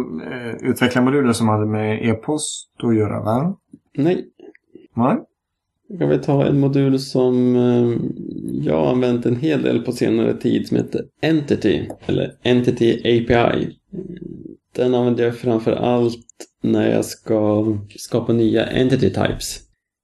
utvecklarmoduler 0.69 1.34
som 1.34 1.48
hade 1.48 1.65
med 1.65 2.10
e-post 2.10 2.69
att 2.84 2.96
göra, 2.96 3.22
va? 3.22 3.58
Nej. 3.98 4.26
Nej. 4.96 5.17
Jag 5.88 6.00
kan 6.00 6.10
väl 6.10 6.24
ta 6.24 6.46
en 6.46 6.60
modul 6.60 7.00
som 7.00 7.56
eh, 7.56 7.98
jag 8.67 8.76
har 8.76 8.91
använt 8.91 9.26
en 9.26 9.36
hel 9.36 9.62
del 9.62 9.82
på 9.82 9.91
senare 9.91 10.34
tid 10.34 10.67
som 10.67 10.78
heter 10.78 11.06
Entity, 11.22 11.89
eller 12.06 12.36
Entity 12.43 13.00
API. 13.00 13.78
Den 14.76 14.96
använder 14.96 15.24
jag 15.24 15.38
framför 15.38 15.72
allt 15.72 16.26
när 16.62 16.91
jag 16.91 17.06
ska 17.06 17.65
skapa 17.98 18.34
nya 18.34 18.65
Entity 18.65 19.10
Types. 19.10 19.60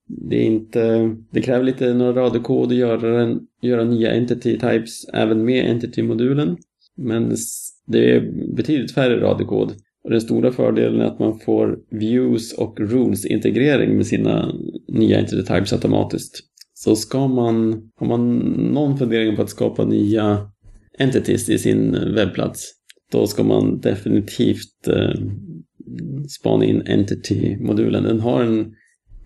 Det, 0.08 0.36
är 0.36 0.46
inte, 0.46 1.16
det 1.30 1.42
kräver 1.42 1.64
lite 1.64 1.94
några 1.94 2.12
rader 2.12 2.40
kod 2.40 2.68
att 2.68 2.78
göra, 2.78 3.36
göra 3.60 3.84
nya 3.84 4.12
Entity 4.12 4.58
Types 4.58 5.04
även 5.12 5.44
med 5.44 5.70
Entity-modulen. 5.70 6.56
Men 6.96 7.36
det 7.90 8.10
är 8.10 8.32
betydligt 8.56 8.94
färre 8.94 9.20
radiokod. 9.20 9.72
Och 10.04 10.10
den 10.10 10.20
stora 10.20 10.52
fördelen 10.52 11.00
är 11.00 11.04
att 11.04 11.18
man 11.18 11.38
får 11.38 11.78
views 11.90 12.52
och 12.52 12.80
rules 12.80 13.26
integrering 13.26 13.96
med 13.96 14.06
sina 14.06 14.52
nya 14.88 15.18
entity 15.18 15.42
types 15.42 15.72
automatiskt. 15.72 16.40
Så 16.74 16.96
ska 16.96 17.28
man, 17.28 17.82
har 17.96 18.06
man 18.06 18.38
någon 18.72 18.98
fundering 18.98 19.36
på 19.36 19.42
att 19.42 19.50
skapa 19.50 19.84
nya 19.84 20.50
entities 20.98 21.48
i 21.48 21.58
sin 21.58 21.92
webbplats, 22.14 22.72
då 23.12 23.26
ska 23.26 23.42
man 23.44 23.80
definitivt 23.80 24.88
eh, 24.88 25.20
spana 26.28 26.64
in 26.64 26.82
entity-modulen. 26.86 28.02
Den 28.02 28.20
har 28.20 28.42
en 28.42 28.74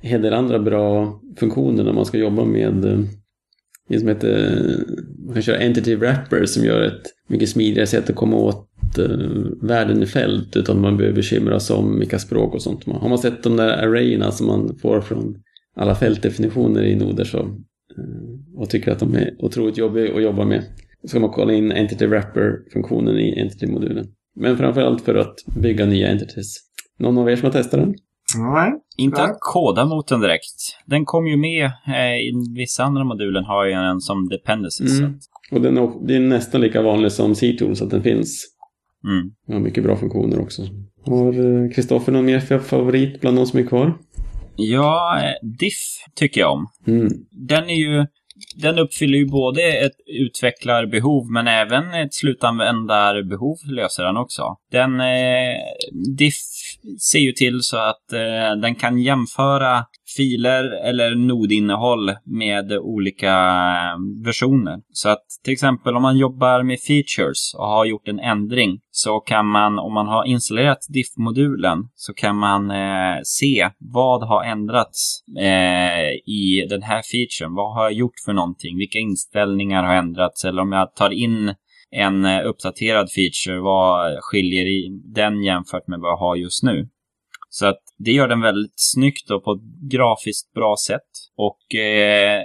hel 0.03 0.22
del 0.22 0.35
andra 0.35 0.59
bra 0.59 1.20
funktioner 1.37 1.85
när 1.85 1.92
man 1.92 2.07
ska 2.07 2.18
jobba 2.18 2.44
med 2.44 2.85
eh, 2.85 3.00
det 3.88 3.99
som 3.99 4.09
heter, 4.09 4.61
man 5.25 5.35
kan 5.35 5.42
köra 5.42 5.59
entity 5.59 5.97
wrapper 5.97 6.44
som 6.47 6.64
gör 6.64 6.83
ett 6.83 7.03
mycket 7.29 7.49
smidigare 7.49 7.87
sätt 7.87 8.11
att 8.11 8.16
komma 8.16 8.37
åt 8.37 8.68
uh, 8.99 9.47
världen 9.62 10.03
i 10.03 10.07
fält 10.07 10.57
utan 10.57 10.81
man 10.81 10.97
behöver 10.97 11.16
bekymra 11.16 11.61
sig 11.61 11.77
om 11.77 11.99
vilka 11.99 12.18
språk 12.18 12.55
och 12.55 12.62
sånt. 12.62 12.85
Har 12.87 13.09
man 13.09 13.18
sett 13.18 13.42
de 13.42 13.57
där 13.57 13.68
arrayerna 13.68 14.31
som 14.31 14.47
man 14.47 14.79
får 14.83 15.01
från 15.01 15.37
alla 15.77 15.94
fältdefinitioner 15.94 16.83
i 16.83 16.97
noder 16.97 17.25
så, 17.25 17.38
uh, 17.38 18.57
och 18.57 18.70
tycker 18.70 18.92
att 18.92 18.99
de 18.99 19.14
är 19.14 19.35
otroligt 19.38 19.79
jobbiga 19.79 20.14
att 20.14 20.23
jobba 20.23 20.44
med 20.44 20.64
så 21.03 21.09
ska 21.09 21.20
man 21.20 21.31
kolla 21.31 21.53
in 21.53 21.73
entity 21.73 22.07
wrapper-funktionen 22.07 23.18
i 23.18 23.40
entity-modulen. 23.40 24.07
Men 24.37 24.57
framförallt 24.57 25.01
för 25.01 25.14
att 25.14 25.35
bygga 25.62 25.87
nya 25.87 26.09
entities. 26.09 26.57
Någon 26.99 27.18
av 27.18 27.31
er 27.31 27.37
som 27.37 27.44
har 27.44 27.53
testat 27.53 27.81
den? 27.81 27.94
Nej. 28.38 28.73
Inte 28.96 29.20
Ja. 29.20 29.24
att 29.30 29.37
koda 29.40 29.85
mot 29.85 30.09
den 30.09 30.20
direkt. 30.20 30.76
Den 30.87 31.04
kom 31.04 31.26
ju 31.26 31.37
med 31.37 31.64
eh, 31.87 32.16
i 32.16 32.33
vissa 32.57 32.85
andra 32.85 33.04
moduler 33.04 33.42
har 33.42 33.64
ju 33.66 33.72
den 33.72 34.00
som 34.00 34.28
dependency. 34.28 34.85
Mm. 34.98 35.14
Och 35.52 35.61
den 35.61 35.78
är, 35.78 36.07
det 36.07 36.16
är 36.16 36.20
nästan 36.20 36.61
lika 36.61 36.83
vanlig 36.83 37.12
som 37.12 37.35
C-tools 37.35 37.83
att 37.83 37.90
den 37.90 38.02
finns. 38.02 38.44
mm. 39.07 39.30
Den 39.46 39.57
har 39.57 39.62
mycket 39.62 39.85
bra 39.85 39.96
funktioner 39.96 40.40
också. 40.40 40.62
Har 41.07 41.72
Kristoffer 41.74 42.12
någon 42.12 42.24
mer 42.24 42.59
favorit 42.59 43.20
bland 43.20 43.37
de 43.37 43.46
som 43.46 43.59
är 43.59 43.66
kvar? 43.66 43.98
Ja, 44.57 45.20
eh, 45.22 45.48
diff 45.59 45.78
tycker 46.14 46.40
jag 46.40 46.52
om. 46.52 46.66
Mm. 46.87 47.09
Den 47.48 47.64
är 47.70 47.74
ju 47.74 48.07
den 48.57 48.79
uppfyller 48.79 49.18
ju 49.18 49.27
både 49.27 49.62
ett 49.62 49.97
utvecklarbehov 50.07 51.31
men 51.31 51.49
även 51.49 51.94
ett 51.94 52.14
slutanvändarbehov 52.14 53.57
löser 53.66 54.05
den 54.05 54.16
också. 54.16 54.57
Den 54.70 55.01
eh, 55.01 55.57
diff 56.16 56.35
ser 57.11 57.18
ju 57.18 57.33
till 57.33 57.62
så 57.62 57.77
att 57.77 58.12
eh, 58.12 58.61
den 58.62 58.75
kan 58.75 58.99
jämföra 58.99 59.85
filer 60.16 60.64
eller 60.88 61.14
nodinnehåll 61.14 62.12
med 62.25 62.73
olika 62.73 63.33
eh, 63.33 64.25
versioner. 64.25 64.79
Så 64.92 65.09
att 65.09 65.25
till 65.44 65.53
exempel 65.53 65.97
om 65.97 66.03
man 66.03 66.18
jobbar 66.18 66.62
med 66.62 66.81
features 66.81 67.55
och 67.55 67.66
har 67.66 67.85
gjort 67.85 68.09
en 68.09 68.20
ändring 68.20 68.79
så 68.96 69.20
kan 69.20 69.46
man, 69.46 69.78
om 69.78 69.94
man 69.94 70.07
har 70.07 70.24
installerat 70.24 70.87
diff-modulen, 70.88 71.78
så 71.94 72.14
kan 72.14 72.37
man 72.37 72.70
eh, 72.70 73.20
se 73.24 73.70
vad 73.78 74.22
har 74.22 74.44
ändrats 74.44 75.24
eh, 75.38 76.11
i 76.26 76.66
den 76.70 76.83
här 76.83 77.02
featuren. 77.12 77.54
Vad 77.54 77.74
har 77.74 77.83
jag 77.83 77.92
gjort 77.92 78.20
för 78.24 78.33
någonting? 78.33 78.78
Vilka 78.78 78.98
inställningar 78.98 79.83
har 79.83 79.94
ändrats? 79.94 80.44
Eller 80.44 80.62
om 80.62 80.72
jag 80.72 80.94
tar 80.94 81.11
in 81.11 81.54
en 81.90 82.24
eh, 82.24 82.46
uppdaterad 82.46 83.09
feature, 83.11 83.61
vad 83.61 84.18
skiljer 84.20 84.66
den 85.14 85.42
jämfört 85.42 85.87
med 85.87 86.00
vad 86.00 86.11
jag 86.11 86.16
har 86.16 86.37
just 86.37 86.62
nu? 86.62 86.88
Så 87.55 87.67
att 87.67 87.81
det 87.99 88.12
gör 88.12 88.29
den 88.29 88.40
väldigt 88.40 88.73
snyggt 88.77 89.31
och 89.31 89.45
på 89.45 89.53
ett 89.53 89.90
grafiskt 89.90 90.53
bra 90.53 90.75
sätt. 90.87 91.11
Och, 91.37 91.75
eh, 91.75 92.43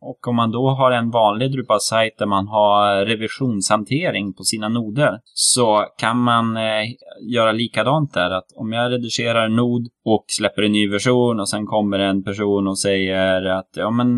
och 0.00 0.28
om 0.28 0.36
man 0.36 0.50
då 0.50 0.70
har 0.70 0.90
en 0.90 1.10
vanlig 1.10 1.52
Drupal-sajt 1.52 2.18
där 2.18 2.26
man 2.26 2.48
har 2.48 3.06
revisionshantering 3.06 4.34
på 4.34 4.44
sina 4.44 4.68
noder 4.68 5.20
så 5.24 5.86
kan 5.98 6.18
man 6.18 6.56
eh, 6.56 6.84
göra 7.20 7.52
likadant 7.52 8.14
där. 8.14 8.30
Att 8.30 8.52
om 8.54 8.72
jag 8.72 8.92
redigerar 8.92 9.46
en 9.46 9.56
nod 9.56 9.88
och 10.04 10.24
släpper 10.28 10.62
en 10.62 10.72
ny 10.72 10.90
version 10.90 11.40
och 11.40 11.48
sen 11.48 11.66
kommer 11.66 11.98
en 11.98 12.22
person 12.22 12.68
och 12.68 12.78
säger 12.78 13.44
att 13.44 13.70
ja 13.72 13.90
men 13.90 14.08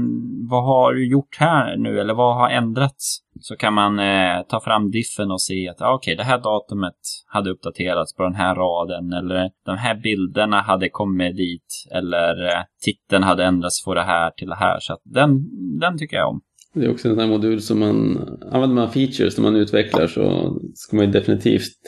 vad 0.48 0.64
har 0.64 0.92
du 0.92 1.10
gjort 1.10 1.36
här 1.38 1.76
nu 1.76 2.00
eller 2.00 2.14
vad 2.14 2.36
har 2.36 2.50
ändrats? 2.50 3.18
Så 3.42 3.56
kan 3.56 3.74
man 3.74 3.98
eh, 3.98 4.42
ta 4.48 4.60
fram 4.60 4.90
diffen 4.90 5.30
och 5.30 5.42
se 5.42 5.68
att 5.68 5.82
ah, 5.82 5.94
okej, 5.94 6.16
det 6.16 6.22
här 6.22 6.38
datumet 6.38 6.94
hade 7.26 7.50
uppdaterats 7.50 8.14
på 8.14 8.22
den 8.22 8.34
här 8.34 8.54
raden 8.54 9.12
eller 9.12 9.50
de 9.66 9.76
här 9.76 9.94
bilderna 9.94 10.60
hade 10.60 10.88
kommit 10.88 11.36
dit 11.36 11.86
eller 11.90 12.46
eh, 12.46 12.62
titeln 12.84 13.22
hade 13.22 13.44
ändrats 13.44 13.84
från 13.84 13.94
det 13.94 14.02
här 14.02 14.30
till 14.30 14.48
det 14.48 14.54
här. 14.54 14.78
Så 14.80 14.92
att 14.92 15.00
den, 15.04 15.30
den 15.78 15.98
tycker 15.98 16.16
jag 16.16 16.28
om. 16.28 16.40
Det 16.74 16.84
är 16.84 16.90
också 16.90 17.08
en 17.08 17.14
sån 17.14 17.20
här 17.20 17.30
modul 17.30 17.62
som 17.62 17.80
man 17.80 18.18
använder 18.52 18.76
man 18.76 18.90
features 18.90 19.38
när 19.38 19.42
man 19.42 19.56
utvecklar 19.56 20.06
så 20.06 20.56
ska 20.74 20.96
man 20.96 21.06
ju 21.06 21.12
definitivt 21.12 21.78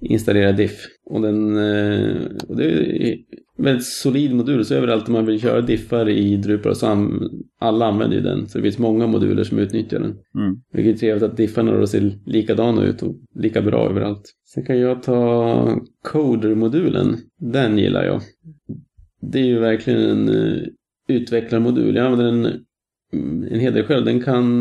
installera 0.00 0.52
diff. 0.52 0.78
Och, 1.10 1.20
den, 1.20 1.56
eh, 1.56 2.16
och 2.48 2.56
det 2.56 2.64
är 2.64 3.16
väldigt 3.62 3.86
solid 3.86 4.34
modul 4.34 4.64
så 4.64 4.74
överallt 4.74 5.06
där 5.06 5.12
man 5.12 5.26
vill 5.26 5.40
köra 5.40 5.60
diffar 5.60 6.08
i 6.08 6.36
Drupal 6.36 6.76
så 6.76 6.86
an, 6.86 7.30
alla 7.60 7.86
använder 7.86 8.16
ju 8.16 8.22
den. 8.22 8.48
Så 8.48 8.58
det 8.58 8.62
finns 8.62 8.78
många 8.78 9.06
moduler 9.06 9.44
som 9.44 9.58
utnyttjar 9.58 10.00
den. 10.00 10.18
Mm. 10.34 10.62
Vilket 10.72 10.94
är 10.94 10.98
trevligt 10.98 11.22
att 11.22 11.36
diffarna 11.36 11.72
då 11.72 11.86
ser 11.86 12.18
likadana 12.26 12.84
ut 12.84 13.02
och 13.02 13.14
lika 13.34 13.62
bra 13.62 13.90
överallt. 13.90 14.32
Sen 14.54 14.64
kan 14.64 14.78
jag 14.78 15.02
ta 15.02 15.80
Coder-modulen. 16.04 17.16
Den 17.38 17.78
gillar 17.78 18.04
jag. 18.04 18.20
Det 19.20 19.38
är 19.38 19.44
ju 19.44 19.58
verkligen 19.58 20.00
en 20.00 20.28
uh, 20.28 20.62
utvecklarmodul. 21.08 21.96
Jag 21.96 22.06
använder 22.06 22.50
den 22.50 22.64
en 23.52 23.60
hel 23.60 23.74
del 23.74 23.84
själv. 23.84 24.04
Den 24.04 24.22
kan... 24.22 24.60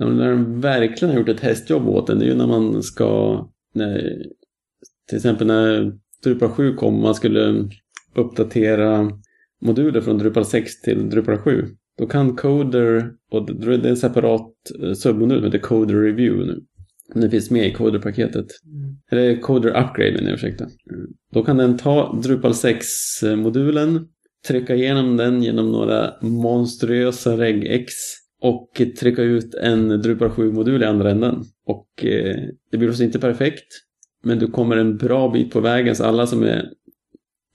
När 0.00 0.28
den 0.28 0.60
verkligen 0.60 1.12
har 1.12 1.20
gjort 1.20 1.28
ett 1.28 1.40
hästjobb 1.40 1.88
åt 1.88 2.06
den, 2.06 2.18
det 2.18 2.24
är 2.24 2.28
ju 2.28 2.34
när 2.34 2.46
man 2.46 2.82
ska... 2.82 3.44
När, 3.74 4.22
till 5.08 5.16
exempel 5.16 5.46
när 5.46 5.98
Drupal 6.24 6.48
7 6.48 6.74
kom 6.74 7.00
man 7.00 7.14
skulle 7.14 7.68
uppdatera 8.14 9.10
moduler 9.60 10.00
från 10.00 10.18
Drupal 10.18 10.44
6 10.44 10.80
till 10.80 11.10
Drupal 11.10 11.38
7. 11.38 11.66
Då 11.98 12.06
kan 12.06 12.36
Coder, 12.36 13.12
och 13.30 13.60
det 13.60 13.66
är 13.66 13.86
en 13.86 13.96
separat 13.96 14.52
eh, 14.82 14.92
submodul 14.92 15.38
som 15.38 15.44
heter 15.44 15.58
Coder 15.58 15.94
Review 15.94 16.46
nu. 16.46 16.60
Den 17.14 17.30
finns 17.30 17.50
med 17.50 17.66
i 17.66 17.72
Coder-paketet. 17.72 18.46
Eller 19.10 19.40
Coder 19.40 19.68
Upgrade, 19.68 20.12
menar 20.12 20.28
jag, 20.28 20.34
ursäkta. 20.34 20.66
Då 21.32 21.44
kan 21.44 21.56
den 21.56 21.76
ta 21.76 22.20
Drupal 22.22 22.52
6-modulen, 22.52 24.08
trycka 24.48 24.74
igenom 24.74 25.16
den 25.16 25.42
genom 25.42 25.72
några 25.72 26.14
monstruösa 26.20 27.36
regex 27.36 27.92
och 28.40 28.70
trycka 29.00 29.22
ut 29.22 29.54
en 29.54 29.88
Drupal 29.88 30.28
7-modul 30.28 30.82
i 30.82 30.86
andra 30.86 31.10
änden. 31.10 31.44
Och 31.66 32.04
eh, 32.04 32.36
det 32.70 32.78
blir 32.78 32.88
förstås 32.88 33.04
inte 33.04 33.18
perfekt, 33.18 33.66
men 34.24 34.38
du 34.38 34.46
kommer 34.46 34.76
en 34.76 34.96
bra 34.96 35.28
bit 35.28 35.52
på 35.52 35.60
vägen 35.60 35.96
så 35.96 36.04
alla 36.04 36.26
som 36.26 36.42
är 36.42 36.70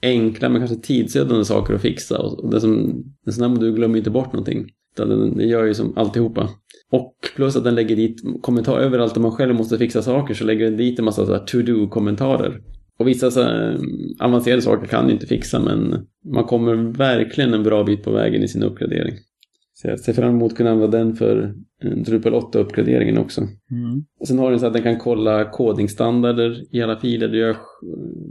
enkla 0.01 0.49
men 0.49 0.61
kanske 0.61 0.77
tidsödande 0.77 1.45
saker 1.45 1.73
att 1.73 1.81
fixa 1.81 2.19
och 2.19 2.51
det 2.51 2.61
som, 2.61 3.03
en 3.25 3.33
sån 3.33 3.43
här 3.43 3.49
modul 3.49 3.75
glömmer 3.75 3.97
inte 3.97 4.09
bort 4.09 4.33
någonting. 4.33 4.69
Den, 4.97 5.09
den 5.09 5.49
gör 5.49 5.65
ju 5.65 5.73
som 5.73 5.97
alltihopa. 5.97 6.49
Och 6.91 7.13
plus 7.35 7.55
att 7.55 7.63
den 7.63 7.75
lägger 7.75 7.95
dit 7.95 8.21
kommentarer 8.41 8.83
överallt 8.83 9.13
där 9.13 9.21
man 9.21 9.31
själv 9.31 9.55
måste 9.55 9.77
fixa 9.77 10.01
saker 10.01 10.33
så 10.33 10.43
lägger 10.43 10.65
den 10.65 10.77
dit 10.77 10.99
en 10.99 11.05
massa 11.05 11.25
så 11.25 11.33
här 11.33 11.45
to-do-kommentarer. 11.45 12.61
Och 12.99 13.07
vissa 13.07 13.31
så 13.31 13.41
här, 13.41 13.69
mm, 13.69 13.89
avancerade 14.19 14.61
saker 14.61 14.87
kan 14.87 15.07
du 15.07 15.13
inte 15.13 15.27
fixa 15.27 15.59
men 15.59 16.05
man 16.33 16.43
kommer 16.43 16.75
verkligen 16.97 17.53
en 17.53 17.63
bra 17.63 17.83
bit 17.83 18.03
på 18.03 18.11
vägen 18.11 18.43
i 18.43 18.47
sin 18.47 18.63
uppgradering. 18.63 19.13
Så 19.83 19.89
jag 19.89 19.99
ser 19.99 20.13
fram 20.13 20.29
emot 20.29 20.51
att 20.51 20.57
kunna 20.57 20.71
använda 20.71 20.97
den 20.97 21.15
för 21.15 21.53
Drupal 22.05 22.33
8-uppgraderingen 22.33 23.19
också. 23.19 23.41
Mm. 23.41 24.05
Och 24.19 24.27
sen 24.27 24.39
har 24.39 24.51
den 24.51 24.59
så 24.59 24.65
att 24.65 24.73
den 24.73 24.83
kan 24.83 24.99
kolla 24.99 25.51
kodingstandarder 25.51 26.75
i 26.75 26.81
alla 26.81 26.99
filer. 26.99 27.27
Det 27.27 27.37
gör, 27.37 27.55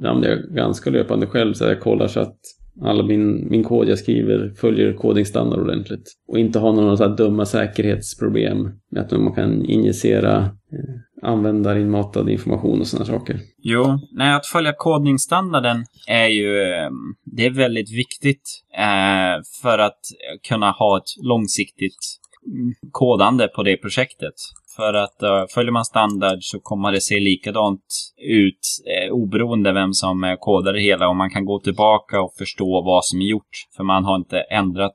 ja, 0.03 0.14
det 0.14 0.28
gör 0.28 0.55
ganska 0.55 0.90
löpande 0.90 1.26
själv 1.26 1.55
så 1.55 1.64
jag 1.64 1.80
kollar 1.80 2.07
så 2.07 2.20
att 2.20 2.36
alla 2.81 3.03
min, 3.03 3.51
min 3.51 3.64
kod 3.64 3.89
jag 3.89 3.99
skriver 3.99 4.53
följer 4.57 4.93
kodingstandard 4.93 5.61
ordentligt. 5.61 6.12
Och 6.29 6.39
inte 6.39 6.59
ha 6.59 6.73
några 6.73 6.97
så 6.97 7.09
här 7.09 7.16
dumma 7.16 7.47
säkerhetsproblem 7.47 8.70
med 8.91 9.03
att 9.03 9.11
man 9.11 9.35
kan 9.35 9.64
injicera 9.64 10.39
eh, 10.43 11.29
användarinmatad 11.29 12.29
information 12.29 12.81
och 12.81 12.87
sådana 12.87 13.07
saker. 13.07 13.41
Jo, 13.59 13.99
nej, 14.12 14.35
att 14.35 14.47
följa 14.47 14.73
kodningsstandarden 14.79 15.85
är 16.09 16.27
ju 16.27 16.62
ehm, 16.62 16.93
det 17.25 17.47
är 17.47 17.51
väldigt 17.51 17.93
viktigt 17.93 18.62
eh, 18.79 19.43
för 19.62 19.79
att 19.79 20.01
kunna 20.49 20.70
ha 20.70 20.99
ett 20.99 21.25
långsiktigt 21.25 22.18
mm, 22.47 22.75
kodande 22.91 23.49
på 23.49 23.62
det 23.62 23.77
projektet. 23.77 24.35
För 24.77 24.95
att 24.95 25.23
uh, 25.23 25.45
följer 25.55 25.73
man 25.73 25.85
standard 25.85 26.39
så 26.41 26.61
kommer 26.61 26.93
det 26.93 27.01
se 27.01 27.20
likadant 27.20 27.85
ut 28.29 28.61
eh, 28.87 29.12
oberoende 29.12 29.73
vem 29.73 29.93
som 29.93 30.25
eh, 30.25 30.37
kodar 30.41 30.73
det 30.73 30.81
hela 30.81 31.09
och 31.09 31.16
man 31.16 31.31
kan 31.31 31.45
gå 31.45 31.61
tillbaka 31.61 32.20
och 32.20 32.35
förstå 32.39 32.83
vad 32.83 33.05
som 33.05 33.20
är 33.20 33.27
gjort. 33.27 33.66
För 33.77 33.85
man 33.85 34.05
har 34.05 34.16
inte 34.16 34.41
ändrat 34.41 34.95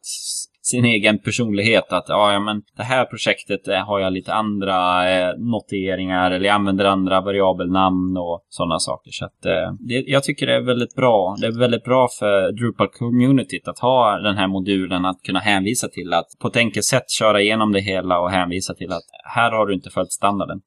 sin 0.72 0.86
egen 0.86 1.20
personlighet. 1.20 1.94
Att 1.94 2.06
ja, 2.08 2.40
men 2.40 2.62
det 2.78 2.84
här 2.84 3.06
projektet 3.06 3.68
eh, 3.68 3.86
har 3.86 4.00
jag 4.00 4.14
lite 4.14 4.34
andra 4.34 5.10
eh, 5.10 5.34
noteringar 5.38 6.32
eller 6.32 6.46
jag 6.46 6.56
använder 6.56 6.86
andra 6.86 7.22
variabelnamn 7.22 8.18
och 8.18 8.46
sådana 8.50 8.80
saker. 8.80 9.12
Så 9.12 9.26
att, 9.26 9.46
eh, 9.46 9.74
det, 9.80 10.04
jag 10.08 10.24
tycker 10.24 10.48
det 10.48 10.56
är 10.56 10.62
väldigt 10.62 10.96
bra. 10.96 11.36
Det 11.42 11.48
är 11.48 11.60
väldigt 11.60 11.84
bra 11.84 12.08
för 12.20 12.52
Drupal-communityt 12.52 13.70
att 13.70 13.80
ha 13.80 14.18
den 14.18 14.38
här 14.38 14.48
modulen 14.48 15.06
att 15.06 15.22
kunna 15.22 15.40
hänvisa 15.40 15.88
till 15.88 16.14
att 16.14 16.28
på 16.42 16.48
ett 16.48 16.58
enkelt 16.58 16.86
sätt 16.86 17.12
köra 17.12 17.42
igenom 17.42 17.72
det 17.72 17.82
hela 17.82 18.20
och 18.20 18.32
hänvisa 18.32 18.74
till 18.74 18.92
att 18.92 19.04
här 19.36 19.52
har 19.52 19.66
du 19.66 19.74
inte 19.74 19.90
följt 19.90 20.12
standarden. 20.12 20.62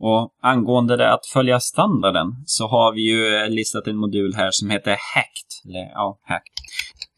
Och 0.00 0.34
angående 0.42 0.96
det 0.96 1.12
att 1.12 1.26
följa 1.26 1.60
standarden 1.60 2.26
så 2.46 2.66
har 2.66 2.92
vi 2.92 3.00
ju 3.00 3.36
eh, 3.36 3.50
listat 3.50 3.86
en 3.86 3.96
modul 3.96 4.34
här 4.34 4.50
som 4.50 4.70
heter 4.70 4.90
HACKed. 4.90 5.70
Eller 5.70 5.90
ja, 5.94 6.18
hacked. 6.22 6.54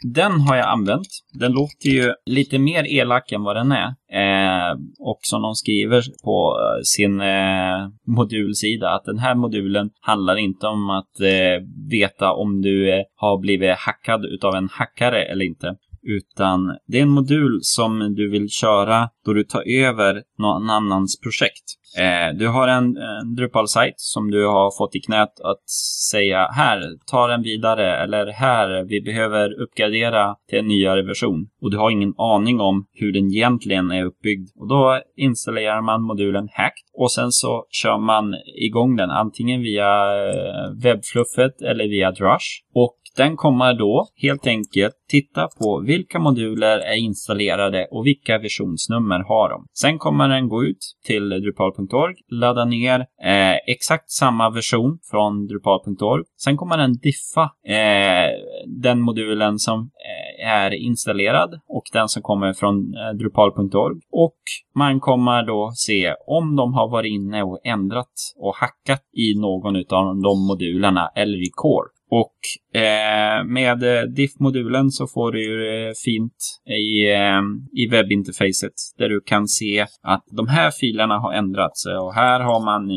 Den 0.02 0.40
har 0.40 0.56
jag 0.56 0.68
använt. 0.68 1.08
Den 1.32 1.52
låter 1.52 1.88
ju 1.88 2.12
lite 2.26 2.58
mer 2.58 2.84
elak 2.84 3.32
än 3.32 3.42
vad 3.42 3.56
den 3.56 3.72
är. 3.72 3.86
Eh, 4.12 4.72
och 4.98 5.18
som 5.22 5.42
de 5.42 5.54
skriver 5.54 6.02
på 6.24 6.56
eh, 6.60 6.80
sin 6.82 7.20
eh, 7.20 7.88
modulsida 8.06 8.90
att 8.90 9.04
den 9.04 9.18
här 9.18 9.34
modulen 9.34 9.90
handlar 10.00 10.36
inte 10.36 10.66
om 10.66 10.90
att 10.90 11.20
eh, 11.20 11.66
veta 11.90 12.32
om 12.32 12.62
du 12.62 12.94
eh, 12.94 13.02
har 13.14 13.38
blivit 13.38 13.76
hackad 13.78 14.24
utav 14.24 14.54
en 14.54 14.68
hackare 14.72 15.22
eller 15.22 15.44
inte. 15.44 15.76
Utan 16.02 16.76
det 16.86 16.98
är 16.98 17.02
en 17.02 17.08
modul 17.08 17.58
som 17.62 18.14
du 18.14 18.30
vill 18.30 18.48
köra 18.48 19.08
då 19.24 19.32
du 19.32 19.44
tar 19.44 19.62
över 19.68 20.22
någon 20.38 20.70
annans 20.70 21.20
projekt. 21.20 21.64
Eh, 21.98 22.36
du 22.38 22.48
har 22.48 22.68
en, 22.68 22.96
en 22.96 23.34
Drupal-sajt 23.34 23.94
som 23.96 24.30
du 24.30 24.46
har 24.46 24.78
fått 24.78 24.96
i 24.96 25.00
knät 25.00 25.40
att 25.40 25.70
säga 26.10 26.48
här, 26.52 26.82
ta 27.06 27.26
den 27.26 27.42
vidare 27.42 27.96
eller 27.96 28.26
här, 28.26 28.84
vi 28.84 29.00
behöver 29.00 29.62
uppgradera 29.62 30.34
till 30.48 30.58
en 30.58 30.68
nyare 30.68 31.02
version. 31.02 31.48
Och 31.62 31.70
du 31.70 31.76
har 31.76 31.90
ingen 31.90 32.14
aning 32.18 32.60
om 32.60 32.86
hur 32.92 33.12
den 33.12 33.26
egentligen 33.26 33.90
är 33.90 34.04
uppbyggd. 34.04 34.48
Och 34.56 34.68
då 34.68 35.00
installerar 35.16 35.82
man 35.82 36.02
modulen 36.02 36.48
Hacked 36.52 36.84
och 36.94 37.12
sen 37.12 37.32
så 37.32 37.66
kör 37.70 37.98
man 37.98 38.34
igång 38.66 38.96
den 38.96 39.10
antingen 39.10 39.60
via 39.60 39.88
eh, 40.28 40.82
webbfluffet 40.82 41.62
eller 41.62 41.84
via 41.88 42.10
Drush. 42.10 42.48
Och 42.74 42.99
den 43.16 43.36
kommer 43.36 43.74
då 43.74 44.06
helt 44.16 44.46
enkelt 44.46 44.94
titta 45.08 45.48
på 45.58 45.82
vilka 45.86 46.18
moduler 46.18 46.78
är 46.78 46.96
installerade 46.96 47.88
och 47.90 48.06
vilka 48.06 48.38
versionsnummer 48.38 49.18
har 49.28 49.48
de. 49.48 49.66
Sen 49.72 49.98
kommer 49.98 50.28
den 50.28 50.48
gå 50.48 50.64
ut 50.64 50.96
till 51.06 51.28
drupal.org, 51.28 52.14
ladda 52.30 52.64
ner 52.64 53.00
eh, 53.00 53.56
exakt 53.66 54.10
samma 54.10 54.50
version 54.50 54.98
från 55.10 55.46
drupal.org. 55.46 56.24
Sen 56.44 56.56
kommer 56.56 56.78
den 56.78 56.96
diffa 56.96 57.42
eh, 57.66 58.30
den 58.66 59.00
modulen 59.00 59.58
som 59.58 59.80
eh, 59.80 60.48
är 60.48 60.70
installerad 60.70 61.60
och 61.68 61.84
den 61.92 62.08
som 62.08 62.22
kommer 62.22 62.52
från 62.52 62.94
eh, 62.94 63.16
drupal.org. 63.18 64.00
Och 64.10 64.38
man 64.74 65.00
kommer 65.00 65.42
då 65.46 65.72
se 65.74 66.14
om 66.26 66.56
de 66.56 66.74
har 66.74 66.90
varit 66.90 67.12
inne 67.12 67.42
och 67.42 67.60
ändrat 67.64 68.12
och 68.36 68.56
hackat 68.56 69.02
i 69.12 69.40
någon 69.40 69.76
av 69.76 70.22
de 70.22 70.46
modulerna 70.46 71.10
eller 71.14 71.42
i 71.42 71.50
core. 71.52 71.99
Och 72.10 72.34
eh, 72.80 73.44
med 73.44 73.82
eh, 73.82 74.02
diff-modulen 74.02 74.90
så 74.90 75.06
får 75.06 75.32
du 75.32 75.44
ju 75.44 75.94
fint 76.04 76.60
i, 76.66 77.12
eh, 77.12 77.42
i 77.72 77.88
webbinterfacet 77.90 78.72
där 78.98 79.08
du 79.08 79.20
kan 79.20 79.48
se 79.48 79.86
att 80.02 80.24
de 80.30 80.48
här 80.48 80.70
filerna 80.70 81.18
har 81.18 81.32
ändrats 81.32 81.86
och 81.86 82.14
här 82.14 82.40
har 82.40 82.64
man 82.64 82.90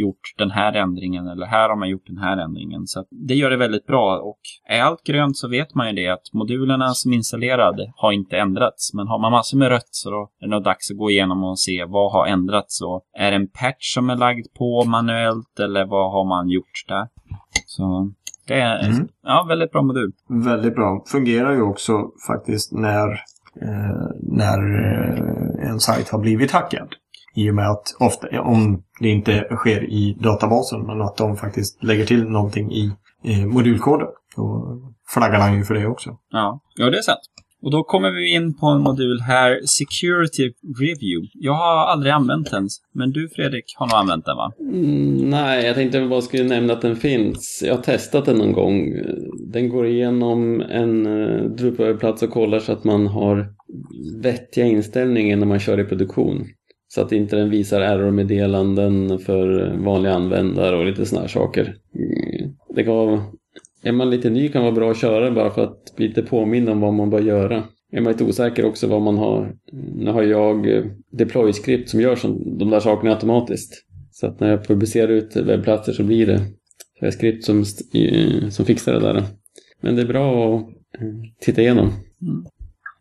gjort 0.00 0.34
den 0.38 0.50
här 0.50 0.72
ändringen 0.72 1.26
eller 1.28 1.46
här 1.46 1.68
har 1.68 1.76
man 1.76 1.88
gjort 1.88 2.06
den 2.06 2.18
här 2.18 2.36
ändringen. 2.36 2.86
Så 2.86 3.04
det 3.28 3.34
gör 3.34 3.50
det 3.50 3.56
väldigt 3.56 3.86
bra 3.86 4.18
och 4.18 4.40
är 4.68 4.82
allt 4.82 5.04
grönt 5.04 5.36
så 5.36 5.48
vet 5.48 5.74
man 5.74 5.86
ju 5.86 5.92
det 5.92 6.08
att 6.08 6.32
modulerna 6.32 6.94
som 6.94 7.12
är 7.12 7.16
installerade 7.16 7.92
har 7.96 8.12
inte 8.12 8.38
ändrats. 8.38 8.94
Men 8.94 9.06
har 9.06 9.18
man 9.18 9.32
massor 9.32 9.58
med 9.58 9.68
rött 9.68 9.88
så 9.90 10.10
då 10.10 10.30
är 10.40 10.46
det 10.46 10.50
nog 10.50 10.62
dags 10.62 10.90
att 10.90 10.96
gå 10.96 11.10
igenom 11.10 11.44
och 11.44 11.60
se 11.60 11.84
vad 11.84 12.12
har 12.12 12.26
ändrats 12.26 12.82
och 12.82 13.02
är 13.18 13.30
det 13.30 13.36
en 13.36 13.48
patch 13.48 13.94
som 13.94 14.10
är 14.10 14.16
lagd 14.16 14.46
på 14.58 14.84
manuellt 14.84 15.60
eller 15.60 15.84
vad 15.84 16.12
har 16.12 16.24
man 16.28 16.48
gjort 16.48 16.84
där? 16.88 17.08
Så 17.70 18.10
det 18.46 18.60
är 18.60 18.88
mm. 18.88 19.08
ja, 19.22 19.46
väldigt 19.48 19.72
bra 19.72 19.82
modul. 19.82 20.12
Väldigt 20.28 20.74
bra. 20.74 21.04
Fungerar 21.06 21.52
ju 21.52 21.62
också 21.62 22.10
faktiskt 22.26 22.72
när, 22.72 23.08
eh, 23.62 24.08
när 24.22 24.58
eh, 24.58 25.70
en 25.70 25.80
sajt 25.80 26.08
har 26.08 26.18
blivit 26.18 26.50
hackad. 26.50 26.88
I 27.34 27.50
och 27.50 27.54
med 27.54 27.70
att 27.70 27.96
ofta, 27.98 28.40
om 28.40 28.82
det 29.00 29.08
inte 29.08 29.46
sker 29.56 29.84
i 29.84 30.16
databasen, 30.20 30.86
men 30.86 31.02
att 31.02 31.16
de 31.16 31.36
faktiskt 31.36 31.84
lägger 31.84 32.06
till 32.06 32.28
någonting 32.28 32.72
i 32.72 32.92
eh, 33.24 33.46
modulkoden. 33.46 34.08
Då 34.36 34.78
flaggar 35.08 35.40
han 35.40 35.56
ju 35.56 35.64
för 35.64 35.74
det 35.74 35.86
också. 35.86 36.16
Ja, 36.30 36.60
ja 36.74 36.90
det 36.90 36.98
är 36.98 37.02
sant. 37.02 37.20
Och 37.62 37.70
då 37.70 37.82
kommer 37.82 38.10
vi 38.10 38.34
in 38.34 38.54
på 38.54 38.66
en 38.66 38.80
modul 38.80 39.20
här, 39.20 39.60
Security 39.64 40.52
Review. 40.80 41.28
Jag 41.34 41.52
har 41.52 41.76
aldrig 41.86 42.12
använt 42.12 42.50
den, 42.50 42.68
men 42.94 43.10
du 43.10 43.28
Fredrik 43.28 43.64
har 43.76 43.86
nog 43.86 43.94
använt 43.94 44.24
den 44.24 44.36
va? 44.36 44.52
Mm, 44.60 45.30
nej, 45.30 45.66
jag 45.66 45.74
tänkte 45.74 46.06
bara 46.06 46.20
skulle 46.20 46.44
nämna 46.44 46.72
att 46.72 46.82
den 46.82 46.96
finns. 46.96 47.62
Jag 47.66 47.74
har 47.74 47.82
testat 47.82 48.24
den 48.24 48.36
någon 48.36 48.52
gång. 48.52 48.92
Den 49.52 49.68
går 49.68 49.86
igenom 49.86 50.60
en 50.60 51.06
eh, 51.06 51.12
uh, 51.12 51.50
Drupal-plats 51.50 52.22
och 52.22 52.30
kollar 52.30 52.58
så 52.58 52.72
att 52.72 52.84
man 52.84 53.06
har 53.06 53.48
vettiga 54.22 54.66
inställningar 54.66 55.36
när 55.36 55.46
man 55.46 55.60
kör 55.60 55.80
i 55.80 55.84
produktion. 55.84 56.46
Så 56.88 57.00
att 57.00 57.12
inte 57.12 57.36
den 57.36 57.50
visar 57.50 57.80
error-meddelanden 57.80 59.18
för 59.18 59.76
vanliga 59.84 60.14
användare 60.14 60.76
och 60.76 60.84
lite 60.84 61.06
sådana 61.06 61.22
här 61.22 61.32
saker. 61.32 61.62
Mm, 61.94 62.54
det 62.76 62.84
kan 62.84 62.94
vara 62.94 63.22
är 63.82 63.92
man 63.92 64.10
lite 64.10 64.30
ny 64.30 64.48
kan 64.48 64.62
vara 64.62 64.72
bra 64.72 64.90
att 64.90 64.96
köra 64.96 65.30
bara 65.30 65.50
för 65.50 65.64
att 65.64 65.96
bli 65.96 66.08
lite 66.08 66.22
påminn 66.22 66.68
om 66.68 66.80
vad 66.80 66.94
man 66.94 67.10
bör 67.10 67.20
göra. 67.20 67.64
Är 67.92 68.00
man 68.00 68.12
lite 68.12 68.24
osäker 68.24 68.64
också 68.64 68.86
vad 68.86 69.02
man 69.02 69.18
har. 69.18 69.54
Nu 69.94 70.10
har 70.10 70.22
jag 70.22 70.76
eh, 70.76 70.84
deploy-skript 71.12 71.88
som 71.88 72.00
gör 72.00 72.16
som, 72.16 72.58
de 72.58 72.70
där 72.70 72.80
sakerna 72.80 73.10
automatiskt. 73.10 73.84
Så 74.12 74.26
att 74.26 74.40
när 74.40 74.50
jag 74.50 74.66
publicerar 74.66 75.08
ut 75.08 75.36
webbplatser 75.36 75.92
så 75.92 76.04
blir 76.04 76.26
det 76.26 76.40
så 76.98 77.06
är 77.06 77.10
skript 77.10 77.44
som, 77.44 77.64
som 78.50 78.64
fixar 78.64 78.92
det 78.92 79.00
där. 79.00 79.22
Men 79.80 79.96
det 79.96 80.02
är 80.02 80.06
bra 80.06 80.56
att 80.56 80.62
eh, 80.62 81.08
titta 81.40 81.62
igenom. 81.62 81.86
Mm. 82.22 82.46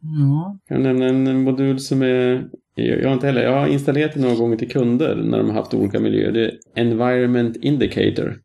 Ja. 0.02 0.58
Jag 0.68 0.78
kan 0.78 1.00
nämna 1.00 1.30
en 1.30 1.44
modul 1.44 1.80
som 1.80 2.02
är 2.02 2.50
jag 2.76 3.08
har 3.08 3.14
inte 3.14 3.28
heller, 3.28 3.44
jag 3.44 3.60
har 3.60 3.68
installerat 3.68 4.14
det 4.14 4.20
några 4.20 4.36
gånger 4.36 4.58
till 4.58 4.72
kunder 4.72 5.16
när 5.16 5.38
de 5.38 5.48
har 5.48 5.54
haft 5.54 5.74
olika 5.74 6.00
miljöer. 6.00 6.32
Det 6.32 6.46
är 6.46 6.52
Environment 6.76 7.56
Indicator. 7.56 8.38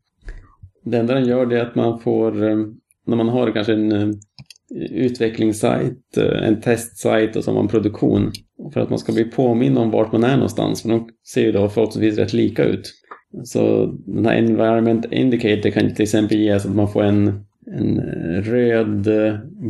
Det 0.85 0.97
enda 0.97 1.13
den 1.13 1.25
gör 1.25 1.45
det 1.45 1.59
är 1.59 1.61
att 1.61 1.75
man 1.75 1.99
får, 1.99 2.49
eh, 2.49 2.57
när 3.07 3.15
man 3.15 3.29
har 3.29 3.51
kanske 3.51 3.73
en 3.73 3.91
eh, 3.91 4.09
utvecklingssajt, 4.91 6.17
eh, 6.17 6.47
en 6.47 6.61
testsajt 6.61 7.35
och 7.35 7.43
så 7.43 7.51
har 7.51 7.55
man 7.55 7.67
produktion. 7.67 8.31
För 8.73 8.79
att 8.79 8.89
man 8.89 8.99
ska 8.99 9.13
bli 9.13 9.23
påminn 9.23 9.77
om 9.77 9.91
vart 9.91 10.11
man 10.11 10.23
är 10.23 10.35
någonstans. 10.35 10.81
För 10.81 10.89
de 10.89 11.09
ser 11.33 11.41
ju 11.41 11.51
då 11.51 11.69
förhoppningsvis 11.69 12.17
rätt 12.17 12.33
lika 12.33 12.63
ut. 12.63 12.93
Så 13.43 13.85
den 14.05 14.25
här 14.25 14.35
environment 14.35 15.05
indicator 15.11 15.69
kan 15.69 15.93
till 15.93 16.03
exempel 16.03 16.37
ge 16.37 16.59
så 16.59 16.69
att 16.69 16.75
man 16.75 16.87
får 16.87 17.03
en, 17.03 17.45
en 17.75 18.01
röd 18.43 19.07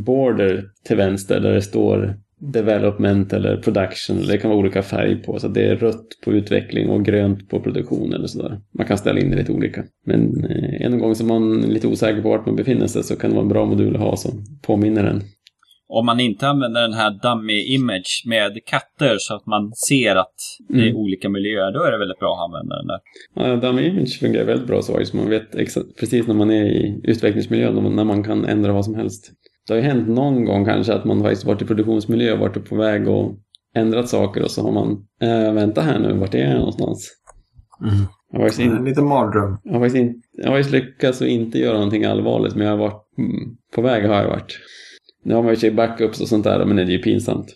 border 0.06 0.64
till 0.84 0.98
vänster 0.98 1.40
där 1.40 1.54
det 1.54 1.62
står 1.62 2.18
development 2.40 3.34
eller 3.34 3.58
production. 3.58 4.28
Det 4.28 4.38
kan 4.38 4.50
vara 4.50 4.60
olika 4.60 4.84
färg 4.84 5.24
på. 5.24 5.40
Så 5.40 5.48
det 5.48 5.64
är 5.64 5.76
rött 5.76 6.08
på 6.24 6.34
utveckling 6.34 6.90
och 6.90 7.06
grönt 7.06 7.50
på 7.50 7.60
produktion 7.60 8.14
eller 8.14 8.28
sådär. 8.28 8.60
Man 8.78 8.88
kan 8.88 8.98
ställa 8.98 9.20
in 9.20 9.32
det 9.32 9.38
lite 9.38 9.52
olika. 9.52 9.84
Men 10.06 10.46
eh, 10.46 10.86
en 10.86 11.00
gång 11.00 11.16
som 11.16 11.28
man 11.28 11.64
är 11.64 11.68
lite 11.68 11.88
osäker 11.88 12.22
på 12.22 12.30
vart 12.30 12.46
man 12.46 12.56
befinner 12.56 12.88
sig 12.88 13.04
så 13.04 13.16
kan 13.16 13.30
det 13.30 13.36
vara 13.36 13.44
en 13.44 13.50
bra 13.50 13.66
modul 13.66 13.96
att 13.96 14.02
ha 14.02 14.18
som 14.18 14.46
påminner 14.62 15.04
en. 15.04 15.22
Om 15.88 16.06
man 16.06 16.20
inte 16.20 16.48
använder 16.48 16.82
den 16.82 16.94
här 16.94 17.20
dummy 17.22 17.62
image 17.62 18.24
med 18.26 18.66
katter 18.66 19.16
så 19.20 19.36
att 19.36 19.46
man 19.46 19.72
ser 19.88 20.16
att 20.16 20.36
det 20.70 20.80
är 20.80 20.88
mm. 20.88 20.96
olika 20.96 21.30
miljöer, 21.30 21.72
då 21.72 21.84
är 21.84 21.92
det 21.92 21.98
väldigt 21.98 22.20
bra 22.20 22.34
att 22.34 22.50
använda 22.50 22.76
den 22.76 22.88
där. 22.88 23.00
Ja, 23.36 23.56
dummy 23.56 23.88
image 23.88 24.20
fungerar 24.20 24.46
väldigt 24.46 24.68
bra 24.68 24.82
så, 24.82 25.06
så 25.06 25.18
man 25.18 25.30
vet 25.30 25.52
precis 26.00 26.28
när 26.28 26.34
man 26.34 26.52
är 26.52 26.66
i 26.66 27.02
utvecklingsmiljön, 27.04 27.96
när 27.96 28.04
man 28.04 28.24
kan 28.24 28.46
ändra 28.46 28.74
vad 28.74 28.86
som 28.86 28.96
helst. 28.96 29.32
Det 29.68 29.74
har 29.74 29.78
ju 29.78 29.88
hänt 29.88 30.08
någon 30.08 30.46
gång 30.46 30.66
kanske 30.66 30.94
att 30.94 31.06
man 31.06 31.22
faktiskt 31.22 31.46
varit 31.46 31.62
i 31.62 31.66
produktionsmiljö 31.66 32.34
och 32.34 32.40
varit 32.40 32.70
på 32.70 32.76
väg 32.76 33.08
och 33.08 33.36
ändrat 33.76 34.10
saker 34.10 34.44
och 34.44 34.52
så 34.52 34.64
har 34.64 34.72
man, 34.72 35.06
äh, 35.22 35.54
vänta 35.54 35.82
här 35.82 36.00
nu, 36.00 36.14
vart 36.14 36.36
är 36.36 36.50
jag 36.50 36.58
någonstans? 36.58 37.12
Mm. 37.82 38.06
Jag 38.32 38.40
har 38.40 38.62
in... 38.62 38.72
En 38.72 38.86
liten 38.86 39.08
mardröm. 39.08 39.58
Jag 39.64 39.74
har, 39.74 39.80
faktiskt 39.80 39.96
in... 39.96 40.22
jag 40.32 40.48
har 40.48 40.58
faktiskt 40.58 40.74
lyckats 40.74 41.22
att 41.22 41.28
inte 41.28 41.60
göra 41.60 41.74
någonting 41.74 42.06
allvarligt 42.06 42.56
men 42.56 42.68
jag 42.68 42.74
har 42.74 42.80
varit 42.80 43.06
Mm, 43.18 43.58
på 43.76 43.82
väg 43.82 44.06
har 44.06 44.16
jag 44.16 44.30
varit. 44.30 44.60
Nu 45.24 45.34
har 45.34 45.44
man 45.44 45.52
ju 45.52 45.58
sig 45.58 45.72
backups 45.72 46.22
och 46.22 46.28
sånt 46.28 46.44
där, 46.44 46.66
men 46.66 46.76
det 46.76 46.82
är 46.82 46.86
ju 46.88 47.02
pinsamt. 47.02 47.48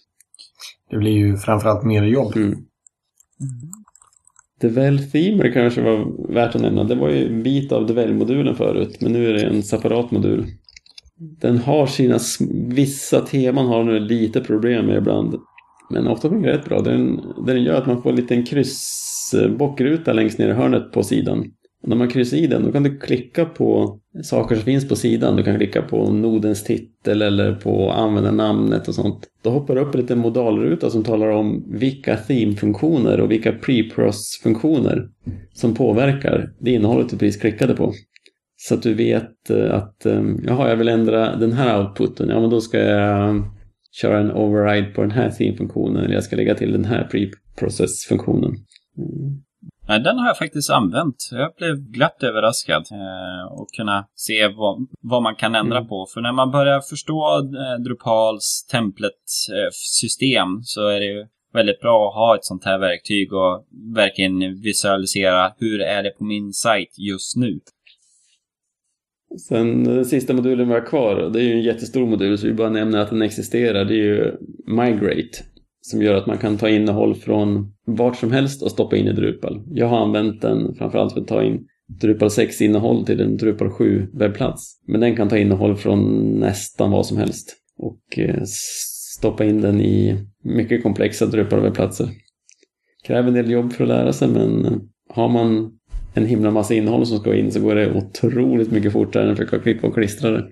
Det 0.90 0.98
blir 0.98 1.12
ju 1.12 1.38
framförallt 1.38 1.84
mer 1.84 2.04
jobb. 2.04 2.36
Mm. 2.36 2.58
Devel 4.62 5.12
Themer 5.12 5.52
kanske 5.52 5.82
var 5.82 6.28
värt 6.34 6.56
att 6.56 6.62
nämna. 6.62 6.84
Det 6.84 6.96
var 6.96 7.10
ju 7.10 7.28
en 7.28 7.44
bit 7.44 7.72
av 7.72 7.88
Devel-modulen 7.88 8.56
förut, 8.56 8.98
men 9.02 9.12
nu 9.12 9.30
är 9.30 9.34
det 9.34 9.42
en 9.42 9.64
separat 9.64 10.12
modul. 10.12 10.46
Den 11.20 11.58
har 11.58 11.88
sina 11.88 12.20
vissa 12.70 13.22
teman 13.22 13.68
har 13.68 13.84
den 13.84 14.08
lite 14.08 14.42
problem 14.42 14.86
med 14.86 14.98
ibland. 14.98 15.36
Men 15.90 16.08
ofta 16.08 16.30
fungerar 16.30 16.52
det 16.52 16.58
rätt 16.60 16.66
bra. 16.66 16.82
Den, 16.82 17.16
det 17.46 17.54
den 17.54 17.64
gör 17.64 17.76
att 17.76 17.88
man 17.88 18.02
får 18.02 18.10
en 18.10 18.16
liten 18.16 18.46
kryssbockruta 18.46 20.14
längst 20.14 20.40
ner 20.40 20.50
i 20.50 20.54
hörnet 20.54 20.92
på 20.92 21.04
sidan. 21.04 21.52
Och 21.84 21.90
när 21.90 21.96
man 21.96 22.08
kryssar 22.08 22.38
i 22.38 22.48
den 22.48 22.64
då 22.64 22.72
kan 22.72 22.84
du 22.84 22.98
klicka 22.98 23.46
på 23.46 24.00
saker 24.24 24.56
som 24.56 24.66
finns 24.66 24.88
på 24.88 24.96
sidan. 24.96 25.36
Du 25.36 25.44
kan 25.44 25.58
klicka 25.58 25.82
på 25.82 26.12
nodens 26.12 26.64
titel 26.64 27.22
eller 27.22 27.56
på 27.56 27.92
användarnamnet 27.92 28.88
och 28.88 28.96
sånt. 28.96 29.28
Då 29.42 29.50
hoppar 29.50 29.76
det 29.76 29.82
upp 29.82 29.96
en 29.96 30.02
liten 30.02 30.20
modalruta 30.20 30.90
som 30.90 31.04
talar 31.04 31.30
om 31.30 31.64
vilka 31.68 32.16
theme-funktioner 32.16 33.20
och 33.20 33.32
vilka 33.32 33.52
pre 33.52 33.84
funktioner 34.44 35.10
som 35.54 35.76
påverkar 35.76 36.54
det 36.60 36.72
innehållet 36.72 37.10
du 37.10 37.18
precis 37.18 37.42
klickade 37.42 37.76
på. 37.76 37.94
Så 38.62 38.76
att 38.76 38.84
du 38.84 38.94
vet 38.94 39.50
eh, 39.50 39.74
att 39.74 40.06
eh, 40.06 40.22
jaha, 40.44 40.70
jag 40.70 40.76
vill 40.76 40.88
ändra 40.88 41.36
den 41.36 41.52
här 41.52 41.80
outputen. 41.80 42.30
Ja, 42.30 42.40
men 42.40 42.50
då 42.50 42.62
ska 42.62 42.78
jag 42.80 43.30
eh, 43.30 43.36
köra 43.92 44.20
en 44.20 44.32
override 44.32 44.94
på 44.94 45.02
den 45.02 45.12
här 45.12 45.30
theme-funktionen. 45.32 46.04
Eller 46.04 46.14
jag 46.14 46.24
ska 46.24 46.36
lägga 46.36 46.56
till 46.56 46.72
den 46.72 46.86
här 46.86 47.08
pre-process-funktionen. 47.12 48.50
Mm. 48.98 49.44
Nej, 49.88 50.00
den 50.00 50.18
har 50.18 50.28
jag 50.28 50.38
faktiskt 50.38 50.70
använt. 50.70 51.16
Jag 51.32 51.54
blev 51.58 51.76
glatt 51.76 52.24
överraskad 52.24 52.84
eh, 52.92 53.54
och 53.54 53.68
kunna 53.78 54.06
se 54.16 54.48
vad, 54.48 54.88
vad 55.02 55.24
man 55.24 55.36
kan 55.36 55.56
ändra 55.56 55.78
Mm. 55.78 55.90
på. 55.90 56.08
För 56.14 56.22
när 56.22 56.32
man 56.32 56.52
börjar 56.52 56.82
förstå 56.82 57.38
eh, 57.38 57.84
Drupals 57.84 58.68
template-system 58.72 60.62
så 60.64 60.88
är 60.88 61.00
det 61.00 61.06
ju 61.06 61.28
väldigt 61.54 61.82
bra 61.82 62.08
att 62.08 62.16
ha 62.16 62.36
ett 62.36 62.46
sånt 62.46 62.66
här 62.66 62.78
verktyg 62.80 63.34
och 63.34 63.66
verkligen 63.96 64.62
visualisera 64.62 65.54
hur 65.58 65.82
är 65.82 66.04
det 66.04 66.10
på 66.10 66.24
min 66.24 66.54
sajt 66.54 66.96
just 66.98 67.36
nu. 67.36 67.60
Sen 69.38 69.84
den 69.84 70.06
sista 70.06 70.34
modulen 70.34 70.68
vi 70.68 70.74
har 70.74 70.86
kvar, 70.86 71.30
det 71.34 71.40
är 71.40 71.44
ju 71.44 71.54
en 71.54 71.62
jättestor 71.62 72.06
modul 72.06 72.38
så 72.38 72.48
vi 72.48 72.54
bara 72.54 72.70
nämner 72.70 73.00
att 73.00 73.10
den 73.10 73.22
existerar. 73.22 73.86
Det 73.86 73.94
är 73.94 74.04
ju 74.04 74.32
Migrate. 74.68 75.44
Som 75.82 76.02
gör 76.02 76.16
att 76.16 76.28
man 76.28 76.38
kan 76.38 76.58
ta 76.58 76.70
innehåll 76.70 77.16
från 77.16 77.74
vart 77.86 78.18
som 78.18 78.32
helst 78.32 78.64
och 78.64 78.72
stoppa 78.72 78.98
in 78.98 79.08
i 79.08 79.14
Drupal. 79.14 79.64
Jag 79.72 79.88
har 79.88 79.98
använt 79.98 80.42
den 80.42 80.76
framförallt 80.76 81.14
för 81.14 81.22
att 81.22 81.28
ta 81.28 81.44
in 81.44 81.68
Drupal 82.02 82.32
6 82.32 82.62
innehåll 82.62 83.06
till 83.06 83.22
en 83.22 83.38
Drupal 83.38 83.70
7 83.70 84.08
webbplats. 84.14 84.82
Men 84.88 85.02
den 85.02 85.16
kan 85.16 85.30
ta 85.30 85.38
innehåll 85.38 85.76
från 85.76 86.32
nästan 86.40 86.92
vad 86.92 87.06
som 87.06 87.18
helst. 87.18 87.56
Och 87.78 88.20
eh, 88.20 88.42
stoppa 89.18 89.46
in 89.46 89.62
den 89.62 89.82
i 89.82 90.26
mycket 90.44 90.84
komplexa 90.84 91.26
Drupal 91.26 91.62
webbplatser. 91.62 92.10
Kräver 93.04 93.28
en 93.28 93.34
del 93.34 93.52
jobb 93.52 93.74
för 93.74 93.84
att 93.84 93.88
lära 93.88 94.14
sig 94.14 94.28
men 94.28 94.66
eh, 94.66 94.72
har 95.10 95.30
man 95.30 95.79
en 96.20 96.26
himla 96.26 96.52
massa 96.52 96.74
innehåll 96.74 97.06
som 97.06 97.18
ska 97.18 97.36
in 97.36 97.52
så 97.52 97.62
går 97.62 97.76
det 97.76 97.92
otroligt 97.92 98.72
mycket 98.72 98.94
fortare 98.94 99.24
än 99.24 99.32
att 99.32 99.38
försöka 99.38 99.60
klippa 99.60 99.88
och 99.88 99.94
klistra 99.94 100.32
det. 100.32 100.44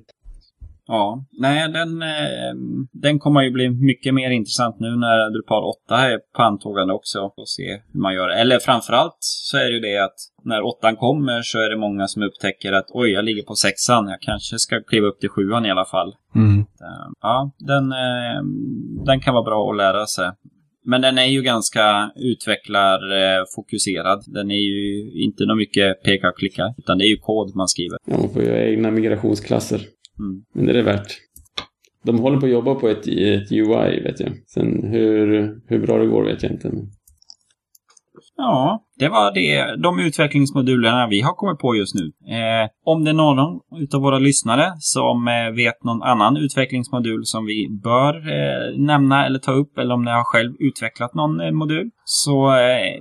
Ja, 0.87 1.25
nej, 1.39 1.71
den, 1.71 2.01
eh, 2.01 2.53
den 2.91 3.19
kommer 3.19 3.41
ju 3.41 3.51
bli 3.51 3.69
mycket 3.69 4.13
mer 4.13 4.29
intressant 4.29 4.79
nu 4.79 4.89
när 4.89 5.29
Drupal 5.29 5.63
8 5.63 5.97
är 5.97 6.19
på 6.35 6.43
antågande 6.43 6.93
också. 6.93 7.19
Och 7.19 7.49
se 7.49 7.81
hur 7.93 8.01
man 8.01 8.13
gör. 8.13 8.29
Eller 8.29 8.59
framförallt 8.59 9.17
så 9.19 9.57
är 9.57 9.63
det 9.63 9.71
ju 9.71 9.79
det 9.79 9.97
att 9.97 10.15
när 10.43 10.65
8 10.65 10.95
kommer 10.95 11.41
så 11.41 11.59
är 11.59 11.69
det 11.69 11.77
många 11.77 12.07
som 12.07 12.23
upptäcker 12.23 12.73
att 12.73 12.85
oj, 12.89 13.09
jag 13.09 13.25
ligger 13.25 13.43
på 13.43 13.55
sexan. 13.55 14.07
Jag 14.07 14.21
kanske 14.21 14.59
ska 14.59 14.83
kliva 14.83 15.07
upp 15.07 15.19
till 15.19 15.29
sjuan 15.29 15.65
i 15.65 15.71
alla 15.71 15.85
fall. 15.85 16.13
Mm. 16.35 16.59
Eh, 16.59 17.07
Ja, 17.21 17.51
den, 17.59 17.91
eh, 17.91 18.41
den 19.05 19.19
kan 19.19 19.33
vara 19.33 19.43
bra 19.43 19.69
att 19.69 19.77
lära 19.77 20.05
sig. 20.05 20.31
Men 20.89 21.01
den 21.01 21.17
är 21.17 21.25
ju 21.25 21.41
ganska 21.41 22.11
utvecklarfokuserad. 22.15 24.23
Den 24.27 24.51
är 24.51 24.59
ju 24.59 25.11
inte 25.23 25.45
något 25.45 25.57
mycket 25.57 26.03
peka 26.03 26.29
och 26.29 26.37
klicka, 26.37 26.73
utan 26.77 26.97
det 26.97 27.05
är 27.05 27.09
ju 27.09 27.17
kod 27.17 27.55
man 27.55 27.67
skriver. 27.67 27.97
Ja, 28.05 28.17
man 28.17 28.29
får 28.29 28.43
göra 28.43 28.65
egna 28.65 28.91
migrationsklasser. 28.91 29.81
Mm. 30.19 30.43
Men 30.53 30.65
det 30.65 30.71
är 30.71 30.73
det 30.73 30.81
värt. 30.81 31.07
De 32.03 32.19
håller 32.19 32.39
på 32.39 32.45
att 32.45 32.51
jobba 32.51 32.75
på 32.75 32.89
ett, 32.89 33.07
ett 33.07 33.51
UI 33.51 34.01
vet 34.03 34.19
jag. 34.19 34.31
Sen 34.47 34.83
hur, 34.83 35.55
hur 35.67 35.79
bra 35.79 35.97
det 35.97 36.07
går 36.07 36.25
vet 36.25 36.43
jag 36.43 36.51
inte. 36.51 36.71
Ja, 38.37 38.83
det 38.99 39.09
var 39.09 39.33
det, 39.33 39.75
de 39.83 39.99
utvecklingsmodulerna 39.99 41.07
vi 41.07 41.21
har 41.21 41.33
kommit 41.33 41.59
på 41.59 41.75
just 41.75 41.95
nu. 41.95 42.11
Eh, 42.35 42.69
om 42.85 43.03
det 43.03 43.11
är 43.11 43.13
någon 43.13 43.59
utav 43.81 44.01
våra 44.01 44.19
lyssnare 44.19 44.73
som 44.79 45.27
eh, 45.27 45.49
vet 45.55 45.83
någon 45.83 46.03
annan 46.03 46.37
utvecklingsmodul 46.37 47.25
som 47.25 47.45
vi 47.45 47.67
bör 47.83 48.15
eh, 48.15 48.77
nämna 48.77 49.25
eller 49.25 49.39
ta 49.39 49.51
upp, 49.51 49.77
eller 49.77 49.93
om 49.93 50.03
ni 50.03 50.11
har 50.11 50.23
själv 50.23 50.53
utvecklat 50.59 51.15
någon 51.15 51.39
eh, 51.39 51.51
modul, 51.51 51.89
så 52.05 52.55
eh, 52.55 52.99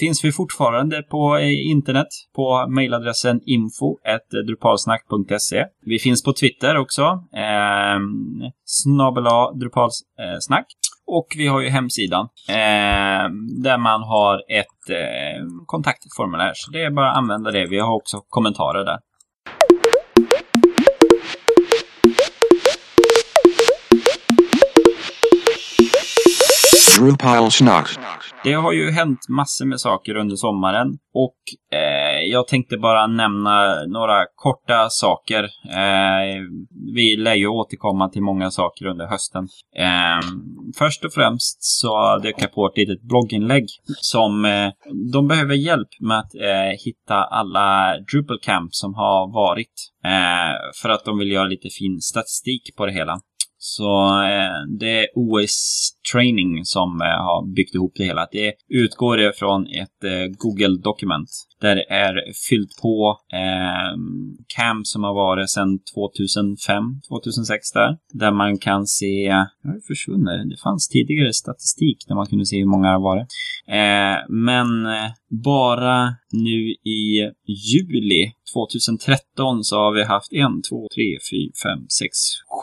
finns 0.00 0.24
vi 0.24 0.32
fortfarande 0.32 1.02
på 1.02 1.36
eh, 1.36 1.70
internet 1.70 2.08
på 2.36 2.66
mejladressen 2.68 3.40
info.drupalsnack.se. 3.46 5.64
Vi 5.86 5.98
finns 5.98 6.22
på 6.22 6.32
Twitter 6.32 6.76
också, 6.76 7.02
eh, 7.36 7.98
snabel 8.64 9.24
drupalsnack. 9.60 10.66
Och 11.12 11.26
vi 11.36 11.46
har 11.46 11.60
ju 11.60 11.68
hemsidan 11.68 12.28
eh, 12.48 13.24
där 13.62 13.78
man 13.78 14.02
har 14.02 14.34
ett 14.34 14.90
eh, 14.90 15.44
kontaktformulär. 15.66 16.52
Så 16.54 16.70
det 16.70 16.84
är 16.84 16.90
bara 16.90 17.10
att 17.10 17.16
använda 17.16 17.50
det. 17.50 17.66
Vi 17.66 17.78
har 17.78 17.94
också 17.94 18.20
kommentarer 18.28 18.84
där. 18.84 18.98
Det 28.44 28.52
har 28.52 28.72
ju 28.72 28.90
hänt 28.90 29.28
massor 29.28 29.66
med 29.66 29.80
saker 29.80 30.14
under 30.14 30.36
sommaren 30.36 30.98
och 31.14 31.36
jag 32.30 32.48
tänkte 32.48 32.76
bara 32.76 33.06
nämna 33.06 33.84
några 33.86 34.26
korta 34.34 34.90
saker. 34.90 35.42
Eh, 35.70 36.42
vi 36.94 37.16
lär 37.16 37.34
ju 37.34 37.46
återkomma 37.46 38.08
till 38.08 38.22
många 38.22 38.50
saker 38.50 38.86
under 38.86 39.06
hösten. 39.06 39.48
Eh, 39.76 40.28
först 40.78 41.04
och 41.04 41.12
främst 41.12 41.58
så 41.64 42.18
dök 42.18 42.34
jag 42.38 42.52
på 42.52 42.66
ett 42.66 42.76
litet 42.76 43.02
blogginlägg 43.02 43.64
som 44.00 44.44
eh, 44.44 44.70
de 45.12 45.28
behöver 45.28 45.54
hjälp 45.54 45.88
med 46.00 46.18
att 46.18 46.34
eh, 46.34 46.84
hitta 46.84 47.14
alla 47.14 47.96
Drupal 48.12 48.38
Camp 48.42 48.74
som 48.74 48.94
har 48.94 49.32
varit. 49.34 49.72
Eh, 50.04 50.80
för 50.82 50.88
att 50.88 51.04
de 51.04 51.18
vill 51.18 51.30
göra 51.30 51.44
lite 51.44 51.68
fin 51.78 52.00
statistik 52.00 52.76
på 52.76 52.86
det 52.86 52.92
hela. 52.92 53.20
Så 53.62 54.22
eh, 54.22 54.78
det 54.78 54.98
är 54.98 55.06
OS 55.14 55.90
Training 56.12 56.64
som 56.64 57.00
eh, 57.00 57.06
har 57.06 57.54
byggt 57.54 57.74
ihop 57.74 57.92
det 57.96 58.04
hela. 58.04 58.26
Det 58.32 58.54
utgår 58.68 59.20
ifrån 59.20 59.66
ett 59.66 60.04
eh, 60.04 60.26
Google-dokument 60.38 61.28
där 61.60 61.76
det 61.76 61.86
är 61.90 62.14
fyllt 62.48 62.76
på 62.82 63.18
eh, 63.32 63.92
som 64.84 65.04
har 65.04 65.14
varit 65.14 65.50
sedan 65.50 65.78
2005, 65.94 66.84
2006 67.08 67.72
där. 67.72 67.96
Där 68.12 68.30
man 68.30 68.58
kan 68.58 68.86
se, 68.86 69.28
det 69.62 69.68
har 69.68 69.86
försvunnit, 69.86 70.50
det 70.50 70.62
fanns 70.62 70.88
tidigare 70.88 71.32
statistik 71.32 71.98
där 72.08 72.14
man 72.14 72.26
kunde 72.26 72.46
se 72.46 72.58
hur 72.58 72.66
många 72.74 72.88
det 72.88 72.94
har 72.94 73.00
varit. 73.00 73.28
Eh, 73.68 74.18
men 74.28 74.86
eh, 74.86 75.10
bara 75.30 76.14
nu 76.32 76.70
i 76.70 77.30
juli 77.46 78.32
2013 78.54 79.64
så 79.64 79.76
har 79.76 79.92
vi 79.92 80.04
haft 80.04 80.32
en, 80.32 80.62
två, 80.62 80.88
tre, 80.94 81.18
fyra, 81.30 81.52
fem, 81.62 81.88
sex, 81.88 82.10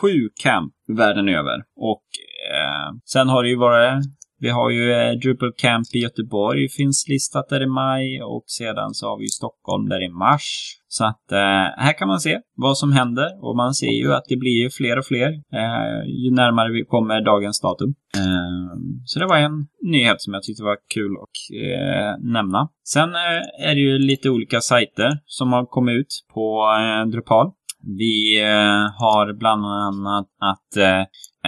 sju 0.02 0.30
camp 0.44 0.74
världen 0.88 1.30
över. 1.30 1.64
Och 1.76 2.06
eh, 2.52 2.96
sen 3.06 3.30
har 3.30 3.44
det 3.44 3.50
ju 3.50 3.56
varit 3.56 4.04
vi 4.40 4.50
har 4.50 4.70
ju 4.70 4.92
eh, 4.92 5.12
Drupal 5.12 5.54
Camp 5.58 5.88
i 5.94 6.00
Göteborg 6.00 6.70
finns 6.70 7.06
listat 7.08 7.50
där 7.50 7.64
i 7.64 7.68
maj 7.68 8.22
och 8.24 8.44
sedan 8.48 8.94
så 8.94 9.08
har 9.10 9.18
vi 9.20 9.28
Stockholm 9.28 9.90
där 9.90 10.04
i 10.04 10.10
mars. 10.10 10.78
Så 10.90 11.06
att 11.06 11.32
eh, 11.32 11.68
här 11.78 11.98
kan 11.98 12.08
man 12.08 12.20
se 12.20 12.40
vad 12.56 12.78
som 12.78 12.92
händer 12.92 13.30
och 13.42 13.56
man 13.56 13.74
ser 13.74 13.92
ju 14.02 14.14
att 14.14 14.26
det 14.30 14.38
blir 14.38 14.64
ju 14.64 14.70
fler 14.70 15.00
och 15.00 15.06
fler 15.06 15.30
eh, 15.30 16.00
ju 16.24 16.32
närmare 16.32 16.72
vi 16.72 16.86
kommer 16.86 17.22
dagens 17.22 17.62
datum. 17.62 17.90
Eh, 18.18 18.78
så 19.06 19.20
det 19.20 19.26
var 19.26 19.38
en 19.38 19.68
nyhet 19.84 20.22
som 20.22 20.34
jag 20.34 20.44
tyckte 20.44 20.64
var 20.64 20.78
kul 20.94 21.12
att 21.24 21.38
eh, 21.64 22.32
nämna. 22.34 22.70
Sen 22.84 23.10
eh, 23.10 23.70
är 23.70 23.76
det 23.76 23.82
ju 23.82 24.00
lite 24.00 24.30
olika 24.30 24.62
sajter 24.62 25.10
som 25.26 25.54
har 25.54 25.66
kommit 25.66 25.94
ut 25.94 26.14
på 26.34 26.64
eh, 26.80 27.10
Drupal. 27.10 27.52
Vi 27.88 28.42
eh, 28.42 29.02
har 29.02 29.34
bland 29.34 29.66
annat 29.66 30.28
att 30.42 30.78
eh, 30.78 31.00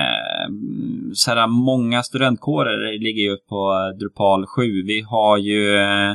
eh, 0.04 0.48
så 1.14 1.32
här, 1.32 1.48
många 1.48 2.04
studentkårer 2.04 3.00
ligger 3.00 3.22
ju 3.22 3.38
på 3.50 3.92
Drupal 4.00 4.46
7. 4.46 4.64
Vi 4.86 5.02
har 5.02 5.38
ju 5.38 5.78
eh, 5.78 6.12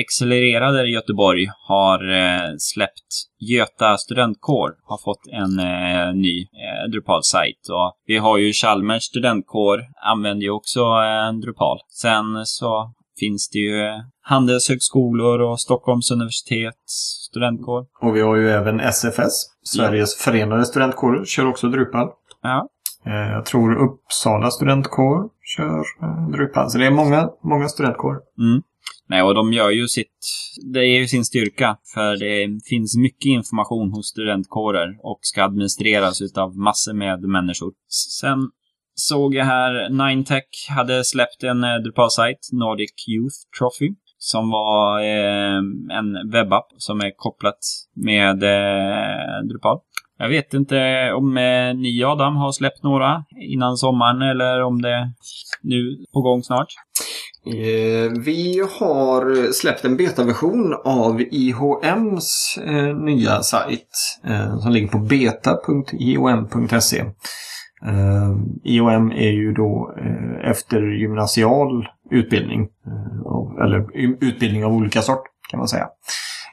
Accelererade 0.00 0.88
i 0.88 0.92
Göteborg 0.92 1.46
har 1.68 1.98
släppt 2.58 3.10
Göta 3.40 3.96
studentkår 3.96 4.70
har 4.84 4.98
fått 5.04 5.26
en 5.32 5.56
ny 6.20 6.46
Drupal-sajt. 6.92 7.68
Och 7.70 7.92
vi 8.06 8.16
har 8.16 8.38
ju 8.38 8.52
Chalmers 8.52 9.02
studentkår 9.02 9.80
använder 10.04 10.44
ju 10.44 10.50
också 10.50 10.80
Drupal. 11.42 11.78
Sen 11.88 12.46
så 12.46 12.92
finns 13.20 13.48
det 13.48 13.58
ju 13.58 14.02
handelshögskolor 14.22 15.40
och 15.40 15.60
Stockholms 15.60 16.10
universitets 16.10 16.92
studentkår. 17.30 17.86
Och 18.02 18.16
vi 18.16 18.20
har 18.20 18.36
ju 18.36 18.50
även 18.50 18.80
SFS, 18.80 19.46
Sveriges 19.62 20.16
förenade 20.16 20.64
studentkårer, 20.64 21.24
kör 21.24 21.46
också 21.46 21.68
Drupal. 21.68 22.08
Ja. 22.42 22.68
Eh, 23.06 23.32
Jag 23.32 23.46
tror 23.46 23.74
Uppsala 23.74 24.50
studentkår 24.50 25.28
kör 25.56 25.78
eh, 26.02 26.30
Drupal. 26.30 26.70
Så 26.70 26.78
det 26.78 26.86
är 26.86 26.90
många, 26.90 27.30
många 27.42 27.68
studentkårer. 27.68 28.20
Mm. 28.38 28.62
Nej, 29.08 29.22
och 29.22 29.34
de 29.34 29.52
gör 29.52 29.70
ju 29.70 29.88
sitt... 29.88 30.18
Det 30.72 30.80
är 30.80 31.00
ju 31.00 31.06
sin 31.06 31.24
styrka. 31.24 31.76
För 31.94 32.16
det 32.16 32.60
finns 32.64 32.96
mycket 32.96 33.26
information 33.26 33.92
hos 33.92 34.06
studentkårer 34.06 34.88
och 35.02 35.18
ska 35.22 35.44
administreras 35.44 36.22
utav 36.22 36.56
massor 36.56 36.92
med 36.92 37.20
människor. 37.20 37.72
Sen 38.20 38.38
såg 38.96 39.34
jag 39.34 39.44
här, 39.44 39.88
Ninetech 39.90 40.68
hade 40.70 41.04
släppt 41.04 41.42
en 41.42 41.64
eh, 41.64 41.74
Drupal-sajt, 41.76 42.48
Nordic 42.52 43.08
Youth 43.08 43.36
Trophy. 43.58 43.94
Som 44.18 44.50
var 44.50 45.00
eh, 45.00 45.56
en 45.98 46.30
webbapp 46.32 46.66
som 46.78 47.00
är 47.00 47.12
kopplat 47.16 47.58
med 47.94 48.42
eh, 48.42 49.40
Drupal. 49.48 49.78
Jag 50.18 50.28
vet 50.28 50.54
inte 50.54 51.12
om 51.12 51.36
eh, 51.36 51.74
ni 51.74 52.04
Adam 52.04 52.36
har 52.36 52.52
släppt 52.52 52.82
några 52.82 53.24
innan 53.52 53.76
sommaren 53.76 54.22
eller 54.22 54.62
om 54.62 54.82
det 54.82 54.90
är 54.90 55.12
nu 55.62 55.96
på 56.12 56.20
gång 56.20 56.42
snart. 56.42 56.68
Eh, 57.46 58.10
Vi 58.24 58.60
har 58.78 59.52
släppt 59.52 59.84
en 59.84 59.96
betaversion 59.96 60.74
av 60.84 61.20
IHMs 61.20 62.58
eh, 62.66 62.96
nya 62.96 63.42
sajt 63.42 63.88
eh, 64.24 64.58
som 64.58 64.72
ligger 64.72 64.88
på 64.88 64.98
beta.ihom.se. 64.98 67.04
Eh, 67.84 68.36
IHM 68.64 69.10
är 69.12 69.30
ju 69.30 69.52
då 69.52 69.94
eh, 69.98 70.50
eftergymnasial 70.50 71.88
utbildning. 72.10 72.68
eh, 72.86 73.64
Eller 73.64 73.86
utbildning 74.20 74.64
av 74.64 74.72
olika 74.72 75.02
sort 75.02 75.22
kan 75.50 75.58
man 75.58 75.68
säga. 75.68 75.88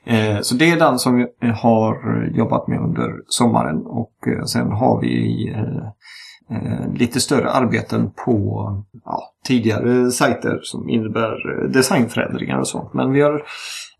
Eh, 0.05 0.39
så 0.41 0.55
det 0.55 0.71
är 0.71 0.79
den 0.79 0.99
som 0.99 1.15
vi 1.15 1.25
eh, 1.41 1.53
har 1.55 2.25
jobbat 2.35 2.67
med 2.67 2.79
under 2.79 3.11
sommaren 3.27 3.81
och 3.85 4.13
eh, 4.27 4.43
sen 4.43 4.71
har 4.71 5.01
vi 5.01 5.55
lite 6.95 7.19
större 7.19 7.49
arbeten 7.49 8.11
på 8.25 8.67
ja, 9.05 9.23
tidigare 9.47 10.11
sajter 10.11 10.59
som 10.63 10.89
innebär 10.89 11.67
designförändringar 11.67 12.59
och 12.59 12.67
sånt. 12.67 12.93
Men 12.93 13.11
vi 13.11 13.21
har, 13.21 13.33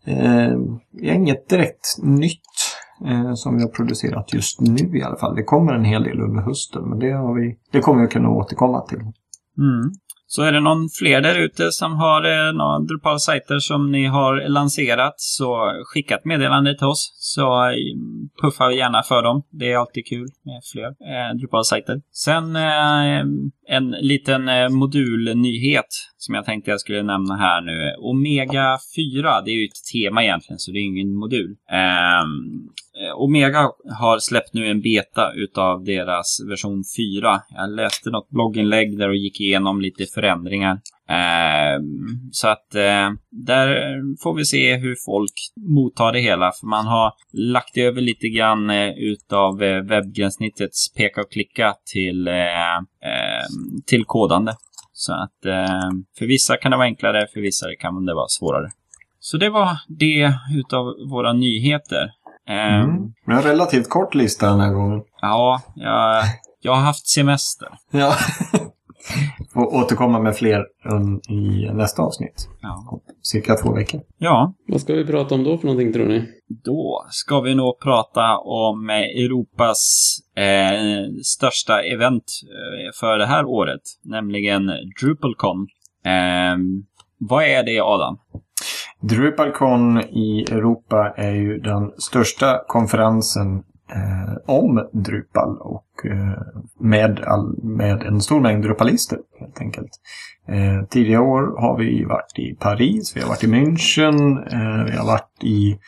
eh, 0.06 0.58
vi 0.92 1.08
har 1.08 1.14
inget 1.14 1.48
direkt 1.48 1.96
nytt 2.02 2.40
eh, 3.06 3.34
som 3.34 3.56
vi 3.56 3.62
har 3.62 3.70
producerat 3.70 4.34
just 4.34 4.60
nu 4.60 4.98
i 4.98 5.02
alla 5.02 5.16
fall. 5.16 5.34
Det 5.34 5.44
kommer 5.44 5.72
en 5.72 5.84
hel 5.84 6.02
del 6.02 6.20
under 6.20 6.42
hösten 6.42 6.88
men 6.88 6.98
det, 6.98 7.12
har 7.12 7.34
vi, 7.34 7.58
det 7.72 7.80
kommer 7.80 8.02
vi 8.02 8.08
kunna 8.08 8.28
återkomma 8.28 8.80
till. 8.80 9.00
Mm. 9.58 9.92
Så 10.26 10.42
är 10.42 10.52
det 10.52 10.60
någon 10.60 10.88
fler 10.98 11.20
där 11.20 11.38
ute 11.38 11.72
som 11.72 11.92
har 11.92 12.24
eh, 12.24 12.52
några 12.52 12.78
Drupal-sajter 12.78 13.58
som 13.58 13.92
ni 13.92 14.06
har 14.06 14.48
lanserat 14.48 15.14
så 15.16 15.72
skicka 15.84 16.14
ett 16.14 16.24
meddelande 16.24 16.78
till 16.78 16.86
oss 16.86 17.12
så 17.16 17.66
eh, 17.68 17.74
puffar 18.42 18.68
vi 18.68 18.76
gärna 18.76 19.02
för 19.02 19.22
dem. 19.22 19.42
Det 19.50 19.72
är 19.72 19.76
alltid 19.76 20.06
kul 20.06 20.28
med 20.44 20.60
fler 20.72 20.86
eh, 20.86 21.36
Drupal-sajter. 21.38 22.00
Sen 22.12 22.56
eh, 22.56 23.20
en 23.76 23.90
liten 23.90 24.48
eh, 24.48 24.68
modulnyhet 24.68 25.92
som 26.24 26.34
jag 26.34 26.44
tänkte 26.44 26.70
jag 26.70 26.80
skulle 26.80 27.02
nämna 27.02 27.36
här 27.36 27.60
nu. 27.60 27.94
Omega 27.98 28.78
4, 28.96 29.40
det 29.40 29.50
är 29.50 29.54
ju 29.54 29.64
ett 29.64 29.92
tema 29.92 30.24
egentligen 30.24 30.58
så 30.58 30.70
det 30.72 30.78
är 30.78 30.84
ingen 30.84 31.14
modul. 31.14 31.56
Ehm, 31.70 32.68
eh, 33.00 33.14
Omega 33.16 33.70
har 33.98 34.18
släppt 34.18 34.54
nu 34.54 34.66
en 34.66 34.80
beta 34.80 35.32
utav 35.32 35.84
deras 35.84 36.40
version 36.48 36.84
4. 36.96 37.40
Jag 37.56 37.70
läste 37.70 38.10
något 38.10 38.30
blogginlägg 38.30 38.98
där 38.98 39.08
och 39.08 39.16
gick 39.16 39.40
igenom 39.40 39.80
lite 39.80 40.06
förändringar. 40.14 40.80
Ehm, 41.08 42.30
så 42.32 42.48
att 42.48 42.74
eh, 42.74 43.10
där 43.30 43.68
får 44.22 44.34
vi 44.34 44.44
se 44.44 44.76
hur 44.76 44.96
folk 45.04 45.32
mottar 45.56 46.12
det 46.12 46.20
hela. 46.20 46.52
För 46.60 46.66
man 46.66 46.86
har 46.86 47.12
lagt 47.32 47.76
över 47.76 48.00
lite 48.00 48.28
grann 48.28 48.70
eh, 48.70 48.90
utav 48.90 49.62
eh, 49.62 49.82
webbgränssnittets 49.82 50.94
peka 50.94 51.20
och 51.20 51.32
klicka 51.32 51.74
till, 51.92 52.28
eh, 52.28 52.76
eh, 52.76 53.46
till 53.86 54.04
kodande. 54.04 54.52
Så 54.96 55.12
att 55.12 55.44
eh, 55.46 55.90
för 56.18 56.26
vissa 56.26 56.56
kan 56.56 56.70
det 56.70 56.76
vara 56.76 56.86
enklare, 56.86 57.26
för 57.34 57.40
vissa 57.40 57.66
kan 57.80 58.06
det 58.06 58.14
vara 58.14 58.28
svårare. 58.28 58.70
Så 59.20 59.36
det 59.36 59.50
var 59.50 59.78
det 59.88 60.32
utav 60.58 60.84
våra 61.10 61.32
nyheter. 61.32 62.10
Ehm, 62.48 62.82
Mm. 62.84 63.12
Har 63.26 63.34
en 63.34 63.42
relativt 63.42 63.88
kort 63.88 64.14
lista 64.14 64.50
den 64.50 64.60
här 64.60 64.72
gången. 64.72 65.00
Ja, 65.20 65.62
jag, 65.74 66.24
jag 66.60 66.74
har 66.74 66.82
haft 66.82 67.06
semester. 67.08 67.68
Ja. 67.90 68.14
Får 69.54 69.74
återkomma 69.74 70.20
med 70.20 70.36
fler 70.36 70.64
um, 70.92 71.20
i 71.28 71.70
nästa 71.72 72.02
avsnitt. 72.02 72.48
Ja. 72.62 73.00
Cirka 73.22 73.54
två 73.54 73.72
veckor. 73.72 74.00
ja, 74.18 74.54
Vad 74.68 74.80
ska 74.80 74.94
vi 74.94 75.06
prata 75.06 75.34
om 75.34 75.44
då 75.44 75.58
för 75.58 75.66
någonting 75.66 75.92
tror 75.92 76.06
ni? 76.06 76.24
då 76.64 77.06
ska 77.10 77.40
vi 77.40 77.54
nog 77.54 77.80
prata 77.80 78.38
om 78.38 78.90
eh, 78.90 78.96
Europas 78.96 79.78
eh, 80.36 81.12
största 81.22 81.82
event 81.82 82.24
eh, 82.42 82.90
för 83.00 83.18
det 83.18 83.26
här 83.26 83.44
året, 83.44 83.80
nämligen 84.04 84.66
DrupalCon. 85.00 85.66
Eh, 86.04 86.56
vad 87.18 87.44
är 87.44 87.62
det, 87.62 87.80
Adam? 87.80 88.18
DrupalCon 89.00 90.00
i 90.00 90.46
Europa 90.50 91.14
är 91.16 91.34
ju 91.34 91.58
den 91.58 91.92
största 91.98 92.60
konferensen 92.66 93.62
eh, 93.94 94.34
om 94.46 94.88
Drupal 94.92 95.58
och 95.60 96.06
eh, 96.06 96.38
med, 96.80 97.20
all, 97.20 97.58
med 97.62 98.02
en 98.02 98.20
stor 98.20 98.40
mängd 98.40 98.64
Drupalister 98.64 99.18
helt 99.40 99.60
enkelt. 99.60 99.90
Eh, 100.48 100.88
tidigare 100.88 101.22
år 101.22 101.60
har 101.60 101.78
vi 101.78 102.04
varit 102.04 102.38
i 102.38 102.54
Paris, 102.54 103.16
vi 103.16 103.20
har 103.20 103.28
varit 103.28 103.44
i 103.44 103.46
München, 103.46 104.38
eh, 104.52 104.84
vi 104.84 104.96
har 104.96 105.06
varit 105.06 105.44
i 105.44 105.78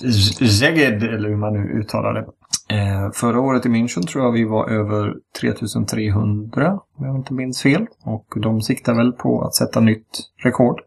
Zeged, 0.00 0.50
Szeged, 0.50 1.02
eller 1.02 1.28
hur 1.28 1.36
man 1.36 1.52
nu 1.52 1.80
uttalar 1.80 2.14
det. 2.14 2.26
Eh, 2.70 3.10
förra 3.12 3.40
året 3.40 3.66
i 3.66 3.68
München 3.68 4.06
tror 4.06 4.24
jag 4.24 4.32
vi 4.32 4.44
var 4.44 4.68
över 4.68 5.14
3300, 5.40 6.78
om 6.96 7.06
jag 7.06 7.16
inte 7.16 7.34
minns 7.34 7.62
fel. 7.62 7.86
Och 8.04 8.26
de 8.36 8.60
siktar 8.62 8.94
väl 8.94 9.12
på 9.12 9.42
att 9.42 9.54
sätta 9.54 9.80
nytt 9.80 10.20
rekord 10.44 10.80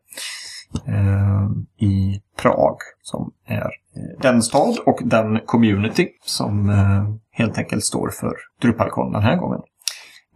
eh, 0.88 1.88
i 1.88 2.22
Prag 2.42 2.78
som 3.02 3.32
är 3.48 3.72
Eh, 3.96 4.22
den 4.22 4.42
stad 4.42 4.78
och 4.86 5.00
den 5.04 5.40
community 5.46 6.08
som 6.26 6.70
eh, 6.70 7.04
helt 7.32 7.58
enkelt 7.58 7.84
står 7.84 8.10
för 8.10 8.34
DrupalCon 8.62 9.12
den 9.12 9.24
här 9.24 9.36
gången. 9.36 9.60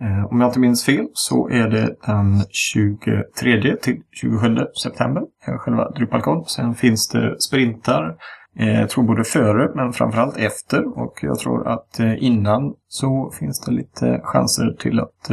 Eh, 0.02 0.26
om 0.26 0.42
jag 0.42 0.50
inte 0.50 0.60
minns 0.60 0.86
fel 0.86 1.08
så 1.14 1.50
är 1.50 1.68
det 1.68 1.96
den 2.06 2.44
23 2.50 3.76
till 3.82 4.02
27 4.12 4.58
september, 4.84 5.24
själva 5.58 5.90
DrupalCon. 5.90 6.46
Sen 6.46 6.76
finns 6.76 7.08
det 7.08 7.42
sprintar, 7.42 8.16
jag 8.54 8.90
tror 8.90 9.04
både 9.04 9.24
före 9.24 9.72
men 9.76 9.94
framförallt 9.94 10.38
efter 10.38 11.00
och 11.00 11.20
jag 11.22 11.40
tror 11.40 11.68
att 11.68 12.00
innan 12.00 12.74
så 12.88 13.32
finns 13.40 13.62
det 13.62 13.72
lite 13.72 14.22
chanser 14.24 14.76
till 14.80 15.00
att 15.00 15.30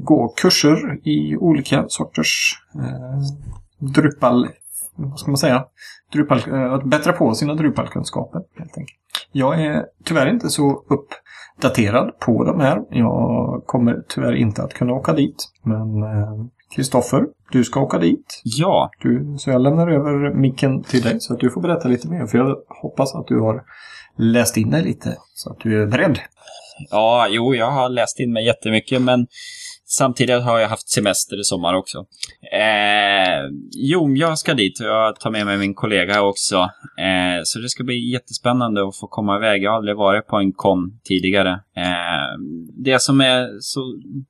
gå 0.00 0.34
kurser 0.36 1.08
i 1.08 1.36
olika 1.36 1.84
sorters 1.88 2.58
Drupal, 3.78 4.48
vad 4.96 5.18
ska 5.18 5.30
man 5.30 5.38
säga, 5.38 5.64
Drupal, 6.12 6.38
eh, 6.48 6.72
att 6.72 6.84
bättra 6.84 7.12
på 7.12 7.34
sina 7.34 7.54
Drupal-kunskaper 7.54 8.40
helt 8.58 8.78
enkelt. 8.78 8.98
Jag 9.32 9.64
är 9.64 9.84
tyvärr 10.04 10.26
inte 10.26 10.50
så 10.50 10.84
uppdaterad 10.88 12.18
på 12.18 12.44
de 12.44 12.60
här. 12.60 12.78
Jag 12.90 13.62
kommer 13.66 14.02
tyvärr 14.08 14.34
inte 14.34 14.62
att 14.62 14.74
kunna 14.74 14.92
åka 14.92 15.12
dit. 15.12 15.48
Men 15.62 16.02
eh, 16.02 16.46
Kristoffer, 16.74 17.26
du 17.50 17.64
ska 17.64 17.80
åka 17.80 17.98
dit. 17.98 18.40
Ja, 18.44 18.90
Du, 19.02 19.36
så 19.38 19.50
jag 19.50 19.60
lämnar 19.60 19.88
över 19.88 20.34
micken 20.34 20.82
till 20.82 21.02
dig 21.02 21.20
så 21.20 21.34
att 21.34 21.40
du 21.40 21.50
får 21.50 21.60
berätta 21.60 21.88
lite 21.88 22.08
mer. 22.08 22.26
För 22.26 22.38
jag 22.38 22.56
hoppas 22.82 23.14
att 23.14 23.26
du 23.26 23.40
har 23.40 23.62
läst 24.16 24.56
in 24.56 24.70
dig 24.70 24.82
lite 24.82 25.16
så 25.34 25.50
att 25.50 25.60
du 25.60 25.82
är 25.82 25.86
beredd. 25.86 26.18
ja, 26.90 27.26
jo, 27.30 27.54
jag 27.54 27.70
har 27.70 27.88
läst 27.88 28.20
in 28.20 28.32
mig 28.32 28.46
jättemycket, 28.46 29.02
men 29.02 29.26
samtidigt 29.98 30.42
har 30.42 30.58
jag 30.58 30.68
haft 30.68 30.88
semester 30.88 31.40
i 31.40 31.44
sommar 31.44 31.74
också. 31.74 31.98
Eh, 32.52 33.50
jo, 33.72 34.10
jag 34.16 34.38
ska 34.38 34.54
dit 34.54 34.80
och 34.80 34.86
jag 34.86 35.20
tar 35.20 35.30
med 35.30 35.46
mig 35.46 35.58
min 35.58 35.74
kollega 35.74 36.22
också. 36.22 36.56
Eh, 36.98 37.40
så 37.44 37.58
det 37.58 37.68
ska 37.68 37.84
bli 37.84 38.12
jättespännande 38.12 38.88
att 38.88 38.96
få 38.96 39.06
komma 39.06 39.36
iväg. 39.36 39.62
Jag 39.62 39.70
har 39.70 39.76
aldrig 39.76 39.96
varit 39.96 40.26
på 40.26 40.36
en 40.36 40.52
kon 40.52 41.00
tidigare. 41.04 41.50
Eh, 41.76 42.38
det 42.84 43.02
som 43.02 43.20
är 43.20 43.48
så, 43.60 43.80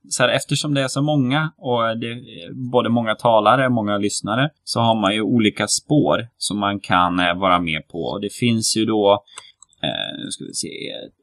så 0.09 0.23
här, 0.23 0.29
eftersom 0.29 0.73
det 0.73 0.81
är 0.81 0.87
så 0.87 1.01
många 1.01 1.51
och 1.57 1.99
det 1.99 2.07
är 2.07 2.71
både 2.71 2.89
många 2.89 3.15
talare 3.15 3.65
och 3.65 3.71
många 3.71 3.97
lyssnare 3.97 4.49
så 4.63 4.79
har 4.79 4.95
man 4.95 5.13
ju 5.13 5.21
olika 5.21 5.67
spår 5.67 6.27
som 6.37 6.59
man 6.59 6.79
kan 6.79 7.19
eh, 7.19 7.33
vara 7.35 7.59
med 7.59 7.87
på. 7.87 8.19
Det 8.21 8.33
finns 8.33 8.77
ju 8.77 8.85
då 8.85 9.23
eh, 9.83 10.23
nu 10.23 10.31
ska 10.31 10.43
vi 10.45 10.53
se, 10.53 10.69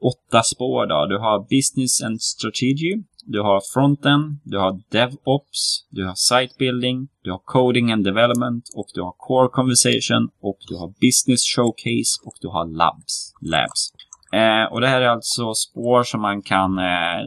åtta 0.03 0.43
spår 0.43 0.87
då. 0.87 1.07
Du 1.07 1.19
har 1.19 1.39
Business 1.57 2.03
and 2.03 2.23
Strategy, 2.23 2.93
du 3.27 3.41
har 3.41 3.61
Frontend, 3.75 4.39
du 4.45 4.59
har 4.59 4.81
DevOps, 4.93 5.87
du 5.91 6.07
har 6.07 6.15
Site 6.15 6.55
Building, 6.59 7.09
du 7.25 7.31
har 7.31 7.39
Coding 7.45 7.93
and 7.93 8.05
Development 8.05 8.65
och 8.75 8.87
du 8.95 9.03
har 9.03 9.15
Core 9.19 9.49
Conversation 9.49 10.29
och 10.41 10.59
du 10.69 10.77
har 10.77 10.89
Business 10.89 11.43
Showcase 11.57 12.13
och 12.25 12.35
du 12.41 12.49
har 12.49 12.65
Labs. 12.65 13.35
Labs. 13.41 13.93
Eh, 14.33 14.73
och 14.73 14.81
det 14.81 14.87
här 14.87 15.01
är 15.01 15.09
alltså 15.09 15.55
spår 15.55 16.03
som 16.03 16.21
man 16.21 16.43
kan 16.43 16.79
eh, 16.79 17.21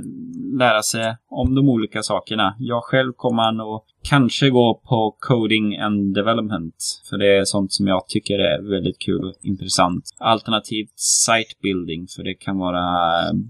lära 0.57 0.83
sig 0.83 1.15
om 1.29 1.55
de 1.55 1.69
olika 1.69 2.03
sakerna. 2.03 2.55
Jag 2.59 2.83
själv 2.83 3.13
kommer 3.13 3.51
nog 3.51 3.81
kanske 4.03 4.49
gå 4.49 4.81
på 4.89 5.15
coding 5.19 5.77
and 5.77 6.15
development. 6.15 6.75
För 7.09 7.17
det 7.17 7.37
är 7.37 7.45
sånt 7.45 7.73
som 7.73 7.87
jag 7.87 8.07
tycker 8.07 8.39
är 8.39 8.71
väldigt 8.71 8.99
kul 8.99 9.25
och 9.25 9.33
intressant. 9.41 10.03
Alternativt 10.19 10.99
site 10.99 11.53
building. 11.61 12.07
För 12.15 12.23
det 12.23 12.33
kan 12.33 12.57
vara 12.57 12.83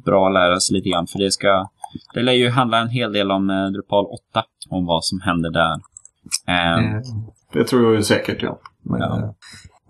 bra 0.06 0.28
att 0.28 0.34
lära 0.34 0.60
sig 0.60 0.76
lite 0.76 0.90
grann. 0.90 1.08
För 1.08 1.20
det 1.20 1.32
ska 1.32 1.68
det 2.14 2.22
lär 2.24 2.34
ju 2.34 2.50
handla 2.50 2.78
en 2.80 2.90
hel 2.90 3.14
del 3.14 3.32
om 3.32 3.50
eh, 3.50 3.66
Drupal 3.66 4.06
8. 4.06 4.44
Om 4.70 4.86
vad 4.86 5.06
som 5.06 5.22
händer 5.22 5.52
där. 5.52 5.74
Eh, 6.48 7.02
Det 7.54 7.64
tror 7.64 7.84
jag 7.84 7.94
ju 7.96 8.04
säkert, 8.04 8.42
ja. 8.42 8.60
Men, 8.82 9.00
Ja. 9.00 9.36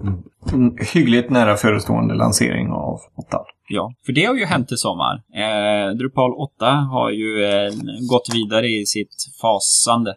eh, 0.03 0.53
mm, 0.53 0.77
hyggligt 0.93 1.29
nära 1.29 1.55
förestående 1.55 2.13
lansering 2.15 2.67
av 2.71 2.99
8. 3.15 3.37
Ja, 3.69 3.93
för 4.05 4.13
det 4.13 4.25
har 4.25 4.35
ju 4.35 4.45
hänt 4.45 4.71
i 4.71 4.77
sommar. 4.77 5.15
Eh, 5.33 5.95
Drupal 5.95 6.31
8 6.33 6.65
har 6.71 7.09
ju 7.09 7.43
eh, 7.45 7.71
gått 8.09 8.29
vidare 8.33 8.67
i 8.67 8.85
sitt 8.85 9.15
fasande. 9.41 10.11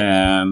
Eh, 0.00 0.44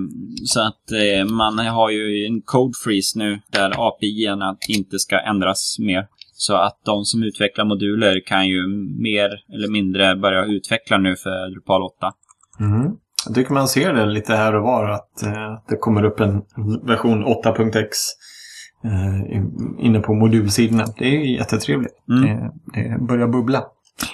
så 0.44 0.60
att 0.60 0.90
eh, 0.92 1.24
man 1.34 1.58
har 1.58 1.90
ju 1.90 2.26
en 2.26 2.40
code 2.42 2.72
freeze 2.84 3.18
nu 3.18 3.40
där 3.52 3.88
API-erna 3.88 4.56
inte 4.68 4.98
ska 4.98 5.20
ändras 5.20 5.76
mer. 5.78 6.06
Så 6.40 6.56
att 6.56 6.80
de 6.84 7.04
som 7.04 7.22
utvecklar 7.22 7.64
moduler 7.64 8.20
kan 8.26 8.48
ju 8.48 8.66
mer 9.02 9.28
eller 9.54 9.70
mindre 9.72 10.16
börja 10.16 10.44
utveckla 10.44 10.98
nu 10.98 11.16
för 11.16 11.50
Drupal 11.50 11.82
8. 11.82 12.10
Mm. 12.60 12.92
Jag 13.26 13.34
tycker 13.34 13.52
man 13.54 13.68
ser 13.68 13.92
det 13.92 14.06
lite 14.06 14.34
här 14.34 14.54
och 14.54 14.62
var 14.62 14.88
att 14.90 15.22
eh, 15.22 15.58
det 15.68 15.76
kommer 15.76 16.04
upp 16.04 16.20
en 16.20 16.42
version 16.86 17.24
8.x 17.24 17.96
eh, 18.84 19.36
in- 19.36 19.76
inne 19.80 20.00
på 20.00 20.14
modulsidorna. 20.14 20.84
Det 20.98 21.04
är 21.04 21.20
jättetrevligt. 21.20 21.94
Mm. 22.10 22.22
Det, 22.24 22.50
det 22.74 22.98
börjar 23.08 23.28
bubbla. 23.28 23.64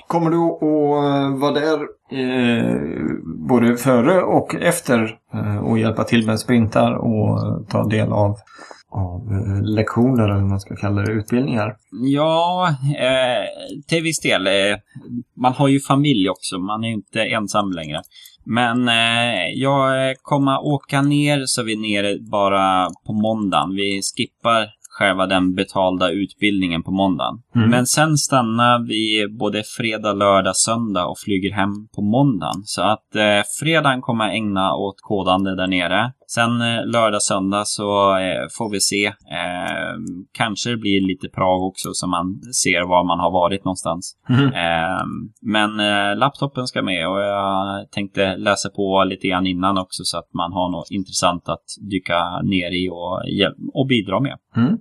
Kommer 0.07 0.31
du 0.31 0.37
att 0.37 0.62
eh, 0.62 1.39
vara 1.41 1.53
där 1.53 1.79
eh, 2.12 2.77
både 3.49 3.77
före 3.77 4.22
och 4.22 4.55
efter 4.55 5.18
eh, 5.35 5.59
och 5.59 5.79
hjälpa 5.79 6.05
till 6.05 6.27
med 6.27 6.41
sprintar 6.41 6.93
och 6.93 7.68
ta 7.68 7.85
del 7.85 8.12
av, 8.12 8.37
av 8.95 9.32
eh, 9.32 9.62
lektioner 9.62 10.24
eller 10.24 10.34
vad 10.34 10.51
man 10.51 10.61
ska 10.61 10.76
kalla 10.76 11.03
det, 11.03 11.12
utbildningar? 11.12 11.76
Ja, 11.90 12.68
eh, 12.99 13.82
till 13.88 14.03
viss 14.03 14.20
del. 14.20 14.47
Eh, 14.47 14.76
man 15.36 15.53
har 15.53 15.68
ju 15.68 15.80
familj 15.80 16.30
också, 16.30 16.59
man 16.59 16.84
är 16.84 16.88
ju 16.88 16.95
inte 16.95 17.22
ensam 17.22 17.72
längre. 17.72 18.03
Men 18.47 18.88
eh, 18.88 19.49
jag 19.55 20.16
kommer 20.22 20.66
åka 20.66 21.03
ner 21.03 21.42
så 21.47 21.62
vi 21.62 21.72
är 21.72 22.03
nere 22.03 22.18
bara 22.30 22.88
på 23.07 23.12
måndagen. 23.12 23.70
Vi 23.74 24.01
skippar 24.16 24.68
själva 24.99 25.26
den 25.26 25.55
betalda 25.55 26.11
utbildningen 26.11 26.82
på 26.82 26.90
måndagen. 26.90 27.42
Mm. 27.55 27.70
Men 27.70 27.86
sen 27.86 28.16
stannar 28.16 28.88
vi 28.88 29.26
både 29.38 29.62
fredag, 29.76 30.12
lördag, 30.12 30.57
söndag 30.57 31.07
och 31.07 31.18
flyger 31.18 31.53
hem 31.53 31.88
på 31.95 32.03
måndagen. 32.03 32.62
Så 32.64 32.82
att 32.82 33.14
eh, 33.16 33.42
fredagen 33.61 34.01
kommer 34.01 34.24
jag 34.24 34.34
ägna 34.34 34.74
åt 34.74 34.97
kodande 35.01 35.57
där 35.57 35.66
nere. 35.66 36.12
Sen 36.35 36.61
eh, 36.61 36.87
lördag, 36.87 37.22
söndag 37.22 37.64
så 37.66 38.16
eh, 38.16 38.47
får 38.59 38.70
vi 38.70 38.80
se. 38.80 39.07
Eh, 39.07 39.95
kanske 40.32 40.70
det 40.70 40.76
blir 40.76 41.01
lite 41.01 41.28
Prag 41.28 41.62
också 41.62 41.89
så 41.93 42.07
man 42.07 42.41
ser 42.62 42.89
var 42.89 43.05
man 43.05 43.20
har 43.20 43.30
varit 43.30 43.64
någonstans. 43.64 44.16
Mm. 44.28 44.45
Eh, 44.45 45.05
men 45.43 45.70
eh, 45.80 46.16
laptopen 46.16 46.66
ska 46.66 46.82
med 46.82 47.09
och 47.09 47.20
jag 47.20 47.91
tänkte 47.91 48.37
läsa 48.37 48.68
på 48.70 49.05
lite 49.05 49.28
grann 49.28 49.47
innan 49.47 49.78
också 49.78 50.03
så 50.05 50.18
att 50.18 50.35
man 50.35 50.53
har 50.53 50.70
något 50.70 50.91
intressant 50.91 51.49
att 51.49 51.64
dyka 51.91 52.41
ner 52.43 52.70
i 52.70 52.89
och, 52.89 53.20
och 53.74 53.87
bidra 53.87 54.20
med. 54.20 54.37
Mm. 54.57 54.78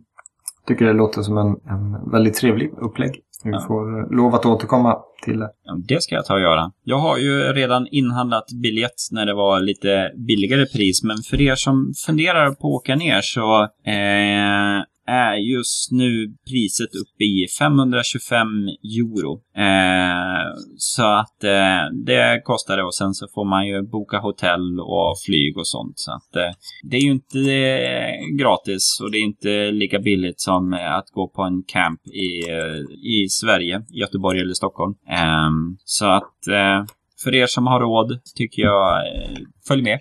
Tycker 0.68 0.86
det 0.86 0.94
låter 0.94 1.22
som 1.22 1.38
en, 1.38 1.48
en 1.48 2.12
väldigt 2.12 2.36
trevlig 2.36 2.72
upplägg. 2.78 3.22
Ja. 3.52 3.64
får 3.68 4.00
eh, 4.00 4.12
lov 4.18 4.36
att 4.36 4.46
återkomma 4.46 4.98
till 5.24 5.40
det. 5.40 5.50
Ja, 5.64 5.78
Det 5.88 6.04
ska 6.04 6.16
jag 6.16 6.26
ta 6.26 6.34
och 6.34 6.42
göra. 6.42 6.72
Jag 6.84 6.98
har 6.98 7.18
ju 7.18 7.40
redan 7.54 7.88
inhandlat 7.92 8.46
biljett 8.64 9.08
när 9.12 9.26
det 9.26 9.34
var 9.34 9.60
lite 9.60 10.12
billigare 10.28 10.66
pris, 10.66 11.04
men 11.04 11.18
för 11.18 11.42
er 11.42 11.56
som 11.56 11.94
funderar 12.06 12.52
på 12.52 12.68
att 12.68 12.82
åka 12.82 12.96
ner 12.96 13.22
så 13.22 13.62
eh, 13.64 14.84
är 15.08 15.34
just 15.34 15.92
nu 15.92 16.34
priset 16.50 16.96
uppe 16.96 17.24
i 17.24 17.48
525 17.60 18.48
euro. 18.68 19.42
Eh, 19.58 20.46
så 20.78 21.04
att 21.04 21.44
eh, 21.44 21.84
det 22.06 22.42
kostar 22.44 22.78
det 22.78 22.84
och 22.84 22.96
sen 22.96 23.14
så 23.14 23.28
får 23.34 23.46
man 23.46 23.68
ju 23.68 23.82
boka 23.82 24.18
hotell 24.18 24.80
och 24.80 25.16
flyg 25.26 25.58
och 25.58 25.68
sånt. 25.68 26.00
Så 26.00 26.12
att 26.12 26.36
eh, 26.36 26.52
det 26.84 26.98
är 26.98 27.02
ju 27.02 27.12
inte 27.12 27.40
eh, 27.40 28.36
gratis 28.40 29.00
och 29.04 29.12
det 29.12 29.18
är 29.18 29.24
inte 29.24 29.72
lika 29.72 30.00
billigt 30.00 30.42
som 30.42 30.74
eh, 30.74 30.96
att 30.96 31.10
gå 31.12 31.28
på 31.28 31.42
en 31.42 31.64
camp 31.64 32.08
i, 32.08 32.50
eh, 32.52 32.80
i 33.04 33.28
Sverige, 33.30 33.82
Göteborg 33.90 34.40
eller 34.40 34.54
Stockholm. 34.54 34.96
Eh, 35.10 35.50
så 35.84 36.06
att 36.06 36.48
eh, 36.48 36.86
för 37.24 37.36
er 37.36 37.48
som 37.48 37.68
har 37.68 37.80
råd 37.80 38.20
tycker 38.36 38.62
jag 38.62 39.08
eh, 39.08 39.38
följ 39.68 39.82
med. 39.82 40.00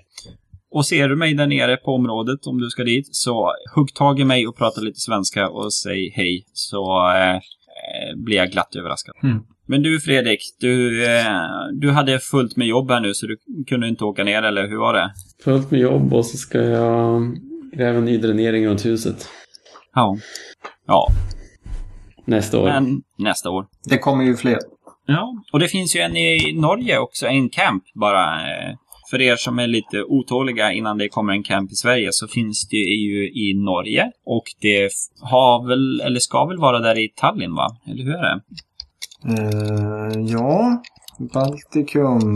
Och 0.73 0.87
ser 0.87 1.09
du 1.09 1.16
mig 1.16 1.35
där 1.35 1.47
nere 1.47 1.77
på 1.77 1.95
området 1.95 2.47
om 2.47 2.61
du 2.61 2.70
ska 2.70 2.85
dit 2.85 3.09
så 3.11 3.53
hugg 3.75 3.95
tag 3.95 4.20
i 4.20 4.25
mig 4.25 4.47
och 4.49 4.57
prata 4.57 4.81
lite 4.81 5.01
svenska 5.01 5.49
och 5.49 5.75
säg 5.75 6.12
hej 6.14 6.45
så 6.53 7.11
eh, 7.11 7.35
eh, 7.37 7.41
blir 8.16 8.37
jag 8.37 8.51
glatt 8.51 8.77
överraskad. 8.77 9.14
Mm. 9.23 9.39
Men 9.66 9.83
du 9.83 10.01
Fredrik, 10.01 10.41
du, 10.61 11.05
eh, 11.07 11.25
du 11.73 11.91
hade 11.91 12.18
fullt 12.18 12.57
med 12.57 12.66
jobb 12.66 12.91
här 12.91 13.01
nu 13.01 13.14
så 13.14 13.27
du 13.27 13.37
kunde 13.66 13.89
inte 13.89 14.05
åka 14.05 14.25
ner 14.25 14.43
eller 14.43 14.68
hur 14.68 14.77
var 14.79 14.95
det? 14.95 15.12
Fullt 15.45 15.70
med 15.70 15.81
jobb 15.81 16.14
och 16.14 16.27
så 16.27 16.37
ska 16.37 16.59
jag 16.62 17.39
gräva 17.73 17.99
en 17.99 18.05
ny 18.05 18.18
dränering 18.18 18.66
runt 18.66 18.87
huset 18.87 19.29
Ja. 19.95 20.16
Ja, 20.87 21.07
nästa 22.25 22.59
år. 22.59 22.66
men 22.66 23.03
nästa 23.18 23.51
år. 23.51 23.66
Det 23.85 23.99
kommer 23.99 24.25
ju 24.25 24.37
fler. 24.37 24.59
Ja, 25.07 25.43
och 25.53 25.61
det 25.61 25.68
finns 25.68 25.97
ju 25.97 26.01
en 26.01 26.16
i 26.16 26.53
Norge 26.61 26.99
också, 26.99 27.27
en 27.27 27.49
camp 27.49 27.85
bara. 27.95 28.35
eh, 28.41 28.75
För 29.12 29.20
er 29.20 29.36
som 29.36 29.58
är 29.58 29.66
lite 29.66 30.02
otåliga 30.02 30.72
innan 30.72 30.98
det 30.98 31.08
kommer 31.08 31.32
en 31.32 31.42
camp 31.42 31.72
i 31.72 31.74
Sverige 31.74 32.08
så 32.12 32.28
finns 32.28 32.68
det 32.68 32.76
ju 32.76 33.28
i 33.28 33.54
Norge. 33.54 34.10
Och 34.26 34.44
det 34.60 34.90
har 35.20 35.68
väl, 35.68 36.00
eller 36.00 36.20
ska 36.20 36.44
väl 36.44 36.58
vara 36.58 36.78
där 36.78 36.98
i 36.98 37.08
Tallinn 37.08 37.54
va? 37.54 37.76
Eller 37.86 38.04
hur 38.04 38.14
är 38.14 38.22
det? 38.22 38.40
Eh, 39.28 40.24
ja, 40.26 40.82
Baltikum. 41.34 42.34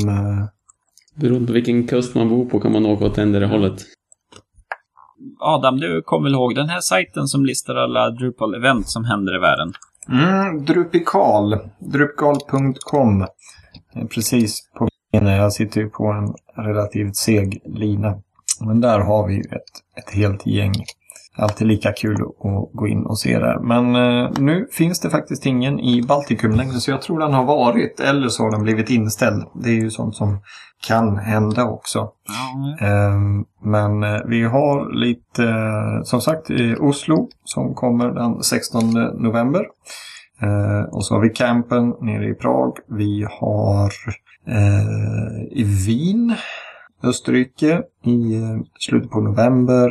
Beroende 1.15 1.47
på 1.47 1.53
vilken 1.53 1.87
kust 1.87 2.15
man 2.15 2.29
bor 2.29 2.47
på 2.47 2.61
kan 2.61 2.73
man 2.73 2.87
åka 2.87 3.05
åt 3.05 3.19
ändra 3.19 3.47
hållet. 3.47 3.83
Adam, 5.41 5.77
du 5.77 6.03
kommer 6.03 6.25
väl 6.25 6.35
ihåg 6.35 6.55
den 6.55 6.69
här 6.69 6.81
sajten 6.81 7.27
som 7.27 7.47
listar 7.47 7.75
alla 7.75 8.11
Drupal-event 8.11 8.87
som 8.87 9.05
händer 9.05 9.37
i 9.37 9.39
världen? 9.39 9.73
Mm, 10.09 10.65
Drupikal. 10.65 11.59
Drupikal.com. 11.79 13.23
Eh, 13.23 14.07
Precis 14.11 14.71
på. 14.79 14.89
Jag 15.25 15.53
sitter 15.53 15.81
ju 15.81 15.91
på 15.91 16.07
en 16.07 16.35
relativt 16.65 17.17
seg 17.17 17.61
lina. 17.65 18.15
Men 18.61 18.81
där 18.81 19.01
har 19.01 19.27
vi 19.27 19.35
ju 19.35 19.41
ett, 19.41 20.03
ett 20.05 20.15
helt 20.15 20.47
gäng. 20.47 20.75
Alltid 21.39 21.67
lika 21.67 21.93
kul 21.93 22.23
att 22.23 22.73
gå 22.73 22.89
in 22.89 23.07
och 23.07 23.19
se 23.19 23.39
där. 23.39 23.59
Men 23.59 23.97
eh, 23.97 24.31
nu 24.39 24.69
finns 24.73 25.01
det 25.01 25.11
faktiskt 25.11 25.47
ingen 25.47 25.81
i 25.81 26.03
Baltikum 26.03 26.51
längre 26.51 26.73
så 26.73 26.91
jag 26.91 27.03
tror 27.03 27.19
den 27.19 27.33
har 27.33 27.45
varit 27.45 28.01
eller 28.01 28.29
så 28.29 28.43
har 28.43 28.51
den 28.51 28.63
blivit 28.63 28.91
inställd. 28.91 29.45
Det 29.55 29.71
är 29.71 29.75
ju 29.75 29.91
sånt 29.91 30.17
som 30.17 30.39
kan 30.87 31.17
hända 31.17 31.65
också. 31.65 32.11
Ehm, 32.81 33.45
Men 33.63 34.03
eh, 34.03 34.21
vi 34.27 34.43
har 34.43 35.01
lite, 35.01 35.45
eh, 35.45 36.03
som 36.05 36.21
sagt, 36.21 36.51
Oslo 36.81 37.29
som 37.45 37.75
kommer 37.75 38.11
den 38.11 38.43
16 38.43 38.91
november. 39.19 39.67
Och 40.91 41.05
så 41.05 41.15
har 41.15 41.23
vi 41.23 41.29
campen 41.29 41.95
nere 42.01 42.29
i 42.29 42.35
Prag. 42.35 42.77
Vi 42.89 43.27
har 43.41 43.93
Eh, 44.49 45.43
i 45.51 45.65
Wien, 45.87 46.35
Österrike, 47.03 47.83
i 48.05 48.35
eh, 48.35 48.59
slutet 48.81 49.11
på 49.11 49.21
november. 49.21 49.91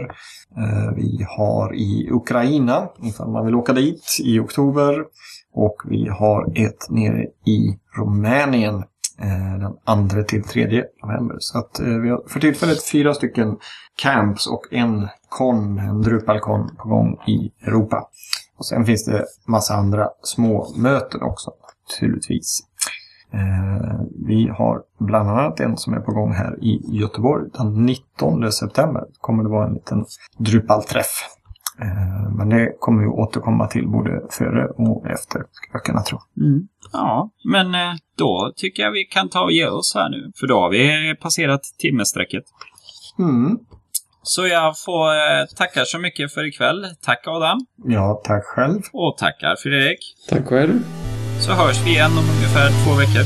Eh, 0.58 0.94
Vi 0.96 1.26
har 1.38 1.76
i 1.76 2.10
Ukraina, 2.12 2.90
ifall 3.04 3.30
man 3.32 3.46
vill 3.46 3.56
åka 3.56 3.74
dit, 3.74 4.18
i 4.24 4.40
oktober. 4.40 5.06
Och 5.54 5.76
vi 5.86 6.08
har 6.08 6.52
ett 6.56 6.90
nere 6.90 7.24
i 7.46 7.80
Rumänien 7.98 8.76
eh, 9.22 9.74
den 9.86 10.10
2 10.10 10.24
till 10.24 10.44
3 10.44 10.84
november. 11.04 11.36
Så 11.40 11.58
att 11.58 11.80
vi 11.80 12.10
har 12.10 12.24
för 12.28 12.40
tillfället 12.40 12.84
fyra 12.84 13.14
stycken 13.14 13.58
camps 13.96 14.48
och 14.48 14.74
en 14.74 15.08
kon, 15.30 15.80
en 15.80 16.02
Drupalcon 16.02 16.76
på 16.78 16.90
gång 16.90 17.18
i 17.28 17.52
Europa. 17.68 18.08
Och 18.58 18.66
sen 18.66 18.86
finns 18.86 19.06
det 19.06 19.26
massa 19.48 19.74
andra 19.74 20.10
små 20.24 20.74
möten 20.78 21.22
också 21.22 21.52
naturligtvis. 21.90 22.64
Eh, 23.36 24.00
vi 24.28 24.50
har 24.58 24.82
bland 25.00 25.30
annat 25.30 25.60
en 25.60 25.78
som 25.78 25.94
är 25.94 26.00
på 26.00 26.12
gång 26.12 26.34
här 26.34 26.64
i 26.64 26.82
Göteborg. 27.00 27.50
Den 27.54 27.86
19 27.86 28.52
september 28.52 29.04
kommer 29.22 29.44
det 29.44 29.50
vara 29.50 29.68
en 29.68 29.74
liten 29.74 30.06
Drupal-träff. 30.38 31.36
Eh, 31.82 32.32
men 32.38 32.50
det 32.50 32.76
kommer 32.80 33.02
vi 33.02 33.08
återkomma 33.08 33.68
till 33.68 33.88
både 33.88 34.22
före 34.32 34.68
och 34.68 35.06
efter, 35.06 35.40
ska 35.52 35.70
jag 35.72 35.84
kunna 35.84 36.02
tro. 36.02 36.20
mm. 36.38 36.68
ja 36.92 37.30
men 37.44 37.76
eh, 37.76 37.96
då 38.18 38.54
tycker 38.56 38.84
jag 38.84 38.92
vi 38.92 39.04
kan 39.04 39.30
ta 39.30 39.44
och 39.44 39.52
ge 39.52 39.68
oss 39.68 39.96
här 39.96 40.10
nu. 40.10 40.32
För 40.40 40.48
då 40.48 40.60
har 40.60 40.70
vi 40.70 41.16
passerat 41.22 41.62
timmesträcket. 41.80 42.44
Mm. 43.20 43.60
Så 44.24 44.48
jag 44.48 44.80
får 44.80 45.56
tacka 45.56 45.86
så 45.86 46.00
mycket 46.00 46.34
för 46.34 46.48
ikväll. 46.48 46.86
Tack 47.02 47.24
Adam. 47.28 47.66
Ja, 47.86 48.22
tack 48.24 48.44
själv. 48.44 48.82
Och 48.94 49.18
tackar 49.18 49.56
Fredrik. 49.56 50.00
Tack 50.30 50.46
själv. 50.46 50.80
Så 51.40 51.52
hörs 51.52 51.82
vi 51.86 51.90
igen 51.90 52.18
om 52.18 52.30
ungefär 52.36 52.70
två 52.84 52.94
veckor. 52.94 53.24